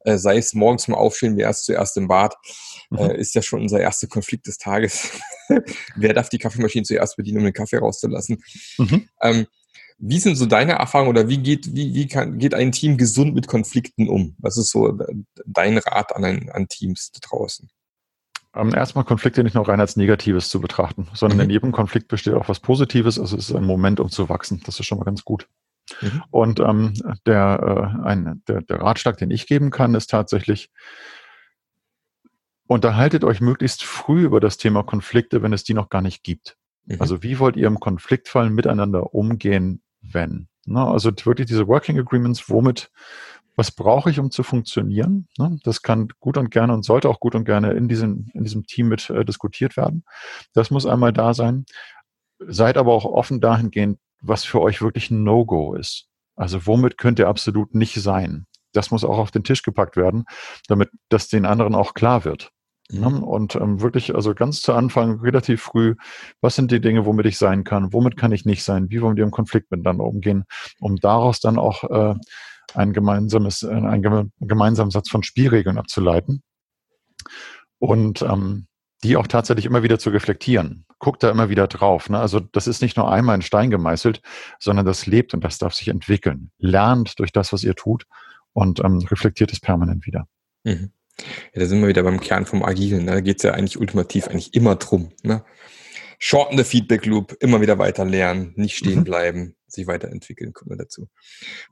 Äh, 0.00 0.18
sei 0.18 0.36
es 0.36 0.52
morgens 0.54 0.88
mal 0.88 0.96
aufstehen, 0.96 1.36
wer 1.36 1.50
ist 1.50 1.64
zuerst 1.64 1.96
im 1.96 2.08
Bad. 2.08 2.34
Mhm. 2.90 2.98
Äh, 2.98 3.16
ist 3.18 3.34
ja 3.34 3.42
schon 3.42 3.62
unser 3.62 3.80
erster 3.80 4.08
Konflikt 4.08 4.46
des 4.46 4.58
Tages. 4.58 5.10
wer 5.96 6.12
darf 6.12 6.28
die 6.28 6.38
Kaffeemaschine 6.38 6.84
zuerst 6.84 7.16
bedienen, 7.16 7.38
um 7.38 7.44
den 7.44 7.52
Kaffee 7.52 7.78
rauszulassen? 7.78 8.42
Mhm. 8.78 9.08
Ähm, 9.22 9.46
wie 9.98 10.18
sind 10.18 10.36
so 10.36 10.46
deine 10.46 10.72
Erfahrungen 10.72 11.10
oder 11.10 11.28
wie 11.28 11.38
geht, 11.38 11.74
wie, 11.74 11.94
wie 11.94 12.08
kann, 12.08 12.38
geht 12.38 12.52
ein 12.52 12.72
Team 12.72 12.98
gesund 12.98 13.34
mit 13.34 13.46
Konflikten 13.46 14.08
um? 14.08 14.34
Was 14.38 14.58
ist 14.58 14.70
so 14.70 14.98
dein 15.46 15.78
Rat 15.78 16.14
an, 16.16 16.24
ein, 16.24 16.50
an 16.50 16.68
Teams 16.68 17.12
da 17.12 17.20
draußen? 17.22 17.70
Erstmal 18.54 19.04
Konflikte 19.04 19.42
nicht 19.42 19.54
nur 19.54 19.68
rein 19.68 19.80
als 19.80 19.96
Negatives 19.96 20.48
zu 20.48 20.60
betrachten, 20.60 21.08
sondern 21.12 21.38
mhm. 21.38 21.44
in 21.44 21.50
jedem 21.50 21.72
Konflikt 21.72 22.08
besteht 22.08 22.34
auch 22.34 22.48
was 22.48 22.60
Positives. 22.60 23.18
Also 23.18 23.36
es 23.36 23.50
ist 23.50 23.56
ein 23.56 23.64
Moment, 23.64 24.00
um 24.00 24.10
zu 24.10 24.28
wachsen. 24.28 24.62
Das 24.64 24.78
ist 24.78 24.86
schon 24.86 24.98
mal 24.98 25.04
ganz 25.04 25.24
gut. 25.24 25.48
Mhm. 26.00 26.22
Und 26.30 26.60
ähm, 26.60 26.94
der, 27.26 27.98
äh, 28.02 28.06
ein, 28.06 28.42
der, 28.46 28.62
der 28.62 28.80
Ratschlag, 28.80 29.16
den 29.16 29.30
ich 29.30 29.46
geben 29.46 29.70
kann, 29.70 29.94
ist 29.94 30.10
tatsächlich, 30.10 30.70
unterhaltet 32.66 33.24
euch 33.24 33.40
möglichst 33.40 33.84
früh 33.84 34.24
über 34.24 34.40
das 34.40 34.56
Thema 34.56 34.82
Konflikte, 34.82 35.42
wenn 35.42 35.52
es 35.52 35.64
die 35.64 35.74
noch 35.74 35.88
gar 35.88 36.00
nicht 36.00 36.22
gibt. 36.22 36.56
Mhm. 36.86 36.96
Also 37.00 37.22
wie 37.22 37.38
wollt 37.38 37.56
ihr 37.56 37.66
im 37.66 37.80
Konfliktfall 37.80 38.50
miteinander 38.50 39.14
umgehen, 39.14 39.82
wenn? 40.00 40.48
Ne? 40.66 40.84
Also 40.84 41.10
wirklich 41.24 41.46
diese 41.46 41.66
Working 41.66 41.98
Agreements, 41.98 42.48
womit, 42.48 42.90
was 43.56 43.70
brauche 43.70 44.10
ich, 44.10 44.18
um 44.18 44.30
zu 44.30 44.42
funktionieren? 44.42 45.28
Ne? 45.38 45.58
Das 45.62 45.82
kann 45.82 46.08
gut 46.20 46.36
und 46.36 46.50
gerne 46.50 46.72
und 46.72 46.84
sollte 46.84 47.08
auch 47.08 47.20
gut 47.20 47.34
und 47.34 47.44
gerne 47.44 47.72
in 47.72 47.88
diesem, 47.88 48.30
in 48.34 48.44
diesem 48.44 48.66
Team 48.66 48.88
mit 48.88 49.08
äh, 49.10 49.24
diskutiert 49.24 49.76
werden. 49.76 50.04
Das 50.52 50.70
muss 50.70 50.86
einmal 50.86 51.12
da 51.12 51.34
sein. 51.34 51.64
Seid 52.38 52.76
aber 52.76 52.92
auch 52.92 53.04
offen 53.04 53.40
dahingehend, 53.40 53.98
was 54.20 54.44
für 54.44 54.60
euch 54.60 54.82
wirklich 54.82 55.10
ein 55.10 55.22
No-Go 55.22 55.74
ist. 55.74 56.08
Also 56.36 56.66
womit 56.66 56.98
könnt 56.98 57.18
ihr 57.18 57.28
absolut 57.28 57.74
nicht 57.74 57.94
sein? 57.94 58.46
Das 58.72 58.90
muss 58.90 59.04
auch 59.04 59.18
auf 59.18 59.30
den 59.30 59.44
Tisch 59.44 59.62
gepackt 59.62 59.96
werden, 59.96 60.24
damit 60.66 60.90
das 61.08 61.28
den 61.28 61.46
anderen 61.46 61.76
auch 61.76 61.94
klar 61.94 62.24
wird. 62.24 62.50
Mhm. 62.90 63.22
Und 63.22 63.54
ähm, 63.54 63.80
wirklich, 63.80 64.14
also 64.14 64.34
ganz 64.34 64.60
zu 64.60 64.72
Anfang, 64.72 65.20
relativ 65.20 65.62
früh, 65.62 65.94
was 66.40 66.56
sind 66.56 66.70
die 66.70 66.80
Dinge, 66.80 67.06
womit 67.06 67.26
ich 67.26 67.38
sein 67.38 67.64
kann, 67.64 67.92
womit 67.92 68.16
kann 68.16 68.32
ich 68.32 68.44
nicht 68.44 68.62
sein, 68.62 68.90
wie 68.90 69.00
wollen 69.00 69.16
wir 69.16 69.24
im 69.24 69.30
Konflikt 69.30 69.70
miteinander 69.70 70.04
umgehen, 70.04 70.44
um 70.80 70.96
daraus 70.96 71.40
dann 71.40 71.58
auch 71.58 71.84
äh, 71.84 72.14
ein 72.74 72.92
gemeinsames, 72.92 73.62
äh, 73.62 73.68
einen 73.68 74.32
gemeinsamen 74.40 74.90
Satz 74.90 75.08
von 75.10 75.22
Spielregeln 75.22 75.78
abzuleiten 75.78 76.42
und 77.78 78.22
ähm, 78.22 78.66
die 79.02 79.16
auch 79.16 79.26
tatsächlich 79.26 79.66
immer 79.66 79.82
wieder 79.82 79.98
zu 79.98 80.10
reflektieren. 80.10 80.86
Guckt 80.98 81.22
da 81.22 81.30
immer 81.30 81.50
wieder 81.50 81.66
drauf. 81.66 82.08
Ne? 82.08 82.18
Also 82.18 82.40
das 82.40 82.66
ist 82.66 82.80
nicht 82.80 82.96
nur 82.96 83.10
einmal 83.12 83.36
in 83.36 83.42
Stein 83.42 83.70
gemeißelt, 83.70 84.22
sondern 84.58 84.86
das 84.86 85.06
lebt 85.06 85.34
und 85.34 85.44
das 85.44 85.58
darf 85.58 85.74
sich 85.74 85.88
entwickeln. 85.88 86.50
Lernt 86.58 87.18
durch 87.18 87.30
das, 87.30 87.52
was 87.52 87.62
ihr 87.62 87.74
tut 87.74 88.06
und 88.54 88.80
ähm, 88.82 88.98
reflektiert 89.10 89.52
es 89.52 89.60
permanent 89.60 90.06
wieder. 90.06 90.26
Mhm. 90.64 90.90
Ja, 91.52 91.60
da 91.60 91.66
sind 91.66 91.80
wir 91.80 91.88
wieder 91.88 92.02
beim 92.02 92.18
Kern 92.18 92.46
vom 92.46 92.64
Agilen. 92.64 93.04
Ne? 93.04 93.12
Da 93.12 93.20
geht 93.20 93.36
es 93.36 93.42
ja 93.42 93.52
eigentlich 93.52 93.78
ultimativ 93.78 94.28
eigentlich 94.28 94.54
immer 94.54 94.76
drum. 94.76 95.12
Ne? 95.22 95.44
Shorten 96.26 96.56
the 96.56 96.64
Feedback 96.64 97.04
Loop, 97.04 97.36
immer 97.40 97.60
wieder 97.60 97.78
weiter 97.78 98.06
lernen, 98.06 98.54
nicht 98.56 98.78
stehen 98.78 99.00
mhm. 99.00 99.04
bleiben, 99.04 99.56
sich 99.66 99.86
weiterentwickeln, 99.86 100.54
kommen 100.54 100.70
wir 100.70 100.78
dazu. 100.78 101.10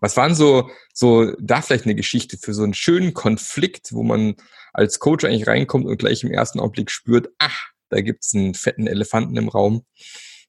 Was 0.00 0.14
waren 0.18 0.34
so, 0.34 0.68
so 0.92 1.32
da 1.40 1.62
vielleicht 1.62 1.86
eine 1.86 1.94
Geschichte 1.94 2.36
für 2.36 2.52
so 2.52 2.62
einen 2.62 2.74
schönen 2.74 3.14
Konflikt, 3.14 3.94
wo 3.94 4.02
man 4.02 4.34
als 4.74 4.98
Coach 4.98 5.24
eigentlich 5.24 5.46
reinkommt 5.46 5.86
und 5.86 5.96
gleich 5.96 6.22
im 6.22 6.30
ersten 6.30 6.60
Augenblick 6.60 6.90
spürt, 6.90 7.30
ach, 7.38 7.70
da 7.88 8.02
gibt's 8.02 8.34
einen 8.34 8.52
fetten 8.52 8.86
Elefanten 8.86 9.38
im 9.38 9.48
Raum, 9.48 9.86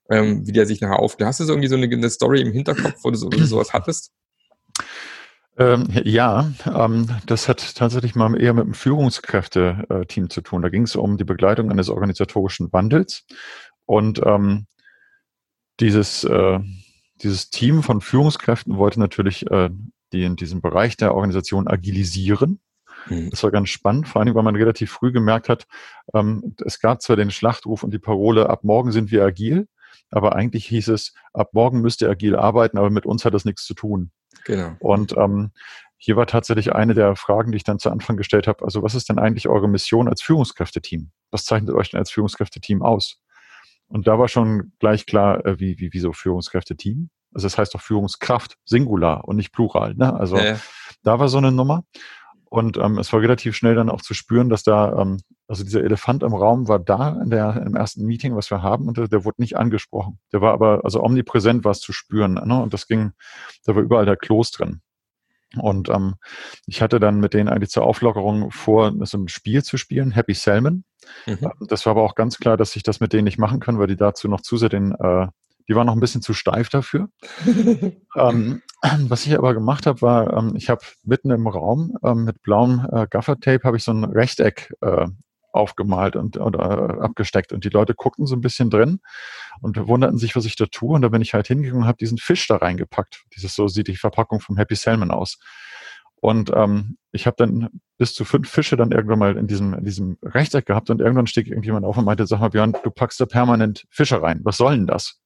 ähm, 0.09 0.45
wie 0.45 0.51
der 0.51 0.65
sich 0.65 0.81
nachher 0.81 0.99
aufklärt. 0.99 1.29
Hast 1.29 1.39
du 1.39 1.45
so 1.45 1.53
irgendwie 1.53 1.69
so 1.69 1.77
eine, 1.77 1.85
eine 1.85 2.09
Story 2.09 2.41
im 2.41 2.51
Hinterkopf, 2.51 2.95
wo 3.03 3.09
du, 3.09 3.15
so, 3.15 3.31
sowas 3.31 3.71
hattest? 3.71 4.11
Ähm, 5.57 5.87
ja, 6.03 6.51
ähm, 6.65 7.07
das 7.27 7.47
hat 7.47 7.75
tatsächlich 7.75 8.15
mal 8.15 8.35
eher 8.41 8.53
mit 8.53 8.65
dem 8.65 8.73
Führungskräfte-Team 8.73 10.29
zu 10.29 10.41
tun. 10.41 10.63
Da 10.63 10.69
ging 10.69 10.83
es 10.83 10.95
um 10.95 11.17
die 11.17 11.23
Begleitung 11.23 11.69
eines 11.69 11.89
organisatorischen 11.89 12.73
Wandels. 12.73 13.25
Und 13.85 14.21
ähm, 14.25 14.67
dieses, 15.79 16.23
äh, 16.23 16.59
dieses 17.21 17.49
Team 17.49 17.83
von 17.83 18.01
Führungskräften 18.01 18.77
wollte 18.77 18.99
natürlich 18.99 19.49
äh, 19.49 19.69
die 20.13 20.23
in 20.23 20.35
diesem 20.35 20.61
Bereich 20.61 20.95
der 20.95 21.13
Organisation 21.13 21.67
agilisieren. 21.67 22.61
Mhm. 23.07 23.31
Das 23.31 23.43
war 23.43 23.51
ganz 23.51 23.69
spannend, 23.69 24.07
vor 24.07 24.21
allem, 24.21 24.33
weil 24.35 24.43
man 24.43 24.55
relativ 24.55 24.91
früh 24.91 25.11
gemerkt 25.11 25.49
hat, 25.49 25.65
ähm, 26.13 26.55
es 26.63 26.79
gab 26.79 27.01
zwar 27.01 27.15
den 27.15 27.31
Schlachtruf 27.31 27.83
und 27.83 27.93
die 27.93 27.99
Parole, 27.99 28.49
ab 28.49 28.63
morgen 28.63 28.91
sind 28.91 29.11
wir 29.11 29.25
agil, 29.25 29.67
aber 30.11 30.35
eigentlich 30.35 30.65
hieß 30.67 30.89
es, 30.89 31.13
ab 31.33 31.49
morgen 31.53 31.81
müsst 31.81 32.01
ihr 32.01 32.09
agil 32.09 32.35
arbeiten, 32.35 32.77
aber 32.77 32.89
mit 32.89 33.05
uns 33.05 33.25
hat 33.25 33.33
das 33.33 33.45
nichts 33.45 33.65
zu 33.65 33.73
tun. 33.73 34.11
Genau. 34.45 34.75
Und 34.79 35.17
ähm, 35.17 35.51
hier 35.97 36.15
war 36.15 36.27
tatsächlich 36.27 36.73
eine 36.73 36.93
der 36.93 37.15
Fragen, 37.15 37.51
die 37.51 37.57
ich 37.57 37.63
dann 37.63 37.79
zu 37.79 37.89
Anfang 37.89 38.17
gestellt 38.17 38.47
habe. 38.47 38.63
Also 38.63 38.83
was 38.83 38.93
ist 38.95 39.09
denn 39.09 39.19
eigentlich 39.19 39.47
eure 39.47 39.67
Mission 39.67 40.07
als 40.07 40.21
Führungskräfteteam? 40.21 41.11
Was 41.31 41.45
zeichnet 41.45 41.73
euch 41.75 41.91
denn 41.91 41.99
als 41.99 42.11
Führungskräfteteam 42.11 42.81
aus? 42.81 43.19
Und 43.93 44.07
da 44.07 44.17
war 44.17 44.27
schon 44.27 44.73
gleich 44.79 45.05
klar, 45.05 45.45
äh, 45.45 45.59
wie, 45.59 45.77
wie, 45.77 45.93
wie 45.93 45.99
so 45.99 46.13
Führungskräfteteam. 46.13 47.11
Also 47.31 47.45
das 47.45 47.59
heißt 47.59 47.75
doch 47.75 47.81
Führungskraft, 47.81 48.57
Singular 48.65 49.27
und 49.27 49.35
nicht 49.35 49.51
Plural. 49.51 49.93
Ne? 49.93 50.11
Also 50.19 50.35
ja, 50.35 50.57
da 51.03 51.19
war 51.19 51.27
so 51.27 51.37
eine 51.37 51.51
Nummer. 51.51 51.83
Und 52.45 52.77
ähm, 52.77 52.97
es 52.97 53.13
war 53.13 53.21
relativ 53.21 53.55
schnell 53.55 53.75
dann 53.75 53.91
auch 53.91 54.01
zu 54.01 54.15
spüren, 54.15 54.49
dass 54.49 54.63
da, 54.63 54.99
ähm, 54.99 55.19
also 55.47 55.63
dieser 55.63 55.83
Elefant 55.83 56.23
im 56.23 56.33
Raum 56.33 56.67
war 56.67 56.79
da 56.79 57.21
in 57.21 57.29
der, 57.29 57.63
im 57.65 57.75
ersten 57.75 58.05
Meeting, 58.05 58.35
was 58.35 58.49
wir 58.49 58.63
haben, 58.63 58.87
und 58.87 58.97
der, 58.97 59.07
der 59.07 59.25
wurde 59.25 59.41
nicht 59.41 59.57
angesprochen. 59.57 60.19
Der 60.31 60.41
war 60.41 60.53
aber, 60.53 60.81
also 60.83 61.03
omnipräsent 61.03 61.63
war 61.63 61.71
es 61.71 61.79
zu 61.79 61.93
spüren. 61.93 62.33
Ne? 62.33 62.63
Und 62.63 62.73
das 62.73 62.87
ging, 62.87 63.11
da 63.65 63.75
war 63.75 63.83
überall 63.83 64.05
der 64.05 64.17
Kloß 64.17 64.51
drin. 64.51 64.81
Und 65.57 65.89
ähm, 65.89 66.15
ich 66.65 66.81
hatte 66.81 66.99
dann 66.99 67.19
mit 67.19 67.33
denen 67.33 67.49
eigentlich 67.49 67.69
zur 67.69 67.83
Auflockerung 67.83 68.51
vor, 68.51 68.93
so 69.05 69.17
ein 69.17 69.27
Spiel 69.27 69.63
zu 69.63 69.77
spielen, 69.77 70.11
Happy 70.11 70.33
Salmon. 70.33 70.83
Mhm. 71.25 71.37
Ähm, 71.41 71.67
das 71.67 71.85
war 71.85 71.91
aber 71.91 72.03
auch 72.03 72.15
ganz 72.15 72.37
klar, 72.37 72.57
dass 72.57 72.75
ich 72.75 72.83
das 72.83 72.99
mit 72.99 73.13
denen 73.13 73.25
nicht 73.25 73.37
machen 73.37 73.59
kann, 73.59 73.79
weil 73.79 73.87
die 73.87 73.97
dazu 73.97 74.27
noch 74.27 74.41
zusätzlich 74.41 74.63
den 74.73 74.91
äh, 74.93 75.27
die 75.69 75.75
war 75.75 75.85
noch 75.85 75.93
ein 75.93 75.99
bisschen 75.99 76.21
zu 76.21 76.33
steif 76.33 76.69
dafür. 76.69 77.09
ähm, 78.15 78.61
was 79.07 79.25
ich 79.25 79.37
aber 79.37 79.53
gemacht 79.53 79.85
habe, 79.85 80.01
war, 80.01 80.33
ähm, 80.33 80.53
ich 80.55 80.69
habe 80.69 80.81
mitten 81.03 81.31
im 81.31 81.47
Raum 81.47 81.97
ähm, 82.03 82.25
mit 82.25 82.41
blauem 82.41 82.87
äh, 82.91 83.07
Gaffertape 83.09 83.63
habe 83.63 83.77
ich 83.77 83.83
so 83.83 83.91
ein 83.91 84.03
Rechteck 84.03 84.73
äh, 84.81 85.07
aufgemalt 85.53 86.15
und 86.15 86.37
oder 86.37 87.01
abgesteckt 87.01 87.53
und 87.53 87.63
die 87.63 87.69
Leute 87.69 87.93
guckten 87.93 88.25
so 88.25 88.35
ein 88.35 88.41
bisschen 88.41 88.69
drin 88.69 88.99
und 89.61 89.87
wunderten 89.87 90.17
sich, 90.17 90.35
was 90.35 90.45
ich 90.45 90.55
da 90.55 90.65
tue 90.65 90.95
und 90.95 91.01
da 91.01 91.09
bin 91.09 91.21
ich 91.21 91.33
halt 91.33 91.47
hingegangen 91.47 91.83
und 91.83 91.87
habe 91.87 91.97
diesen 91.97 92.17
Fisch 92.17 92.47
da 92.47 92.57
reingepackt. 92.57 93.23
Dieses 93.35 93.55
so 93.55 93.67
sieht 93.67 93.87
die 93.87 93.95
Verpackung 93.95 94.39
vom 94.39 94.57
Happy 94.57 94.75
Salmon 94.75 95.11
aus. 95.11 95.37
Und 96.15 96.51
ähm, 96.55 96.97
ich 97.11 97.27
habe 97.27 97.35
dann 97.37 97.69
bis 97.97 98.13
zu 98.13 98.23
fünf 98.23 98.49
Fische 98.49 98.77
dann 98.77 98.93
irgendwann 98.93 99.19
mal 99.19 99.35
in 99.35 99.45
diesem, 99.45 99.73
in 99.73 99.83
diesem 99.83 100.17
Rechteck 100.23 100.65
gehabt 100.65 100.89
und 100.89 101.01
irgendwann 101.01 101.27
stieg 101.27 101.47
irgendjemand 101.47 101.85
auf 101.85 101.97
und 101.97 102.05
meinte, 102.05 102.25
sag 102.25 102.39
mal, 102.39 102.49
Björn, 102.49 102.73
du 102.81 102.91
packst 102.91 103.19
da 103.19 103.25
permanent 103.25 103.85
Fische 103.89 104.21
rein. 104.21 104.39
Was 104.43 104.55
soll 104.55 104.75
denn 104.75 104.87
das? 104.87 105.19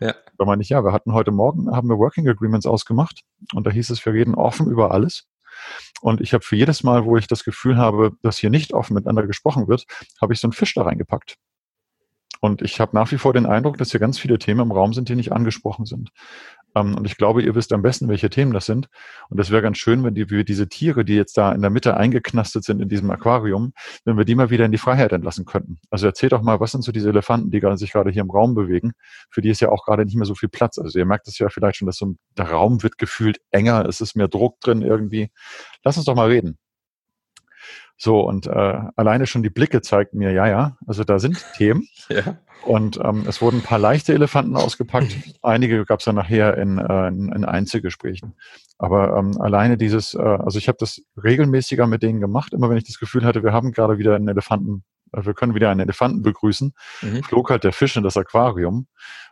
Ja. 0.00 0.14
Da 0.38 0.44
meine 0.44 0.62
ich, 0.62 0.68
ja, 0.68 0.84
wir 0.84 0.92
hatten 0.92 1.12
heute 1.12 1.32
Morgen, 1.32 1.70
haben 1.74 1.88
wir 1.88 1.98
Working 1.98 2.28
Agreements 2.28 2.66
ausgemacht 2.66 3.22
und 3.52 3.66
da 3.66 3.70
hieß 3.70 3.90
es, 3.90 4.06
wir 4.06 4.12
reden 4.12 4.36
offen 4.36 4.70
über 4.70 4.92
alles. 4.92 5.26
Und 6.00 6.20
ich 6.20 6.34
habe 6.34 6.44
für 6.44 6.56
jedes 6.56 6.82
Mal, 6.82 7.04
wo 7.04 7.16
ich 7.16 7.26
das 7.26 7.44
Gefühl 7.44 7.76
habe, 7.76 8.12
dass 8.22 8.38
hier 8.38 8.50
nicht 8.50 8.74
offen 8.74 8.94
miteinander 8.94 9.26
gesprochen 9.26 9.68
wird, 9.68 9.86
habe 10.20 10.32
ich 10.32 10.40
so 10.40 10.48
einen 10.48 10.52
Fisch 10.52 10.74
da 10.74 10.82
reingepackt. 10.82 11.36
Und 12.40 12.60
ich 12.60 12.78
habe 12.78 12.94
nach 12.94 13.10
wie 13.10 13.16
vor 13.16 13.32
den 13.32 13.46
Eindruck, 13.46 13.78
dass 13.78 13.90
hier 13.90 14.00
ganz 14.00 14.18
viele 14.18 14.38
Themen 14.38 14.60
im 14.60 14.72
Raum 14.72 14.92
sind, 14.92 15.08
die 15.08 15.16
nicht 15.16 15.32
angesprochen 15.32 15.86
sind. 15.86 16.10
Ähm, 16.74 16.96
und 16.96 17.06
ich 17.06 17.16
glaube, 17.16 17.42
ihr 17.42 17.54
wisst 17.54 17.72
am 17.72 17.82
besten, 17.82 18.08
welche 18.08 18.30
Themen 18.30 18.52
das 18.52 18.66
sind. 18.66 18.88
Und 19.28 19.38
es 19.40 19.50
wäre 19.50 19.62
ganz 19.62 19.78
schön, 19.78 20.04
wenn 20.04 20.14
die, 20.14 20.30
wir 20.30 20.44
diese 20.44 20.68
Tiere, 20.68 21.04
die 21.04 21.14
jetzt 21.14 21.36
da 21.36 21.52
in 21.52 21.60
der 21.60 21.70
Mitte 21.70 21.96
eingeknastet 21.96 22.64
sind 22.64 22.80
in 22.80 22.88
diesem 22.88 23.10
Aquarium, 23.10 23.72
wenn 24.04 24.16
wir 24.16 24.24
die 24.24 24.34
mal 24.34 24.50
wieder 24.50 24.64
in 24.64 24.72
die 24.72 24.78
Freiheit 24.78 25.12
entlassen 25.12 25.44
könnten. 25.44 25.78
Also 25.90 26.06
erzählt 26.06 26.32
doch 26.32 26.42
mal, 26.42 26.60
was 26.60 26.72
sind 26.72 26.82
so 26.82 26.92
diese 26.92 27.08
Elefanten, 27.08 27.50
die 27.50 27.60
sich 27.76 27.92
gerade 27.92 28.10
hier 28.10 28.22
im 28.22 28.30
Raum 28.30 28.54
bewegen? 28.54 28.92
Für 29.30 29.40
die 29.40 29.50
ist 29.50 29.60
ja 29.60 29.70
auch 29.70 29.84
gerade 29.84 30.04
nicht 30.04 30.16
mehr 30.16 30.26
so 30.26 30.34
viel 30.34 30.48
Platz. 30.48 30.78
Also 30.78 30.98
ihr 30.98 31.06
merkt 31.06 31.28
es 31.28 31.38
ja 31.38 31.48
vielleicht 31.48 31.78
schon, 31.78 31.86
dass 31.86 31.96
so 31.96 32.14
der 32.36 32.50
Raum 32.50 32.82
wird 32.82 32.98
gefühlt 32.98 33.38
enger, 33.50 33.86
es 33.86 34.00
ist 34.00 34.16
mehr 34.16 34.28
Druck 34.28 34.60
drin 34.60 34.82
irgendwie. 34.82 35.30
Lass 35.84 35.96
uns 35.96 36.06
doch 36.06 36.14
mal 36.14 36.28
reden. 36.28 36.58
So, 37.96 38.20
und 38.20 38.46
äh, 38.46 38.80
alleine 38.96 39.26
schon 39.26 39.42
die 39.42 39.50
Blicke 39.50 39.80
zeigten 39.80 40.18
mir, 40.18 40.32
ja, 40.32 40.48
ja, 40.48 40.76
also 40.86 41.04
da 41.04 41.18
sind 41.18 41.44
Themen. 41.56 41.86
Ja. 42.08 42.38
Und 42.64 42.98
ähm, 43.02 43.24
es 43.28 43.40
wurden 43.40 43.58
ein 43.58 43.62
paar 43.62 43.78
leichte 43.78 44.14
Elefanten 44.14 44.56
ausgepackt. 44.56 45.16
Einige 45.42 45.84
gab 45.84 46.00
es 46.00 46.06
dann 46.06 46.16
nachher 46.16 46.56
in, 46.56 46.78
äh, 46.78 47.08
in, 47.08 47.30
in 47.30 47.44
Einzelgesprächen. 47.44 48.34
Aber 48.78 49.16
ähm, 49.16 49.40
alleine 49.40 49.76
dieses, 49.76 50.14
äh, 50.14 50.18
also 50.18 50.58
ich 50.58 50.68
habe 50.68 50.78
das 50.80 51.02
regelmäßiger 51.22 51.86
mit 51.86 52.02
denen 52.02 52.20
gemacht, 52.20 52.52
immer 52.52 52.70
wenn 52.70 52.78
ich 52.78 52.84
das 52.84 52.98
Gefühl 52.98 53.24
hatte, 53.24 53.42
wir 53.44 53.52
haben 53.52 53.72
gerade 53.72 53.98
wieder 53.98 54.16
einen 54.16 54.28
Elefanten, 54.28 54.82
äh, 55.12 55.24
wir 55.24 55.34
können 55.34 55.54
wieder 55.54 55.70
einen 55.70 55.80
Elefanten 55.80 56.22
begrüßen, 56.22 56.74
mhm. 57.02 57.22
flog 57.22 57.50
halt 57.50 57.64
der 57.64 57.72
Fisch 57.72 57.96
in 57.96 58.02
das 58.02 58.16
Aquarium. 58.16 58.88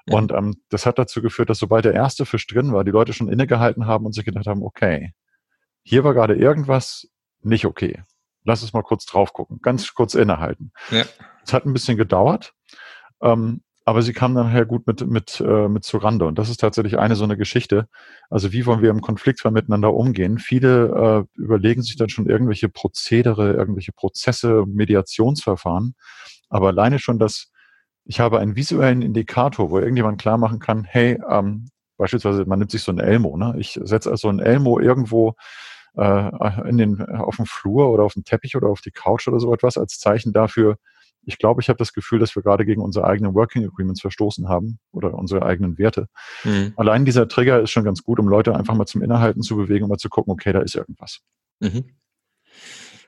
Mhm. 0.07 0.15
Und 0.15 0.33
ähm, 0.33 0.55
das 0.69 0.87
hat 0.87 0.99
dazu 0.99 1.23
geführt, 1.23 1.51
dass 1.51 1.59
sobald 1.59 1.85
der 1.85 1.95
erste 1.95 2.27
Fisch 2.27 2.47
drin 2.47 2.73
war, 2.73 2.85
die 2.85 2.91
Leute 2.93 3.13
schon 3.13 3.29
innegehalten 3.29 3.87
haben 3.87 4.07
und 4.07 4.13
sich 4.13 4.25
gedacht 4.25 4.47
haben, 4.47 4.63
okay, 4.63 5.15
hier 5.83 6.05
war 6.05 6.15
gerade 6.15 6.35
irgendwas 6.35 7.09
nicht 7.43 7.65
okay 7.65 8.03
lass 8.45 8.63
uns 8.63 8.73
mal 8.73 8.83
kurz 8.83 9.07
drauf 9.07 9.33
gucken, 9.33 9.61
ganz 9.63 9.95
kurz 9.95 10.15
innehalten. 10.15 10.73
Ja. 10.91 11.05
Es 11.45 11.53
hat 11.53 11.67
ein 11.67 11.73
bisschen 11.73 11.97
gedauert, 11.97 12.53
ähm, 13.23 13.63
aber 13.85 14.03
sie 14.03 14.13
kam 14.13 14.35
dann 14.35 14.47
nachher 14.47 14.65
gut 14.65 14.87
mit, 14.87 15.05
mit, 15.07 15.41
äh, 15.41 15.69
mit 15.69 15.85
zurande. 15.85 16.27
Und 16.27 16.39
das 16.39 16.49
ist 16.49 16.61
tatsächlich 16.61 16.99
eine 16.99 17.17
so 17.17 17.25
eine 17.25 17.37
Geschichte. 17.37 17.89
Also 18.31 18.53
wie 18.53 18.65
wollen 18.67 18.81
wir 18.81 18.91
im 18.91 19.01
Konfliktfall 19.01 19.51
miteinander 19.51 19.93
umgehen? 19.93 20.39
Viele 20.39 21.27
äh, 21.37 21.41
überlegen 21.41 21.83
sich 21.83 21.97
dann 21.97 22.09
schon 22.09 22.29
irgendwelche 22.29 22.69
Prozedere, 22.69 23.55
irgendwelche 23.55 23.93
Prozesse, 23.93 24.65
Mediationsverfahren. 24.67 25.95
Aber 26.49 26.69
alleine 26.69 27.01
schon 27.01 27.19
das, 27.19 27.51
ich 28.05 28.21
habe 28.21 28.39
einen 28.39 28.55
visuellen 28.55 29.03
Indikator, 29.03 29.71
wo 29.71 29.79
irgendjemand 29.79 30.21
klar 30.21 30.39
machen 30.39 30.61
kann, 30.61 30.85
hey, 30.85 31.21
ähm, 31.29 31.69
beispielsweise, 31.97 32.45
man 32.45 32.61
nimmt 32.61 32.71
sich 32.71 32.83
so 32.83 32.93
ein 32.93 32.99
Elmo, 32.99 33.37
ne? 33.37 33.55
Ich 33.59 33.79
setze 33.83 34.11
also 34.11 34.29
ein 34.29 34.39
Elmo 34.39 34.79
irgendwo 34.79 35.35
äh, 35.97 36.69
in 36.69 36.79
den, 36.79 37.03
auf 37.03 37.37
dem 37.37 37.47
Flur 37.47 37.91
oder 37.91 38.05
auf 38.05 38.15
dem 38.15 38.25
Teppich 38.25 38.57
oder 38.57 38.69
auf 38.69 38.81
die 38.81 38.91
Couch 38.91 39.29
oder 39.29 39.41
so 39.41 39.53
etwas 39.53 39.77
als 39.77 39.99
Zeichen 39.99 40.33
dafür, 40.33 40.77
ich 41.25 41.39
glaube, 41.39 41.61
ich 41.61 41.69
habe 41.69 41.79
das 41.79 41.93
Gefühl, 41.93 42.19
dass 42.19 42.35
wir 42.35 42.43
gerade 42.43 42.65
gegen 42.65 42.83
unsere 42.83 43.07
eigenen 43.07 43.35
Working 43.35 43.65
Agreements 43.65 44.01
verstoßen 44.01 44.49
haben 44.49 44.79
oder 44.91 45.15
unsere 45.15 45.45
eigenen 45.45 45.79
Werte. 45.79 46.09
Mhm. 46.45 46.73
Allein 46.77 47.05
dieser 47.05 47.29
Trigger 47.29 47.61
ist 47.61 47.71
schon 47.71 47.85
ganz 47.85 48.03
gut, 48.03 48.19
um 48.19 48.29
Leute 48.29 48.57
einfach 48.57 48.75
mal 48.75 48.87
zum 48.87 49.03
Innehalten 49.03 49.43
zu 49.43 49.57
bewegen, 49.57 49.85
um 49.85 49.91
mal 49.91 49.99
zu 49.99 50.09
gucken, 50.09 50.33
okay, 50.33 50.53
da 50.53 50.61
ist 50.61 50.75
irgendwas. 50.75 51.21
Mhm. 51.61 51.85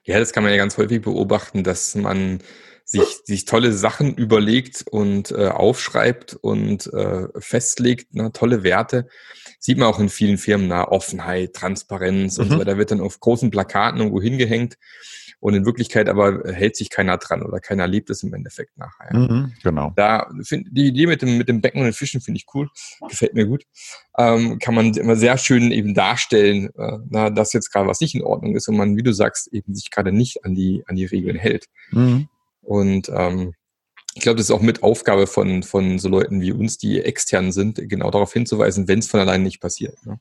Ja, 0.05 0.19
das 0.19 0.33
kann 0.33 0.43
man 0.43 0.53
ja 0.53 0.59
ganz 0.59 0.77
häufig 0.79 1.03
beobachten, 1.03 1.65
dass 1.65 1.95
man 1.95 2.39
sich, 2.85 3.21
sich 3.25 3.45
tolle 3.47 3.73
Sachen 3.73 4.15
überlegt 4.15 4.85
und 4.91 5.31
äh, 5.33 5.49
aufschreibt 5.49 6.35
und 6.35 6.93
äh, 6.93 7.29
festlegt, 7.39 8.15
ne, 8.15 8.31
tolle 8.33 8.63
Werte. 8.63 9.09
Sieht 9.59 9.79
man 9.79 9.89
auch 9.89 10.01
in 10.01 10.11
vielen 10.11 10.37
Firmen, 10.39 10.69
na, 10.69 10.89
Offenheit, 10.89 11.55
Transparenz 11.55 12.39
und 12.39 12.49
so 12.49 12.57
Mhm. 12.57 12.61
weiter, 12.61 12.79
wird 12.79 12.91
dann 12.91 13.01
auf 13.01 13.21
großen 13.21 13.51
Plakaten 13.51 14.01
irgendwo 14.01 14.21
hingehängt. 14.21 14.77
Und 15.41 15.53
in 15.53 15.67
Wirklichkeit 15.67 16.09
aber 16.09 16.43
hält 16.55 16.75
sich 16.75 16.89
keiner 16.89 17.19
dran 17.19 17.43
oder 17.43 17.61
keiner 17.61 17.87
lebt 17.87 18.09
es 18.09 18.23
im 18.23 18.33
Endeffekt 18.33 18.79
nachher. 18.79 19.11
Ja. 19.13 19.19
Mhm, 19.19 19.53
genau. 19.63 19.93
Da 19.95 20.31
find, 20.43 20.69
die 20.71 20.87
Idee 20.87 21.07
mit 21.07 21.21
dem, 21.21 21.37
mit 21.37 21.51
dem 21.51 21.61
Becken 21.61 21.81
und 21.81 21.85
den 21.87 21.93
Fischen 21.93 22.23
finde 22.23 22.39
ich 22.39 22.47
cool, 22.55 22.71
gefällt 23.11 23.35
mir 23.35 23.45
gut. 23.47 23.65
Ähm, 24.17 24.59
kann 24.59 24.75
man 24.75 24.95
immer 24.95 25.17
sehr 25.17 25.37
schön 25.37 25.71
eben 25.71 25.93
darstellen, 25.93 26.71
äh, 26.79 26.99
na, 27.11 27.29
dass 27.29 27.53
jetzt 27.53 27.71
gerade 27.71 27.87
was 27.87 28.01
nicht 28.01 28.15
in 28.15 28.23
Ordnung 28.23 28.57
ist 28.57 28.69
und 28.69 28.77
man, 28.79 28.97
wie 28.97 29.03
du 29.03 29.13
sagst, 29.13 29.53
eben 29.53 29.75
sich 29.75 29.91
gerade 29.91 30.13
nicht 30.13 30.47
an 30.47 30.55
die, 30.55 30.83
an 30.87 30.97
die 30.97 31.05
Regeln 31.05 31.37
hält. 31.37 31.67
Mhm. 31.91 32.29
Und 32.65 33.09
ähm, 33.15 33.55
ich 34.15 34.23
glaube, 34.23 34.37
das 34.37 34.47
ist 34.47 34.55
auch 34.55 34.63
mit 34.63 34.83
Aufgabe 34.83 35.27
von, 35.27 35.63
von 35.63 35.99
so 35.99 36.09
Leuten 36.09 36.41
wie 36.41 36.53
uns, 36.53 36.79
die 36.79 37.01
extern 37.01 37.53
sind, 37.53 37.81
genau 37.89 38.11
darauf 38.11 38.33
hinzuweisen, 38.33 38.89
wenn 38.89 39.01
es 39.01 39.09
von 39.09 39.21
allein 39.21 39.43
nicht 39.43 39.61
passiert. 39.61 39.97
Ne? 40.07 40.19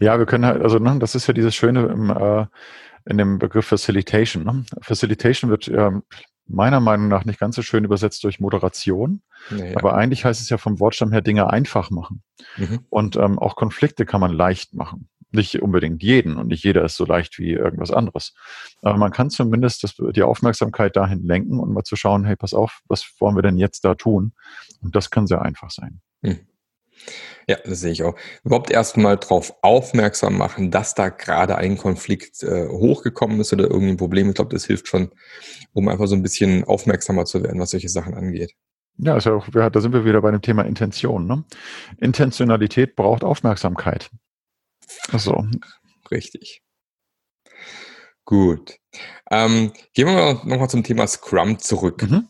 Ja, 0.00 0.18
wir 0.18 0.26
können 0.26 0.44
halt, 0.44 0.62
also 0.62 0.78
ne, 0.78 0.98
das 0.98 1.14
ist 1.14 1.26
ja 1.26 1.34
dieses 1.34 1.54
Schöne 1.54 1.86
im, 1.86 2.10
äh, 2.10 2.46
in 3.08 3.18
dem 3.18 3.38
Begriff 3.38 3.66
Facilitation. 3.66 4.44
Ne? 4.44 4.64
Facilitation 4.82 5.50
wird 5.50 5.68
ähm, 5.68 6.02
meiner 6.46 6.80
Meinung 6.80 7.08
nach 7.08 7.24
nicht 7.24 7.38
ganz 7.38 7.54
so 7.54 7.62
schön 7.62 7.84
übersetzt 7.84 8.24
durch 8.24 8.40
Moderation, 8.40 9.22
Naja. 9.50 9.76
aber 9.76 9.94
eigentlich 9.94 10.24
heißt 10.24 10.40
es 10.40 10.50
ja 10.50 10.58
vom 10.58 10.80
Wortstamm 10.80 11.12
her 11.12 11.20
Dinge 11.20 11.50
einfach 11.50 11.90
machen. 11.90 12.22
mhm. 12.56 12.80
Und 12.90 13.16
ähm, 13.16 13.38
auch 13.38 13.54
Konflikte 13.54 14.04
kann 14.04 14.20
man 14.20 14.32
leicht 14.32 14.74
machen. 14.74 15.08
Nicht 15.32 15.62
unbedingt 15.62 16.02
jeden 16.02 16.36
und 16.36 16.48
nicht 16.48 16.64
jeder 16.64 16.84
ist 16.84 16.96
so 16.96 17.04
leicht 17.04 17.38
wie 17.38 17.52
irgendwas 17.52 17.90
anderes. 17.90 18.34
Aber 18.82 18.98
man 18.98 19.12
kann 19.12 19.30
zumindest 19.30 19.84
das, 19.84 19.94
die 19.96 20.22
Aufmerksamkeit 20.22 20.96
dahin 20.96 21.24
lenken 21.24 21.60
und 21.60 21.72
mal 21.72 21.84
zu 21.84 21.94
schauen, 21.96 22.24
hey, 22.24 22.36
pass 22.36 22.52
auf, 22.54 22.80
was 22.88 23.08
wollen 23.20 23.36
wir 23.36 23.42
denn 23.42 23.56
jetzt 23.58 23.84
da 23.84 23.94
tun? 23.94 24.32
Und 24.82 24.96
das 24.96 25.10
kann 25.10 25.26
sehr 25.26 25.42
einfach 25.42 25.70
sein. 25.70 26.00
Ja, 27.48 27.56
das 27.64 27.80
sehe 27.80 27.92
ich 27.92 28.02
auch. 28.02 28.14
Überhaupt 28.44 28.70
erstmal 28.70 29.16
darauf 29.16 29.54
aufmerksam 29.62 30.36
machen, 30.36 30.70
dass 30.70 30.94
da 30.94 31.08
gerade 31.08 31.56
ein 31.56 31.78
Konflikt 31.78 32.42
äh, 32.42 32.68
hochgekommen 32.68 33.40
ist 33.40 33.52
oder 33.52 33.64
irgendwie 33.70 33.92
ein 33.92 33.96
Problem. 33.96 34.28
Ich 34.28 34.34
glaube, 34.34 34.54
das 34.54 34.66
hilft 34.66 34.88
schon, 34.88 35.10
um 35.72 35.88
einfach 35.88 36.06
so 36.06 36.14
ein 36.14 36.22
bisschen 36.22 36.64
aufmerksamer 36.64 37.24
zu 37.24 37.42
werden, 37.42 37.58
was 37.60 37.70
solche 37.70 37.88
Sachen 37.88 38.14
angeht. 38.14 38.52
Ja, 38.98 39.16
wir- 39.24 39.70
da 39.70 39.80
sind 39.80 39.94
wir 39.94 40.04
wieder 40.04 40.20
bei 40.20 40.30
dem 40.30 40.42
Thema 40.42 40.62
Intention. 40.66 41.26
Ne? 41.26 41.44
Intentionalität 41.98 42.96
braucht 42.96 43.24
Aufmerksamkeit. 43.24 44.10
So, 45.16 45.46
Richtig. 46.10 46.62
Gut. 48.24 48.76
Ähm, 49.30 49.72
gehen 49.94 50.06
wir 50.06 50.14
mal 50.14 50.34
nochmal 50.44 50.70
zum 50.70 50.84
Thema 50.84 51.06
Scrum 51.06 51.58
zurück. 51.58 52.08
Mhm. 52.08 52.28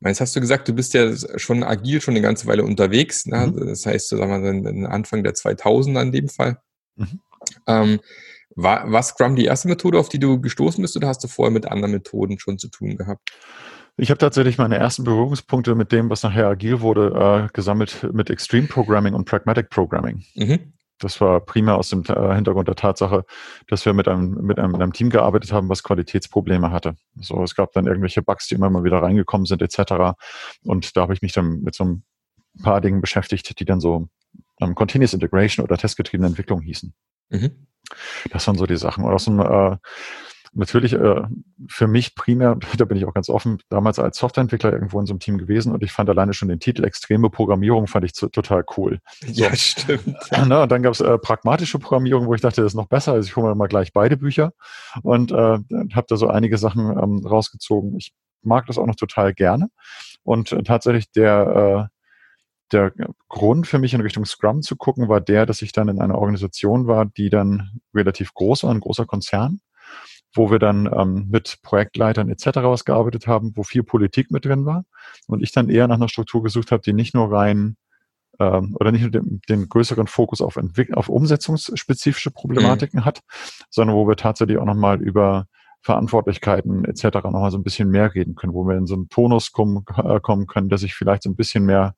Jetzt 0.00 0.20
hast 0.20 0.36
du 0.36 0.40
gesagt, 0.40 0.68
du 0.68 0.72
bist 0.72 0.94
ja 0.94 1.14
schon 1.38 1.62
agil, 1.62 2.00
schon 2.00 2.14
eine 2.14 2.22
ganze 2.22 2.46
Weile 2.46 2.64
unterwegs. 2.64 3.26
Ne? 3.26 3.46
Mhm. 3.46 3.68
Das 3.68 3.86
heißt, 3.86 4.08
sagen 4.10 4.30
wir 4.30 4.38
mal, 4.38 4.62
den 4.62 4.86
Anfang 4.86 5.22
der 5.22 5.34
2000er 5.34 6.02
in 6.02 6.12
dem 6.12 6.28
Fall. 6.28 6.58
Mhm. 6.96 7.20
Ähm, 7.66 8.00
war, 8.54 8.90
war 8.90 9.02
Scrum 9.02 9.36
die 9.36 9.44
erste 9.44 9.68
Methode, 9.68 9.98
auf 9.98 10.08
die 10.08 10.18
du 10.18 10.40
gestoßen 10.40 10.80
bist, 10.80 10.96
oder 10.96 11.08
hast 11.08 11.22
du 11.22 11.28
vorher 11.28 11.52
mit 11.52 11.66
anderen 11.66 11.92
Methoden 11.92 12.38
schon 12.38 12.58
zu 12.58 12.68
tun 12.68 12.96
gehabt? 12.96 13.30
Ich 13.98 14.10
habe 14.10 14.18
tatsächlich 14.18 14.58
meine 14.58 14.76
ersten 14.76 15.04
Berührungspunkte 15.04 15.74
mit 15.74 15.92
dem, 15.92 16.10
was 16.10 16.22
nachher 16.22 16.48
agil 16.48 16.80
wurde, 16.80 17.46
äh, 17.46 17.52
gesammelt 17.52 18.06
mit 18.12 18.28
Extreme 18.28 18.68
Programming 18.68 19.14
und 19.14 19.24
Pragmatic 19.24 19.70
Programming. 19.70 20.24
Mhm. 20.34 20.72
Das 20.98 21.20
war 21.20 21.40
primär 21.40 21.76
aus 21.76 21.90
dem 21.90 22.04
äh, 22.04 22.34
Hintergrund 22.34 22.68
der 22.68 22.74
Tatsache, 22.74 23.24
dass 23.68 23.84
wir 23.84 23.92
mit 23.92 24.08
einem, 24.08 24.30
mit 24.42 24.58
einem, 24.58 24.72
mit 24.72 24.80
einem 24.80 24.92
Team 24.92 25.10
gearbeitet 25.10 25.52
haben, 25.52 25.68
was 25.68 25.82
Qualitätsprobleme 25.82 26.70
hatte. 26.70 26.96
So, 27.20 27.42
es 27.42 27.54
gab 27.54 27.72
dann 27.72 27.86
irgendwelche 27.86 28.22
Bugs, 28.22 28.48
die 28.48 28.54
immer 28.54 28.70
mal 28.70 28.84
wieder 28.84 29.02
reingekommen 29.02 29.46
sind, 29.46 29.62
etc. 29.62 30.16
Und 30.64 30.96
da 30.96 31.02
habe 31.02 31.12
ich 31.12 31.22
mich 31.22 31.32
dann 31.32 31.60
mit 31.62 31.74
so 31.74 31.84
ein 31.84 32.04
paar 32.62 32.80
Dingen 32.80 33.00
beschäftigt, 33.00 33.58
die 33.60 33.64
dann 33.64 33.80
so 33.80 34.08
ähm, 34.60 34.74
Continuous 34.74 35.12
Integration 35.12 35.64
oder 35.64 35.76
testgetriebene 35.76 36.28
Entwicklung 36.28 36.62
hießen. 36.62 36.94
Mhm. 37.28 37.66
Das 38.30 38.46
waren 38.46 38.56
so 38.56 38.66
die 38.66 38.76
Sachen. 38.76 39.04
Und 39.04 39.12
aus 39.12 39.26
dem, 39.26 39.40
äh, 39.40 39.76
natürlich 40.56 40.94
äh, 40.94 41.22
für 41.68 41.86
mich 41.86 42.14
primär, 42.14 42.56
da 42.78 42.84
bin 42.84 42.96
ich 42.96 43.04
auch 43.04 43.14
ganz 43.14 43.28
offen, 43.28 43.58
damals 43.68 43.98
als 43.98 44.18
Softwareentwickler 44.18 44.72
irgendwo 44.72 44.98
in 45.00 45.06
so 45.06 45.12
einem 45.12 45.20
Team 45.20 45.38
gewesen 45.38 45.72
und 45.72 45.82
ich 45.82 45.92
fand 45.92 46.08
alleine 46.08 46.32
schon 46.32 46.48
den 46.48 46.60
Titel 46.60 46.84
extreme 46.84 47.30
Programmierung 47.30 47.86
fand 47.86 48.04
ich 48.04 48.14
zu, 48.14 48.28
total 48.28 48.64
cool. 48.76 49.00
Ja, 49.26 49.54
stimmt. 49.54 50.16
Na, 50.46 50.64
und 50.64 50.72
dann 50.72 50.82
gab 50.82 50.92
es 50.92 51.00
äh, 51.00 51.18
pragmatische 51.18 51.78
Programmierung, 51.78 52.26
wo 52.26 52.34
ich 52.34 52.40
dachte, 52.40 52.62
das 52.62 52.72
ist 52.72 52.76
noch 52.76 52.88
besser. 52.88 53.12
Also 53.12 53.28
ich 53.28 53.36
hole 53.36 53.48
mir 53.48 53.54
mal 53.54 53.68
gleich 53.68 53.92
beide 53.92 54.16
Bücher 54.16 54.52
und 55.02 55.30
äh, 55.32 55.34
habe 55.34 56.06
da 56.08 56.16
so 56.16 56.28
einige 56.28 56.58
Sachen 56.58 56.90
ähm, 56.90 57.26
rausgezogen. 57.26 57.96
Ich 57.96 58.12
mag 58.42 58.66
das 58.66 58.78
auch 58.78 58.86
noch 58.86 58.96
total 58.96 59.34
gerne. 59.34 59.68
Und 60.22 60.52
äh, 60.52 60.62
tatsächlich 60.62 61.10
der, 61.12 61.90
äh, 61.90 61.96
der 62.72 62.92
Grund 63.28 63.66
für 63.66 63.78
mich 63.78 63.94
in 63.94 64.00
Richtung 64.00 64.24
Scrum 64.24 64.62
zu 64.62 64.76
gucken, 64.76 65.08
war 65.08 65.20
der, 65.20 65.46
dass 65.46 65.62
ich 65.62 65.72
dann 65.72 65.88
in 65.88 66.00
einer 66.00 66.16
Organisation 66.16 66.86
war, 66.86 67.06
die 67.06 67.30
dann 67.30 67.80
relativ 67.94 68.34
groß 68.34 68.64
war, 68.64 68.70
ein 68.70 68.80
großer 68.80 69.06
Konzern, 69.06 69.60
wo 70.36 70.50
wir 70.50 70.58
dann 70.58 70.88
ähm, 70.92 71.26
mit 71.30 71.58
Projektleitern 71.62 72.28
etc. 72.28 72.46
was 72.62 72.84
gearbeitet 72.84 73.26
haben, 73.26 73.52
wo 73.54 73.62
viel 73.62 73.82
Politik 73.82 74.30
mit 74.30 74.44
drin 74.44 74.66
war. 74.66 74.84
Und 75.26 75.42
ich 75.42 75.52
dann 75.52 75.68
eher 75.68 75.88
nach 75.88 75.96
einer 75.96 76.08
Struktur 76.08 76.42
gesucht 76.42 76.72
habe, 76.72 76.82
die 76.82 76.92
nicht 76.92 77.14
nur 77.14 77.32
rein 77.32 77.76
ähm, 78.38 78.76
oder 78.78 78.92
nicht 78.92 79.02
nur 79.02 79.10
den, 79.10 79.40
den 79.48 79.68
größeren 79.68 80.06
Fokus 80.06 80.40
auf, 80.40 80.56
Entwick 80.56 80.96
auf 80.96 81.08
umsetzungsspezifische 81.08 82.30
Problematiken 82.30 83.04
hat, 83.04 83.20
sondern 83.70 83.96
wo 83.96 84.06
wir 84.06 84.16
tatsächlich 84.16 84.58
auch 84.58 84.64
nochmal 84.64 85.00
über 85.00 85.46
Verantwortlichkeiten 85.82 86.84
etc. 86.84 87.04
nochmal 87.24 87.50
so 87.50 87.58
ein 87.58 87.62
bisschen 87.62 87.90
mehr 87.90 88.12
reden 88.14 88.34
können, 88.34 88.54
wo 88.54 88.66
wir 88.66 88.76
in 88.76 88.86
so 88.86 88.94
einen 88.94 89.08
Tonus 89.08 89.52
kommen, 89.52 89.84
äh, 89.96 90.20
kommen 90.20 90.46
können, 90.46 90.68
der 90.68 90.78
sich 90.78 90.94
vielleicht 90.94 91.22
so 91.22 91.30
ein 91.30 91.36
bisschen 91.36 91.64
mehr 91.64 91.94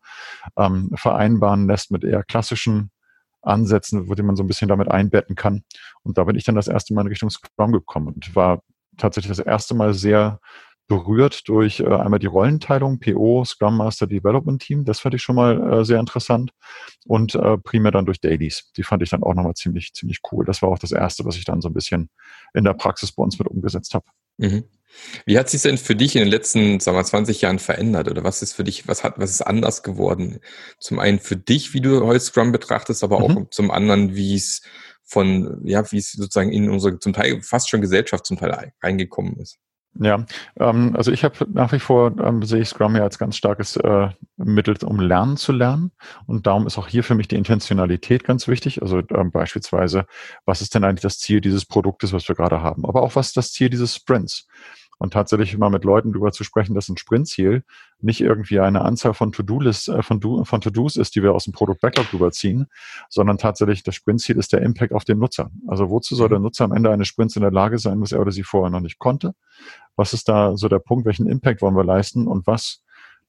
ähm, 0.56 0.90
vereinbaren 0.94 1.66
lässt 1.66 1.90
mit 1.90 2.04
eher 2.04 2.22
klassischen 2.22 2.90
Ansätzen, 3.48 4.08
wo 4.08 4.22
man 4.22 4.36
so 4.36 4.42
ein 4.42 4.46
bisschen 4.46 4.68
damit 4.68 4.90
einbetten 4.90 5.34
kann. 5.34 5.62
Und 6.02 6.18
da 6.18 6.24
bin 6.24 6.36
ich 6.36 6.44
dann 6.44 6.54
das 6.54 6.68
erste 6.68 6.94
Mal 6.94 7.02
in 7.02 7.08
Richtung 7.08 7.30
Scrum 7.30 7.72
gekommen 7.72 8.08
und 8.08 8.36
war 8.36 8.62
tatsächlich 8.96 9.36
das 9.36 9.44
erste 9.44 9.74
Mal 9.74 9.94
sehr 9.94 10.40
berührt 10.88 11.46
durch 11.48 11.80
äh, 11.80 11.86
einmal 11.86 12.18
die 12.18 12.26
Rollenteilung, 12.26 12.98
PO, 12.98 13.44
Scrum 13.44 13.76
Master 13.76 14.06
Development 14.06 14.60
Team, 14.60 14.84
das 14.84 15.00
fand 15.00 15.14
ich 15.14 15.22
schon 15.22 15.36
mal 15.36 15.80
äh, 15.80 15.84
sehr 15.84 16.00
interessant 16.00 16.50
und 17.06 17.34
äh, 17.34 17.58
primär 17.58 17.92
dann 17.92 18.06
durch 18.06 18.20
Dailies. 18.20 18.72
Die 18.76 18.82
fand 18.82 19.02
ich 19.02 19.10
dann 19.10 19.22
auch 19.22 19.34
nochmal 19.34 19.54
ziemlich, 19.54 19.92
ziemlich 19.92 20.20
cool. 20.32 20.46
Das 20.46 20.62
war 20.62 20.70
auch 20.70 20.78
das 20.78 20.92
erste, 20.92 21.24
was 21.26 21.36
ich 21.36 21.44
dann 21.44 21.60
so 21.60 21.68
ein 21.68 21.74
bisschen 21.74 22.08
in 22.54 22.64
der 22.64 22.72
Praxis 22.72 23.12
bei 23.12 23.22
uns 23.22 23.38
mit 23.38 23.48
umgesetzt 23.48 23.94
habe. 23.94 24.06
Mhm. 24.38 24.64
Wie 25.26 25.38
hat 25.38 25.48
sich 25.50 25.62
denn 25.62 25.78
für 25.78 25.94
dich 25.94 26.16
in 26.16 26.20
den 26.22 26.28
letzten, 26.30 26.80
sagen 26.80 26.96
wir, 26.96 27.04
20 27.04 27.42
Jahren 27.42 27.58
verändert? 27.58 28.08
Oder 28.10 28.24
was 28.24 28.42
ist 28.42 28.54
für 28.54 28.64
dich, 28.64 28.88
was 28.88 29.04
hat, 29.04 29.14
was 29.18 29.30
ist 29.30 29.42
anders 29.42 29.82
geworden? 29.82 30.40
Zum 30.80 30.98
einen 30.98 31.20
für 31.20 31.36
dich, 31.36 31.74
wie 31.74 31.80
du 31.80 32.04
heute 32.06 32.20
Scrum 32.20 32.50
betrachtest, 32.52 33.04
aber 33.04 33.18
auch 33.18 33.28
Mhm. 33.28 33.48
zum 33.50 33.70
anderen, 33.70 34.16
wie 34.16 34.34
es 34.34 34.62
von, 35.04 35.60
ja, 35.64 35.90
wie 35.92 35.98
es 35.98 36.12
sozusagen 36.12 36.52
in 36.52 36.68
unsere 36.70 36.98
zum 36.98 37.12
Teil 37.12 37.40
fast 37.42 37.68
schon 37.68 37.80
Gesellschaft 37.80 38.26
zum 38.26 38.38
Teil 38.38 38.72
reingekommen 38.82 39.36
ist. 39.38 39.58
Ja, 39.94 40.24
ähm, 40.60 40.94
also 40.96 41.10
ich 41.10 41.24
habe 41.24 41.34
nach 41.52 41.72
wie 41.72 41.80
vor, 41.80 42.12
ähm, 42.20 42.42
sehe 42.44 42.60
ich 42.60 42.68
Scrum 42.68 42.94
ja 42.94 43.02
als 43.02 43.18
ganz 43.18 43.36
starkes 43.36 43.76
äh, 43.76 44.10
Mittel, 44.36 44.76
um 44.84 45.00
lernen 45.00 45.36
zu 45.36 45.50
lernen. 45.52 45.90
Und 46.26 46.46
darum 46.46 46.66
ist 46.66 46.78
auch 46.78 46.86
hier 46.86 47.02
für 47.02 47.14
mich 47.16 47.26
die 47.26 47.36
Intentionalität 47.36 48.22
ganz 48.22 48.46
wichtig. 48.46 48.80
Also 48.80 49.02
ähm, 49.10 49.32
beispielsweise, 49.32 50.06
was 50.44 50.60
ist 50.62 50.74
denn 50.74 50.84
eigentlich 50.84 51.02
das 51.02 51.18
Ziel 51.18 51.40
dieses 51.40 51.66
Produktes, 51.66 52.12
was 52.12 52.28
wir 52.28 52.36
gerade 52.36 52.62
haben? 52.62 52.86
Aber 52.86 53.02
auch 53.02 53.16
was 53.16 53.28
ist 53.28 53.36
das 53.36 53.52
Ziel 53.52 53.70
dieses 53.70 53.96
Sprints? 53.96 54.46
Und 54.98 55.12
tatsächlich 55.12 55.56
mal 55.56 55.70
mit 55.70 55.84
Leuten 55.84 56.12
darüber 56.12 56.32
zu 56.32 56.42
sprechen, 56.42 56.74
dass 56.74 56.88
ein 56.88 56.96
Sprintziel 56.96 57.62
nicht 58.00 58.20
irgendwie 58.20 58.58
eine 58.58 58.82
Anzahl 58.82 59.14
von 59.14 59.30
To-Do-Lists, 59.30 59.88
äh, 59.88 60.02
von, 60.02 60.18
Do, 60.18 60.44
von 60.44 60.60
To-Dos 60.60 60.96
ist, 60.96 61.14
die 61.14 61.22
wir 61.22 61.34
aus 61.34 61.44
dem 61.44 61.52
Produkt-Backlog 61.52 62.12
rüberziehen, 62.12 62.66
sondern 63.08 63.38
tatsächlich 63.38 63.84
das 63.84 63.94
Sprintziel 63.94 64.36
ist 64.36 64.52
der 64.52 64.62
Impact 64.62 64.92
auf 64.92 65.04
den 65.04 65.18
Nutzer. 65.18 65.50
Also 65.68 65.88
wozu 65.88 66.16
soll 66.16 66.26
Mhm. 66.28 66.32
der 66.32 66.38
Nutzer 66.40 66.64
am 66.64 66.72
Ende 66.72 66.90
eines 66.90 67.06
Sprints 67.08 67.36
in 67.36 67.42
der 67.42 67.52
Lage 67.52 67.78
sein, 67.78 68.00
was 68.00 68.12
er 68.12 68.20
oder 68.20 68.32
sie 68.32 68.42
vorher 68.42 68.70
noch 68.70 68.80
nicht 68.80 68.98
konnte? 68.98 69.34
Was 69.96 70.12
ist 70.12 70.28
da 70.28 70.56
so 70.56 70.68
der 70.68 70.80
Punkt? 70.80 71.06
Welchen 71.06 71.28
Impact 71.28 71.62
wollen 71.62 71.76
wir 71.76 71.84
leisten 71.84 72.26
und 72.26 72.46
was 72.46 72.82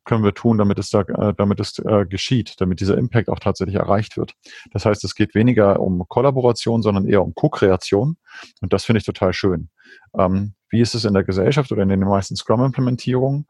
können 0.05 0.23
wir 0.23 0.34
tun, 0.34 0.58
damit 0.58 0.79
es 0.79 0.89
da, 0.89 1.01
äh, 1.01 1.34
damit 1.36 1.60
es 1.60 1.77
äh, 1.79 2.05
geschieht, 2.05 2.55
damit 2.60 2.79
dieser 2.79 2.97
Impact 2.97 3.29
auch 3.29 3.38
tatsächlich 3.38 3.75
erreicht 3.75 4.17
wird. 4.17 4.34
Das 4.71 4.86
heißt, 4.86 5.03
es 5.03 5.13
geht 5.13 5.36
weniger 5.36 5.79
um 5.79 6.03
Kollaboration, 6.08 6.82
sondern 6.82 7.08
eher 7.08 7.23
um 7.23 7.36
Co-Kreation. 7.36 8.17
Und 8.62 8.73
das 8.73 8.86
finde 8.86 8.99
ich 8.99 9.05
total 9.05 9.34
schön. 9.34 9.69
Ähm, 10.17 10.55
wie 10.69 10.82
ist 10.82 10.95
es 10.95 11.05
in 11.05 11.13
der 11.13 11.23
Gesellschaft 11.23 11.71
oder 11.71 11.84
in 11.84 11.89
den 11.89 11.99
meisten 11.99 12.36
Scrum-Implementierungen? 12.36 13.47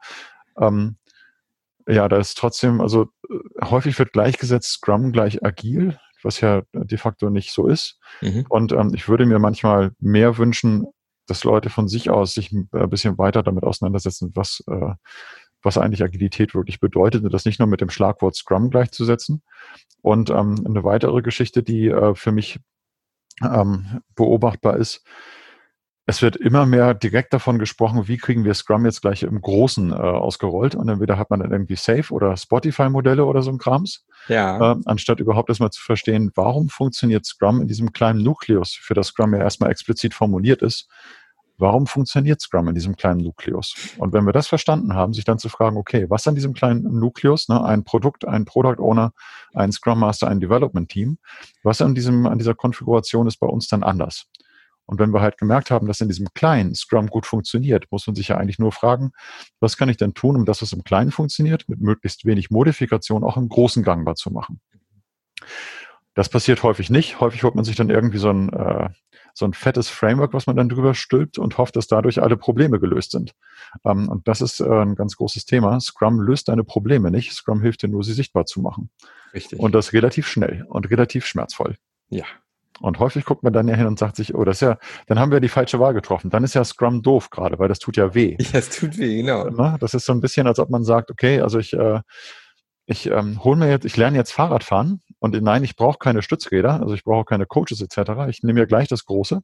Ähm, 0.58 0.96
ja, 1.86 2.08
da 2.08 2.18
ist 2.18 2.38
trotzdem, 2.38 2.80
also 2.80 3.08
äh, 3.28 3.66
häufig 3.66 3.98
wird 3.98 4.12
gleichgesetzt 4.12 4.72
Scrum 4.72 5.12
gleich 5.12 5.44
agil, 5.44 5.98
was 6.22 6.40
ja 6.40 6.62
de 6.72 6.98
facto 6.98 7.30
nicht 7.30 7.52
so 7.52 7.66
ist. 7.66 7.98
Mhm. 8.20 8.46
Und 8.48 8.72
ähm, 8.72 8.92
ich 8.94 9.08
würde 9.08 9.26
mir 9.26 9.38
manchmal 9.38 9.92
mehr 9.98 10.38
wünschen, 10.38 10.86
dass 11.26 11.44
Leute 11.44 11.70
von 11.70 11.88
sich 11.88 12.10
aus 12.10 12.34
sich 12.34 12.52
ein 12.52 12.68
äh, 12.72 12.86
bisschen 12.86 13.16
weiter 13.18 13.42
damit 13.42 13.64
auseinandersetzen, 13.64 14.32
was, 14.34 14.62
äh, 14.68 14.94
was 15.62 15.78
eigentlich 15.78 16.02
Agilität 16.02 16.54
wirklich 16.54 16.80
bedeutet 16.80 17.24
und 17.24 17.32
das 17.32 17.44
nicht 17.44 17.58
nur 17.58 17.68
mit 17.68 17.80
dem 17.80 17.90
Schlagwort 17.90 18.34
Scrum 18.34 18.70
gleichzusetzen. 18.70 19.42
Und 20.02 20.30
ähm, 20.30 20.62
eine 20.66 20.84
weitere 20.84 21.22
Geschichte, 21.22 21.62
die 21.62 21.88
äh, 21.88 22.14
für 22.14 22.32
mich 22.32 22.58
ähm, 23.42 24.00
beobachtbar 24.14 24.76
ist, 24.76 25.04
es 26.10 26.22
wird 26.22 26.34
immer 26.34 26.66
mehr 26.66 26.92
direkt 26.92 27.32
davon 27.32 27.60
gesprochen, 27.60 28.08
wie 28.08 28.16
kriegen 28.16 28.44
wir 28.44 28.52
Scrum 28.54 28.84
jetzt 28.84 29.00
gleich 29.00 29.22
im 29.22 29.40
Großen 29.40 29.92
äh, 29.92 29.94
ausgerollt. 29.94 30.74
Und 30.74 30.88
entweder 30.88 31.16
hat 31.16 31.30
man 31.30 31.38
dann 31.38 31.52
irgendwie 31.52 31.76
Safe 31.76 32.12
oder 32.12 32.36
Spotify-Modelle 32.36 33.24
oder 33.24 33.42
so 33.42 33.52
ein 33.52 33.58
Krams. 33.58 34.04
Ja. 34.26 34.72
Äh, 34.72 34.76
anstatt 34.86 35.20
überhaupt 35.20 35.50
erstmal 35.50 35.70
zu 35.70 35.80
verstehen, 35.80 36.32
warum 36.34 36.68
funktioniert 36.68 37.26
Scrum 37.26 37.60
in 37.60 37.68
diesem 37.68 37.92
kleinen 37.92 38.24
Nukleus, 38.24 38.72
für 38.72 38.94
das 38.94 39.08
Scrum 39.08 39.34
ja 39.34 39.40
erstmal 39.40 39.70
explizit 39.70 40.12
formuliert 40.12 40.62
ist. 40.62 40.88
Warum 41.58 41.86
funktioniert 41.86 42.40
Scrum 42.40 42.66
in 42.66 42.74
diesem 42.74 42.96
kleinen 42.96 43.20
Nukleus? 43.20 43.76
Und 43.98 44.12
wenn 44.12 44.24
wir 44.24 44.32
das 44.32 44.48
verstanden 44.48 44.94
haben, 44.94 45.12
sich 45.12 45.24
dann 45.24 45.38
zu 45.38 45.48
fragen, 45.48 45.76
okay, 45.76 46.06
was 46.08 46.26
an 46.26 46.34
diesem 46.34 46.54
kleinen 46.54 46.98
Nukleus, 46.98 47.48
ne, 47.48 47.62
ein 47.62 47.84
Produkt, 47.84 48.26
ein 48.26 48.46
Product 48.46 48.82
Owner, 48.82 49.12
ein 49.54 49.70
Scrum 49.70 50.00
Master, 50.00 50.26
ein 50.26 50.40
Development 50.40 50.88
Team, 50.88 51.18
was 51.62 51.80
an 51.80 51.94
diesem, 51.94 52.26
an 52.26 52.38
dieser 52.38 52.54
Konfiguration 52.54 53.28
ist 53.28 53.36
bei 53.36 53.46
uns 53.46 53.68
dann 53.68 53.84
anders? 53.84 54.26
Und 54.90 54.98
wenn 54.98 55.14
wir 55.14 55.20
halt 55.20 55.38
gemerkt 55.38 55.70
haben, 55.70 55.86
dass 55.86 56.00
in 56.00 56.08
diesem 56.08 56.34
kleinen 56.34 56.74
Scrum 56.74 57.06
gut 57.06 57.24
funktioniert, 57.24 57.86
muss 57.92 58.08
man 58.08 58.16
sich 58.16 58.26
ja 58.26 58.38
eigentlich 58.38 58.58
nur 58.58 58.72
fragen, 58.72 59.12
was 59.60 59.76
kann 59.76 59.88
ich 59.88 59.96
denn 59.98 60.14
tun, 60.14 60.34
um 60.34 60.44
das, 60.44 60.62
was 60.62 60.72
im 60.72 60.82
Kleinen 60.82 61.12
funktioniert, 61.12 61.68
mit 61.68 61.80
möglichst 61.80 62.24
wenig 62.24 62.50
Modifikation 62.50 63.22
auch 63.22 63.36
im 63.36 63.48
Großen 63.48 63.84
gangbar 63.84 64.16
zu 64.16 64.32
machen. 64.32 64.60
Das 66.14 66.28
passiert 66.28 66.64
häufig 66.64 66.90
nicht. 66.90 67.20
Häufig 67.20 67.44
holt 67.44 67.54
man 67.54 67.64
sich 67.64 67.76
dann 67.76 67.88
irgendwie 67.88 68.18
so 68.18 68.30
ein, 68.30 68.52
äh, 68.52 68.88
so 69.32 69.44
ein 69.44 69.54
fettes 69.54 69.88
Framework, 69.88 70.34
was 70.34 70.48
man 70.48 70.56
dann 70.56 70.68
drüber 70.68 70.94
stülpt 70.94 71.38
und 71.38 71.56
hofft, 71.56 71.76
dass 71.76 71.86
dadurch 71.86 72.20
alle 72.20 72.36
Probleme 72.36 72.80
gelöst 72.80 73.12
sind. 73.12 73.32
Ähm, 73.84 74.08
und 74.08 74.26
das 74.26 74.40
ist 74.40 74.58
äh, 74.58 74.64
ein 74.64 74.96
ganz 74.96 75.14
großes 75.14 75.44
Thema. 75.44 75.78
Scrum 75.78 76.20
löst 76.20 76.48
deine 76.48 76.64
Probleme 76.64 77.12
nicht. 77.12 77.32
Scrum 77.32 77.62
hilft 77.62 77.84
dir 77.84 77.88
nur, 77.88 78.02
sie 78.02 78.12
sichtbar 78.12 78.44
zu 78.44 78.60
machen. 78.60 78.90
Richtig. 79.32 79.60
Und 79.60 79.72
das 79.72 79.92
relativ 79.92 80.26
schnell 80.26 80.66
und 80.68 80.90
relativ 80.90 81.26
schmerzvoll. 81.26 81.76
Ja, 82.08 82.24
und 82.80 82.98
häufig 82.98 83.24
guckt 83.24 83.42
man 83.42 83.52
dann 83.52 83.68
ja 83.68 83.76
hin 83.76 83.86
und 83.86 83.98
sagt 83.98 84.16
sich, 84.16 84.34
oh, 84.34 84.44
das 84.44 84.56
ist 84.56 84.62
ja, 84.62 84.78
dann 85.06 85.18
haben 85.18 85.30
wir 85.30 85.40
die 85.40 85.48
falsche 85.48 85.78
Wahl 85.78 85.94
getroffen. 85.94 86.30
Dann 86.30 86.44
ist 86.44 86.54
ja 86.54 86.64
Scrum 86.64 87.02
doof 87.02 87.30
gerade, 87.30 87.58
weil 87.58 87.68
das 87.68 87.78
tut 87.78 87.96
ja 87.96 88.14
weh. 88.14 88.36
Ja, 88.40 88.58
es 88.58 88.70
tut 88.70 88.98
weh, 88.98 89.18
genau. 89.18 89.48
Ne? 89.50 89.76
Das 89.80 89.94
ist 89.94 90.06
so 90.06 90.12
ein 90.12 90.20
bisschen, 90.20 90.46
als 90.46 90.58
ob 90.58 90.70
man 90.70 90.82
sagt, 90.82 91.10
okay, 91.10 91.40
also 91.40 91.58
ich, 91.58 91.74
äh, 91.74 92.00
ich 92.86 93.06
ähm, 93.06 93.44
hole 93.44 93.56
mir 93.56 93.68
jetzt, 93.68 93.84
ich 93.84 93.96
lerne 93.96 94.16
jetzt 94.16 94.32
Fahrradfahren 94.32 95.02
und 95.18 95.40
nein, 95.40 95.62
ich 95.62 95.76
brauche 95.76 95.98
keine 95.98 96.22
Stützräder, 96.22 96.80
also 96.80 96.94
ich 96.94 97.04
brauche 97.04 97.24
keine 97.24 97.46
Coaches 97.46 97.80
etc. 97.80 98.28
Ich 98.28 98.42
nehme 98.42 98.60
mir 98.60 98.66
gleich 98.66 98.88
das 98.88 99.04
Große, 99.04 99.42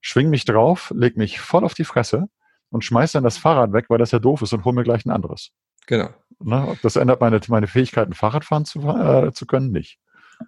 schwing 0.00 0.30
mich 0.30 0.44
drauf, 0.44 0.92
leg 0.94 1.16
mich 1.16 1.40
voll 1.40 1.64
auf 1.64 1.74
die 1.74 1.84
Fresse 1.84 2.26
und 2.70 2.84
schmeiß 2.84 3.12
dann 3.12 3.24
das 3.24 3.38
Fahrrad 3.38 3.72
weg, 3.72 3.86
weil 3.88 3.98
das 3.98 4.12
ja 4.12 4.18
doof 4.18 4.42
ist 4.42 4.52
und 4.52 4.64
hol 4.64 4.72
mir 4.72 4.84
gleich 4.84 5.04
ein 5.04 5.10
anderes. 5.10 5.50
Genau. 5.86 6.10
Ne? 6.38 6.78
Das 6.82 6.96
ändert 6.96 7.20
meine, 7.20 7.40
meine 7.48 7.66
Fähigkeiten, 7.66 8.12
Fahrradfahren 8.12 8.64
zu, 8.64 8.80
äh, 8.80 9.32
zu 9.32 9.46
können, 9.46 9.72
nicht. 9.72 9.98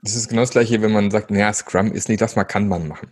Das 0.03 0.15
ist 0.15 0.29
genau 0.29 0.43
das 0.43 0.51
gleiche, 0.51 0.83
wenn 0.83 0.93
man 0.93 1.11
sagt, 1.11 1.31
naja, 1.31 1.53
Scrum 1.53 1.93
ist 1.93 2.09
nicht 2.09 2.21
das, 2.21 2.37
man 2.37 2.47
kann 2.47 2.69
man 2.69 2.89
machen. 2.89 3.11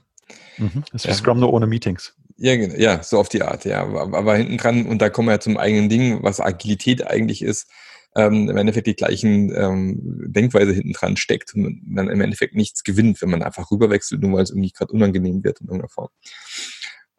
Mhm. 0.59 0.85
Das 0.93 1.05
ist 1.05 1.11
ja. 1.11 1.14
Scrum 1.14 1.41
nur 1.41 1.53
ohne 1.53 1.67
Meetings. 1.67 2.14
Ja, 2.37 2.55
ja, 2.55 3.03
so 3.03 3.19
auf 3.19 3.29
die 3.29 3.43
Art, 3.43 3.64
ja. 3.64 3.83
Aber, 3.83 4.17
aber 4.17 4.37
hinten 4.37 4.59
dran, 4.59 4.87
und 4.87 5.03
da 5.03 5.11
kommen 5.11 5.29
wir 5.29 5.33
ja 5.33 5.41
zum 5.41 5.57
eigenen 5.57 5.88
Ding, 5.88 6.23
was 6.23 6.41
Agilität 6.41 7.07
eigentlich 7.07 7.43
ist, 7.43 7.69
ähm, 8.17 8.49
im 8.49 8.57
Endeffekt 8.57 8.87
die 8.87 8.97
gleichen 8.97 9.55
ähm, 9.55 10.25
Denkweise 10.29 10.73
hinten 10.73 10.93
dran 10.93 11.17
steckt 11.17 11.55
und 11.55 11.83
man 11.87 12.09
im 12.09 12.21
Endeffekt 12.21 12.55
nichts 12.55 12.85
gewinnt, 12.85 13.21
wenn 13.23 13.31
man 13.31 13.43
einfach 13.43 13.71
rüberwechselt, 13.71 14.23
nur 14.23 14.35
weil 14.35 14.45
es 14.45 14.51
irgendwie 14.51 14.73
gerade 14.73 14.93
unangenehm 14.93 15.45
wird 15.45 15.61
in 15.61 15.67
irgendeiner 15.67 15.88
Form. 15.88 16.09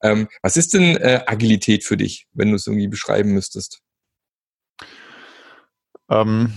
Ähm, 0.01 0.27
was 0.41 0.57
ist 0.57 0.73
denn 0.73 0.95
äh, 0.97 1.23
Agilität 1.25 1.83
für 1.83 1.97
dich, 1.97 2.27
wenn 2.33 2.49
du 2.49 2.55
es 2.55 2.67
irgendwie 2.67 2.87
beschreiben 2.87 3.33
müsstest? 3.33 3.81
Ähm, 6.09 6.53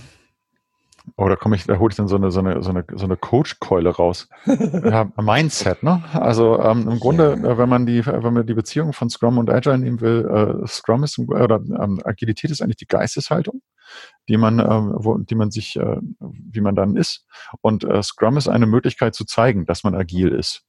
Oh, 1.16 1.28
da 1.28 1.36
komme 1.36 1.56
ich, 1.56 1.64
da 1.64 1.78
hole 1.78 1.90
ich 1.90 1.96
dann 1.96 2.08
so 2.08 2.16
eine, 2.16 2.30
so 2.30 2.40
eine, 2.40 2.62
so 2.62 2.70
eine, 2.70 2.84
so 2.94 3.04
eine 3.04 3.16
Coach-Keule 3.16 3.90
raus. 3.90 4.28
ja, 4.46 5.10
Mindset, 5.20 5.82
ne? 5.82 6.04
Also 6.12 6.60
ähm, 6.60 6.88
im 6.88 7.00
Grunde, 7.00 7.38
ja. 7.42 7.50
Äh, 7.50 7.58
wenn 7.58 7.68
man 7.68 7.86
die, 7.86 8.04
wenn 8.06 8.34
man 8.34 8.46
die 8.46 8.54
Beziehung 8.54 8.92
von 8.92 9.10
Scrum 9.10 9.38
und 9.38 9.50
Agile 9.50 9.78
nehmen 9.78 10.00
will, 10.00 10.62
äh, 10.62 10.66
Scrum 10.66 11.04
ist 11.04 11.18
oder 11.18 11.56
ähm, 11.56 12.00
Agilität 12.04 12.50
ist 12.50 12.62
eigentlich 12.62 12.76
die 12.76 12.86
Geisteshaltung, 12.86 13.62
die 14.28 14.36
man, 14.36 14.58
äh, 14.58 14.64
wo, 14.64 15.18
die 15.18 15.34
man 15.34 15.50
sich, 15.50 15.76
äh, 15.76 15.98
wie 16.20 16.60
man 16.60 16.76
dann 16.76 16.96
ist. 16.96 17.26
Und 17.60 17.84
äh, 17.84 18.02
Scrum 18.02 18.36
ist 18.36 18.48
eine 18.48 18.66
Möglichkeit 18.66 19.14
zu 19.14 19.24
zeigen, 19.24 19.66
dass 19.66 19.84
man 19.84 19.94
agil 19.94 20.28
ist. 20.28 20.62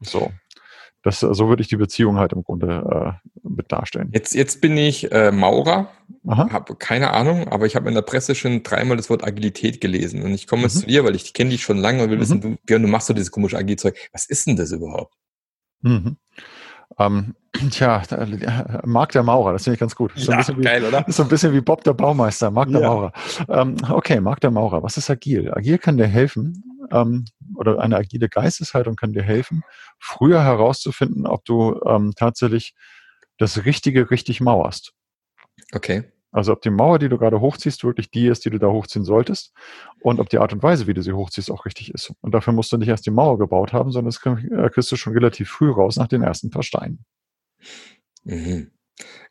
So. 0.00 0.30
Das, 1.06 1.20
so 1.20 1.48
würde 1.48 1.62
ich 1.62 1.68
die 1.68 1.76
Beziehung 1.76 2.18
halt 2.18 2.32
im 2.32 2.42
Grunde 2.42 3.16
äh, 3.22 3.28
mit 3.48 3.70
darstellen. 3.70 4.10
Jetzt, 4.12 4.34
jetzt 4.34 4.60
bin 4.60 4.76
ich 4.76 5.12
äh, 5.12 5.30
Maurer, 5.30 5.88
habe 6.26 6.74
keine 6.74 7.12
Ahnung, 7.12 7.46
aber 7.46 7.66
ich 7.66 7.76
habe 7.76 7.88
in 7.88 7.94
der 7.94 8.02
Presse 8.02 8.34
schon 8.34 8.64
dreimal 8.64 8.96
das 8.96 9.08
Wort 9.08 9.22
Agilität 9.22 9.80
gelesen. 9.80 10.24
Und 10.24 10.32
ich 10.32 10.48
komme 10.48 10.62
jetzt 10.62 10.74
mhm. 10.74 10.80
zu 10.80 10.86
dir, 10.86 11.04
weil 11.04 11.14
ich 11.14 11.32
kenne 11.32 11.50
dich 11.50 11.62
schon 11.62 11.78
lange 11.78 12.02
und 12.02 12.10
will 12.10 12.16
mhm. 12.16 12.22
wissen, 12.22 12.40
du, 12.40 12.56
Björn, 12.66 12.82
du 12.82 12.88
machst 12.88 13.06
so 13.06 13.14
dieses 13.14 13.30
komische 13.30 13.56
Agilzeug. 13.56 13.96
Was 14.12 14.26
ist 14.26 14.48
denn 14.48 14.56
das 14.56 14.72
überhaupt? 14.72 15.14
Mhm. 15.82 16.16
Ähm, 16.98 17.34
tja, 17.70 18.02
Marc 18.84 19.12
der 19.12 19.22
Maurer, 19.22 19.52
das 19.52 19.62
finde 19.62 19.74
ich 19.74 19.80
ganz 19.80 19.94
gut. 19.94 20.10
So 20.16 20.32
ja, 20.32 20.44
wie, 20.48 20.60
geil, 20.60 20.84
oder? 20.84 21.06
Ist 21.06 21.18
so 21.18 21.22
ein 21.22 21.28
bisschen 21.28 21.52
wie 21.52 21.60
Bob 21.60 21.84
der 21.84 21.92
Baumeister, 21.92 22.50
Marc 22.50 22.68
der 22.70 22.80
ja. 22.80 22.88
Maurer. 22.88 23.12
Ähm, 23.48 23.76
okay, 23.90 24.20
Marc 24.20 24.40
der 24.40 24.50
Maurer, 24.50 24.82
was 24.82 24.96
ist 24.96 25.08
agil? 25.08 25.52
Agil 25.54 25.78
kann 25.78 25.98
dir 25.98 26.08
helfen, 26.08 26.64
ähm, 26.90 27.24
oder 27.54 27.80
eine 27.80 27.96
agile 27.96 28.28
Geisteshaltung 28.28 28.96
kann 28.96 29.12
dir 29.12 29.22
helfen, 29.22 29.62
früher 29.98 30.42
herauszufinden, 30.42 31.26
ob 31.26 31.44
du 31.44 31.80
ähm, 31.86 32.12
tatsächlich 32.16 32.74
das 33.38 33.64
Richtige 33.64 34.10
richtig 34.10 34.40
mauerst. 34.40 34.92
Okay. 35.72 36.04
Also 36.32 36.52
ob 36.52 36.60
die 36.60 36.70
Mauer, 36.70 36.98
die 36.98 37.08
du 37.08 37.16
gerade 37.16 37.40
hochziehst, 37.40 37.82
wirklich 37.82 38.10
die 38.10 38.26
ist, 38.26 38.44
die 38.44 38.50
du 38.50 38.58
da 38.58 38.66
hochziehen 38.68 39.04
solltest 39.04 39.54
und 40.00 40.20
ob 40.20 40.28
die 40.28 40.38
Art 40.38 40.52
und 40.52 40.62
Weise, 40.62 40.86
wie 40.86 40.92
du 40.92 41.02
sie 41.02 41.12
hochziehst, 41.12 41.50
auch 41.50 41.64
richtig 41.64 41.94
ist. 41.94 42.12
Und 42.20 42.34
dafür 42.34 42.52
musst 42.52 42.70
du 42.72 42.76
nicht 42.76 42.88
erst 42.88 43.06
die 43.06 43.10
Mauer 43.10 43.38
gebaut 43.38 43.72
haben, 43.72 43.90
sondern 43.90 44.12
das 44.12 44.20
äh, 44.26 44.68
kriegst 44.68 44.92
du 44.92 44.96
schon 44.96 45.14
relativ 45.14 45.48
früh 45.48 45.70
raus 45.70 45.96
nach 45.96 46.08
den 46.08 46.22
ersten 46.22 46.50
paar 46.50 46.62
Steinen. 46.62 47.04
Mhm. 48.24 48.70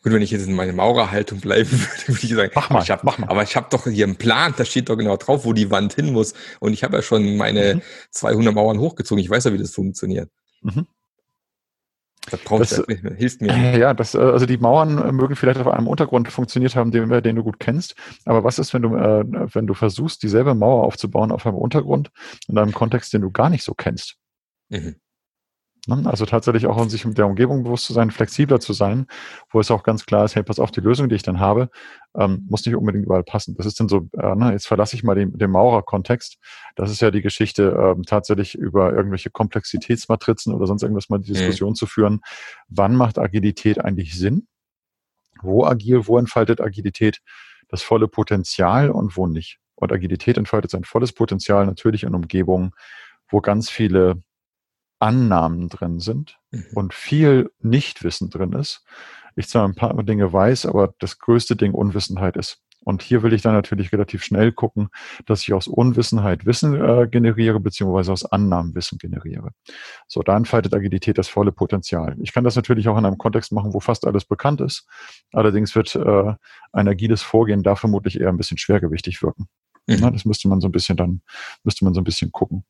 Gut, 0.03 0.13
wenn 0.13 0.21
ich 0.21 0.31
jetzt 0.31 0.47
in 0.47 0.53
meine 0.53 0.73
Maurerhaltung 0.73 1.39
bleiben 1.39 1.71
würde, 1.71 2.07
würde 2.07 2.19
ich 2.21 2.33
sagen, 2.33 2.51
mach 2.53 2.69
mal, 2.69 2.77
aber 2.77 2.83
ich 2.83 2.91
habe 2.91 3.01
mach 3.03 3.17
mal. 3.17 3.27
Aber 3.27 3.43
ich 3.43 3.55
habe 3.55 3.67
doch 3.71 3.85
hier 3.85 4.05
einen 4.05 4.17
Plan, 4.17 4.53
da 4.55 4.65
steht 4.65 4.89
doch 4.89 4.97
genau 4.97 5.17
drauf, 5.17 5.45
wo 5.45 5.53
die 5.53 5.71
Wand 5.71 5.93
hin 5.93 6.13
muss. 6.13 6.33
Und 6.59 6.73
ich 6.73 6.83
habe 6.83 6.97
ja 6.97 7.01
schon 7.01 7.37
meine 7.37 7.75
mhm. 7.75 7.81
200 8.11 8.53
Mauern 8.53 8.79
hochgezogen. 8.79 9.23
Ich 9.23 9.29
weiß 9.29 9.45
ja, 9.45 9.53
wie 9.53 9.57
das 9.57 9.73
funktioniert. 9.73 10.29
Mhm. 10.61 10.85
Das, 12.29 12.39
das, 12.43 12.69
das 12.69 12.85
hilft 13.17 13.41
mir. 13.41 13.51
Äh, 13.51 13.79
ja, 13.79 13.93
das, 13.93 14.15
äh, 14.15 14.19
also 14.19 14.45
die 14.45 14.57
Mauern 14.57 14.97
äh, 14.97 15.11
mögen 15.11 15.35
vielleicht 15.35 15.59
auf 15.59 15.67
einem 15.67 15.87
Untergrund 15.87 16.27
funktioniert 16.31 16.75
haben, 16.75 16.91
den, 16.91 17.09
den 17.21 17.35
du 17.35 17.43
gut 17.43 17.59
kennst. 17.59 17.95
Aber 18.25 18.43
was 18.43 18.57
ist, 18.57 18.73
wenn 18.73 18.81
du, 18.81 18.95
äh, 18.95 19.23
wenn 19.53 19.67
du 19.67 19.73
versuchst, 19.73 20.23
dieselbe 20.23 20.55
Mauer 20.55 20.83
aufzubauen 20.83 21.31
auf 21.31 21.45
einem 21.45 21.57
Untergrund 21.57 22.11
in 22.47 22.57
einem 22.57 22.73
Kontext, 22.73 23.13
den 23.13 23.21
du 23.21 23.31
gar 23.31 23.49
nicht 23.49 23.63
so 23.63 23.73
kennst? 23.73 24.17
Mhm. 24.69 24.95
Ne? 25.87 26.03
Also 26.05 26.25
tatsächlich 26.25 26.67
auch, 26.67 26.77
um 26.77 26.89
sich 26.89 27.05
mit 27.05 27.17
der 27.17 27.27
Umgebung 27.27 27.63
bewusst 27.63 27.85
zu 27.85 27.93
sein, 27.93 28.11
flexibler 28.11 28.59
zu 28.59 28.73
sein, 28.73 29.07
wo 29.51 29.59
es 29.59 29.71
auch 29.71 29.83
ganz 29.83 30.05
klar 30.05 30.25
ist, 30.25 30.35
hey, 30.35 30.43
pass 30.43 30.59
auf, 30.59 30.71
die 30.71 30.81
Lösung, 30.81 31.09
die 31.09 31.15
ich 31.15 31.23
dann 31.23 31.39
habe, 31.39 31.69
ähm, 32.15 32.45
muss 32.49 32.65
nicht 32.65 32.75
unbedingt 32.75 33.05
überall 33.05 33.23
passen. 33.23 33.55
Das 33.55 33.65
ist 33.65 33.79
dann 33.79 33.87
so, 33.87 34.07
äh, 34.13 34.35
ne, 34.35 34.51
jetzt 34.51 34.67
verlasse 34.67 34.95
ich 34.95 35.03
mal 35.03 35.15
den, 35.15 35.37
den 35.37 35.51
Maurer-Kontext. 35.51 36.37
Das 36.75 36.91
ist 36.91 37.01
ja 37.01 37.11
die 37.11 37.21
Geschichte, 37.21 37.77
ähm, 37.79 38.03
tatsächlich 38.03 38.55
über 38.55 38.93
irgendwelche 38.93 39.29
Komplexitätsmatrizen 39.29 40.53
oder 40.53 40.67
sonst 40.67 40.83
irgendwas 40.83 41.09
mal 41.09 41.19
die 41.19 41.31
mhm. 41.31 41.35
Diskussion 41.35 41.69
mhm. 41.71 41.75
zu 41.75 41.85
führen. 41.85 42.21
Wann 42.67 42.95
macht 42.95 43.17
Agilität 43.17 43.83
eigentlich 43.83 44.17
Sinn? 44.17 44.47
Wo 45.41 45.65
agil, 45.65 46.07
wo 46.07 46.17
entfaltet 46.17 46.61
Agilität 46.61 47.21
das 47.67 47.81
volle 47.81 48.07
Potenzial 48.07 48.89
und 48.89 49.17
wo 49.17 49.27
nicht? 49.27 49.59
Und 49.75 49.91
Agilität 49.91 50.37
entfaltet 50.37 50.71
sein 50.71 50.85
volles 50.85 51.11
Potenzial 51.11 51.65
natürlich 51.65 52.03
in 52.03 52.15
Umgebungen, 52.15 52.71
wo 53.29 53.41
ganz 53.41 53.69
viele 53.69 54.23
Annahmen 54.99 55.69
drin 55.69 55.99
sind 55.99 56.37
mhm. 56.51 56.65
und 56.73 56.93
viel 56.93 57.51
Nichtwissen 57.59 58.29
drin 58.29 58.53
ist. 58.53 58.83
Ich 59.35 59.49
zwar 59.49 59.67
ein 59.67 59.75
paar 59.75 60.01
Dinge 60.03 60.31
weiß, 60.31 60.65
aber 60.65 60.93
das 60.99 61.19
größte 61.19 61.55
Ding 61.55 61.73
Unwissenheit 61.73 62.37
ist. 62.37 62.61
Und 62.85 63.01
hier 63.01 63.23
will 63.23 63.33
ich 63.33 63.41
dann 63.41 63.53
natürlich 63.53 63.91
relativ 63.91 64.23
schnell 64.23 64.51
gucken, 64.51 64.89
dass 65.25 65.41
ich 65.41 65.53
aus 65.53 65.67
Unwissenheit 65.67 66.45
Wissen 66.45 66.75
äh, 66.75 67.07
generiere, 67.09 67.59
beziehungsweise 67.59 68.13
aus 68.13 68.25
Annahmen 68.25 68.75
Wissen 68.75 68.99
generiere. 68.99 69.49
So, 70.07 70.21
da 70.21 70.37
entfaltet 70.37 70.73
Agilität 70.73 71.17
das 71.17 71.27
volle 71.27 71.51
Potenzial. 71.51 72.15
Ich 72.21 72.31
kann 72.31 72.43
das 72.43 72.55
natürlich 72.55 72.87
auch 72.87 72.97
in 72.97 73.05
einem 73.05 73.17
Kontext 73.17 73.51
machen, 73.51 73.73
wo 73.73 73.79
fast 73.79 74.05
alles 74.05 74.23
bekannt 74.23 74.61
ist. 74.61 74.87
Allerdings 75.33 75.75
wird 75.75 75.95
äh, 75.95 76.33
ein 76.73 76.87
agiles 76.87 77.23
Vorgehen 77.23 77.63
da 77.63 77.75
vermutlich 77.75 78.21
eher 78.21 78.29
ein 78.29 78.37
bisschen 78.37 78.59
schwergewichtig 78.59 79.23
wirken. 79.23 79.47
Mhm. 79.87 79.97
Na, 80.01 80.11
das 80.11 80.25
müsste 80.25 80.47
man 80.47 80.61
so 80.61 80.67
ein 80.67 80.71
bisschen 80.71 80.95
dann, 80.95 81.21
müsste 81.63 81.85
man 81.85 81.95
so 81.95 82.01
ein 82.01 82.05
bisschen 82.05 82.31
gucken. 82.31 82.65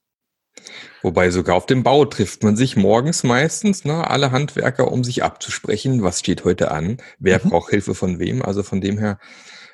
Wobei 1.01 1.29
sogar 1.29 1.55
auf 1.55 1.65
dem 1.65 1.83
Bau 1.83 2.05
trifft 2.05 2.43
man 2.43 2.55
sich 2.55 2.75
morgens 2.75 3.23
meistens, 3.23 3.85
ne, 3.85 4.09
alle 4.09 4.31
Handwerker, 4.31 4.91
um 4.91 5.03
sich 5.03 5.23
abzusprechen, 5.23 6.01
was 6.01 6.19
steht 6.19 6.45
heute 6.45 6.71
an, 6.71 6.97
wer 7.19 7.43
mhm. 7.43 7.49
braucht 7.49 7.69
Hilfe 7.69 7.93
von 7.93 8.19
wem. 8.19 8.41
Also 8.41 8.63
von 8.63 8.81
dem 8.81 8.97
her, 8.97 9.19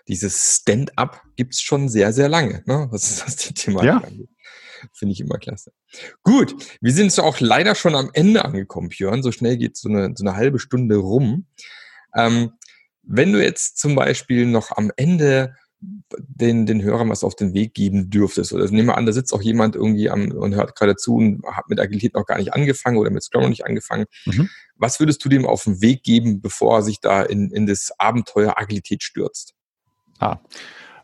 dieses 0.08 0.58
Stand-up 0.58 1.22
gibt's 1.36 1.62
schon 1.62 1.88
sehr, 1.88 2.12
sehr 2.12 2.28
lange, 2.28 2.64
ne, 2.66 2.88
was, 2.92 3.36
die 3.48 3.54
Thematik 3.54 3.88
ja. 3.88 3.98
angeht. 3.98 4.30
Finde 4.94 5.14
ich 5.14 5.22
immer 5.22 5.38
klasse. 5.38 5.72
Gut, 6.24 6.56
wir 6.82 6.92
sind 6.92 7.12
so 7.12 7.22
auch 7.22 7.40
leider 7.40 7.76
schon 7.76 7.96
am 7.96 8.10
Ende 8.14 8.44
angekommen, 8.44 8.90
Björn. 8.90 9.22
So 9.22 9.32
schnell 9.32 9.58
geht 9.58 9.78
so 9.78 9.88
eine, 9.88 10.14
so 10.16 10.26
eine 10.26 10.36
halbe 10.36 10.58
Stunde 10.58 10.96
rum. 10.96 11.46
Ähm, 12.16 12.54
wenn 13.04 13.32
du 13.32 13.44
jetzt 13.44 13.78
zum 13.78 13.96
Beispiel 13.96 14.48
noch 14.48 14.72
am 14.72 14.92
Ende 14.96 15.56
den, 15.82 16.66
den 16.66 16.82
Hörern 16.82 17.10
was 17.10 17.24
auf 17.24 17.36
den 17.36 17.54
Weg 17.54 17.74
geben 17.74 18.10
dürftest. 18.10 18.54
Oder 18.54 18.64
also 18.64 18.74
nehmen 18.74 18.88
wir 18.88 18.98
an, 18.98 19.06
da 19.06 19.12
sitzt 19.12 19.34
auch 19.34 19.42
jemand 19.42 19.76
irgendwie 19.76 20.10
am, 20.10 20.32
und 20.32 20.56
hört 20.56 20.76
gerade 20.76 20.96
zu 20.96 21.16
und 21.16 21.44
hat 21.46 21.70
mit 21.70 21.80
Agilität 21.80 22.14
noch 22.14 22.26
gar 22.26 22.38
nicht 22.38 22.54
angefangen 22.54 22.98
oder 22.98 23.10
mit 23.10 23.24
Scrum 23.24 23.44
noch 23.44 23.50
nicht 23.50 23.66
angefangen. 23.66 24.06
Mhm. 24.26 24.50
Was 24.76 25.00
würdest 25.00 25.24
du 25.26 25.30
dem 25.30 25.46
auf 25.46 25.64
den 25.64 25.82
Weg 25.82 26.04
geben, 26.04 26.42
bevor 26.42 26.78
er 26.78 26.82
sich 26.84 27.00
da 27.00 27.24
in, 27.24 27.52
in 27.52 27.66
das 27.66 27.92
Abenteuer 27.98 28.58
Agilität 28.58 29.04
stürzt? 29.04 29.54
Ah. 30.20 30.40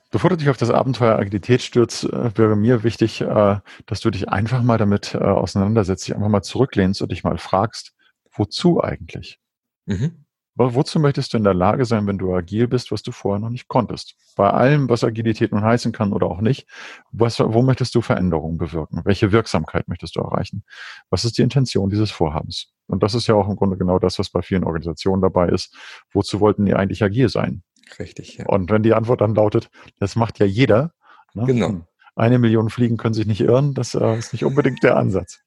Bevor 0.10 0.30
du 0.30 0.38
dich 0.38 0.50
auf 0.50 0.58
das 0.58 0.70
Abenteuer 0.70 1.18
Agilität 1.18 1.62
stürzt, 1.62 2.06
äh, 2.06 2.38
wäre 2.38 2.56
mir 2.56 2.84
wichtig, 2.84 3.22
äh, 3.22 3.60
dass 3.88 4.00
du 4.00 4.10
dich 4.10 4.30
einfach 4.30 4.64
mal 4.64 4.78
damit 4.78 5.16
äh, 5.16 5.18
auseinandersetzt, 5.18 6.08
dich 6.08 6.16
einfach 6.16 6.30
mal 6.30 6.44
zurücklehnst 6.44 7.02
und 7.02 7.12
dich 7.12 7.24
mal 7.24 7.38
fragst, 7.38 7.94
wozu 8.32 8.82
eigentlich? 8.82 9.40
Mhm. 9.86 10.26
Wozu 10.58 11.00
möchtest 11.00 11.34
du 11.34 11.38
in 11.38 11.44
der 11.44 11.54
Lage 11.54 11.86
sein, 11.86 12.08
wenn 12.08 12.18
du 12.18 12.34
agil 12.34 12.68
bist, 12.68 12.92
was 12.92 13.04
du 13.04 13.12
vorher 13.12 13.40
noch 13.40 13.52
nicht 13.52 13.68
konntest? 13.68 14.16
Bei 14.36 14.50
allem, 14.50 14.90
was 14.90 15.04
Agilität 15.04 15.52
nun 15.52 15.62
heißen 15.62 15.92
kann 15.92 16.14
oder 16.14 16.28
auch 16.28 16.42
nicht, 16.42 16.68
was, 17.12 17.40
wo 17.40 17.62
möchtest 17.62 17.94
du 17.94 18.02
Veränderungen 18.02 18.58
bewirken? 18.58 19.02
Welche 19.06 19.32
Wirksamkeit 19.32 19.88
möchtest 19.88 20.16
du 20.16 20.22
erreichen? 20.22 20.64
Was 21.12 21.26
ist 21.26 21.38
die 21.38 21.44
Intention 21.44 21.90
dieses 21.90 22.10
Vorhabens? 22.10 22.74
Und 22.88 23.04
das 23.04 23.14
ist 23.14 23.28
ja 23.28 23.36
auch 23.36 23.48
im 23.48 23.56
Grunde 23.56 23.78
genau 23.78 24.00
das, 24.00 24.18
was 24.18 24.30
bei 24.30 24.42
vielen 24.42 24.64
Organisationen 24.64 25.22
dabei 25.22 25.50
ist. 25.50 25.76
Wozu 26.12 26.40
wollten 26.40 26.66
die 26.66 26.74
eigentlich 26.74 27.04
agil 27.04 27.30
sein? 27.30 27.62
Richtig, 28.00 28.38
ja. 28.38 28.46
Und 28.48 28.72
wenn 28.72 28.84
die 28.84 28.94
Antwort 28.94 29.22
dann 29.22 29.36
lautet, 29.36 29.70
das 30.00 30.16
macht 30.16 30.40
ja 30.40 30.46
jeder. 30.46 30.94
Ne? 31.34 31.46
Genau. 31.46 31.82
Eine 32.16 32.40
Million 32.40 32.70
Fliegen 32.70 32.98
können 32.98 33.14
sich 33.14 33.28
nicht 33.28 33.42
irren, 33.42 33.76
das 33.76 33.94
äh, 33.94 34.18
ist 34.18 34.34
nicht 34.34 34.44
unbedingt 34.44 34.82
der 34.82 34.98
Ansatz. 34.98 35.42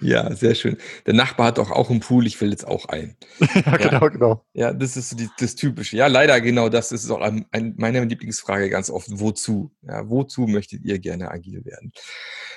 Ja, 0.00 0.34
sehr 0.34 0.54
schön. 0.54 0.76
Der 1.06 1.14
Nachbar 1.14 1.48
hat 1.48 1.58
doch 1.58 1.70
auch 1.70 1.90
einen 1.90 2.00
Pool, 2.00 2.26
ich 2.26 2.40
will 2.40 2.50
jetzt 2.50 2.66
auch 2.66 2.86
ein. 2.86 3.16
ja, 3.54 3.76
genau, 3.76 4.08
genau. 4.08 4.44
Ja, 4.52 4.72
das 4.72 4.96
ist 4.96 5.10
so 5.10 5.16
die, 5.16 5.28
das 5.38 5.54
Typische. 5.54 5.96
Ja, 5.96 6.06
leider 6.06 6.40
genau 6.40 6.68
das 6.68 6.92
ist 6.92 7.10
auch 7.10 7.20
ein, 7.20 7.46
ein, 7.50 7.74
meine 7.76 8.04
Lieblingsfrage 8.04 8.70
ganz 8.70 8.90
oft. 8.90 9.08
Wozu? 9.10 9.70
Ja, 9.82 10.08
wozu 10.08 10.42
möchtet 10.42 10.84
ihr 10.84 10.98
gerne 10.98 11.30
agil 11.30 11.64
werden? 11.64 11.92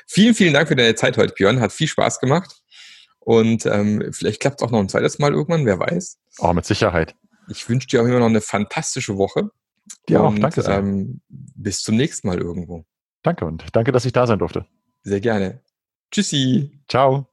Vielen, 0.08 0.36
vielen 0.36 0.54
Dank 0.54 0.68
für 0.68 0.76
deine 0.76 0.96
Zeit 0.96 1.18
heute, 1.18 1.34
Björn. 1.34 1.60
Hat 1.60 1.74
viel 1.74 1.88
Spaß 1.88 2.20
gemacht. 2.20 2.62
Und 3.20 3.66
ähm, 3.66 4.10
vielleicht 4.12 4.42
klappt 4.42 4.62
es 4.62 4.68
auch 4.68 4.72
noch 4.72 4.80
ein 4.80 4.90
zweites 4.90 5.20
Mal 5.20 5.34
irgendwann, 5.34 5.66
wer 5.66 5.80
weiß. 5.80 6.20
Oh, 6.40 6.54
mit 6.54 6.66
Sicherheit. 6.66 7.16
Ich 7.50 7.68
wünsche 7.70 7.88
dir 7.88 8.02
auch 8.02 8.06
immer 8.06 8.20
noch 8.20 8.28
eine 8.28 8.42
fantastische 8.42 9.18
Woche. 9.18 9.50
Dir 10.08 10.22
auch, 10.24 10.36
danke 10.38 10.62
sehr. 10.62 10.78
Ähm, 10.80 11.22
bis 11.30 11.82
zum 11.82 11.96
nächsten 11.96 12.28
Mal 12.28 12.40
irgendwo. 12.40 12.86
Danke 13.22 13.46
und 13.46 13.66
danke, 13.74 13.92
dass 13.92 14.06
ich 14.06 14.14
da 14.14 14.28
sein 14.28 14.40
durfte. 14.40 14.66
Sehr 15.04 15.22
gerne. 15.22 15.62
Tschüssi. 16.12 16.72
Ciao. 16.88 17.33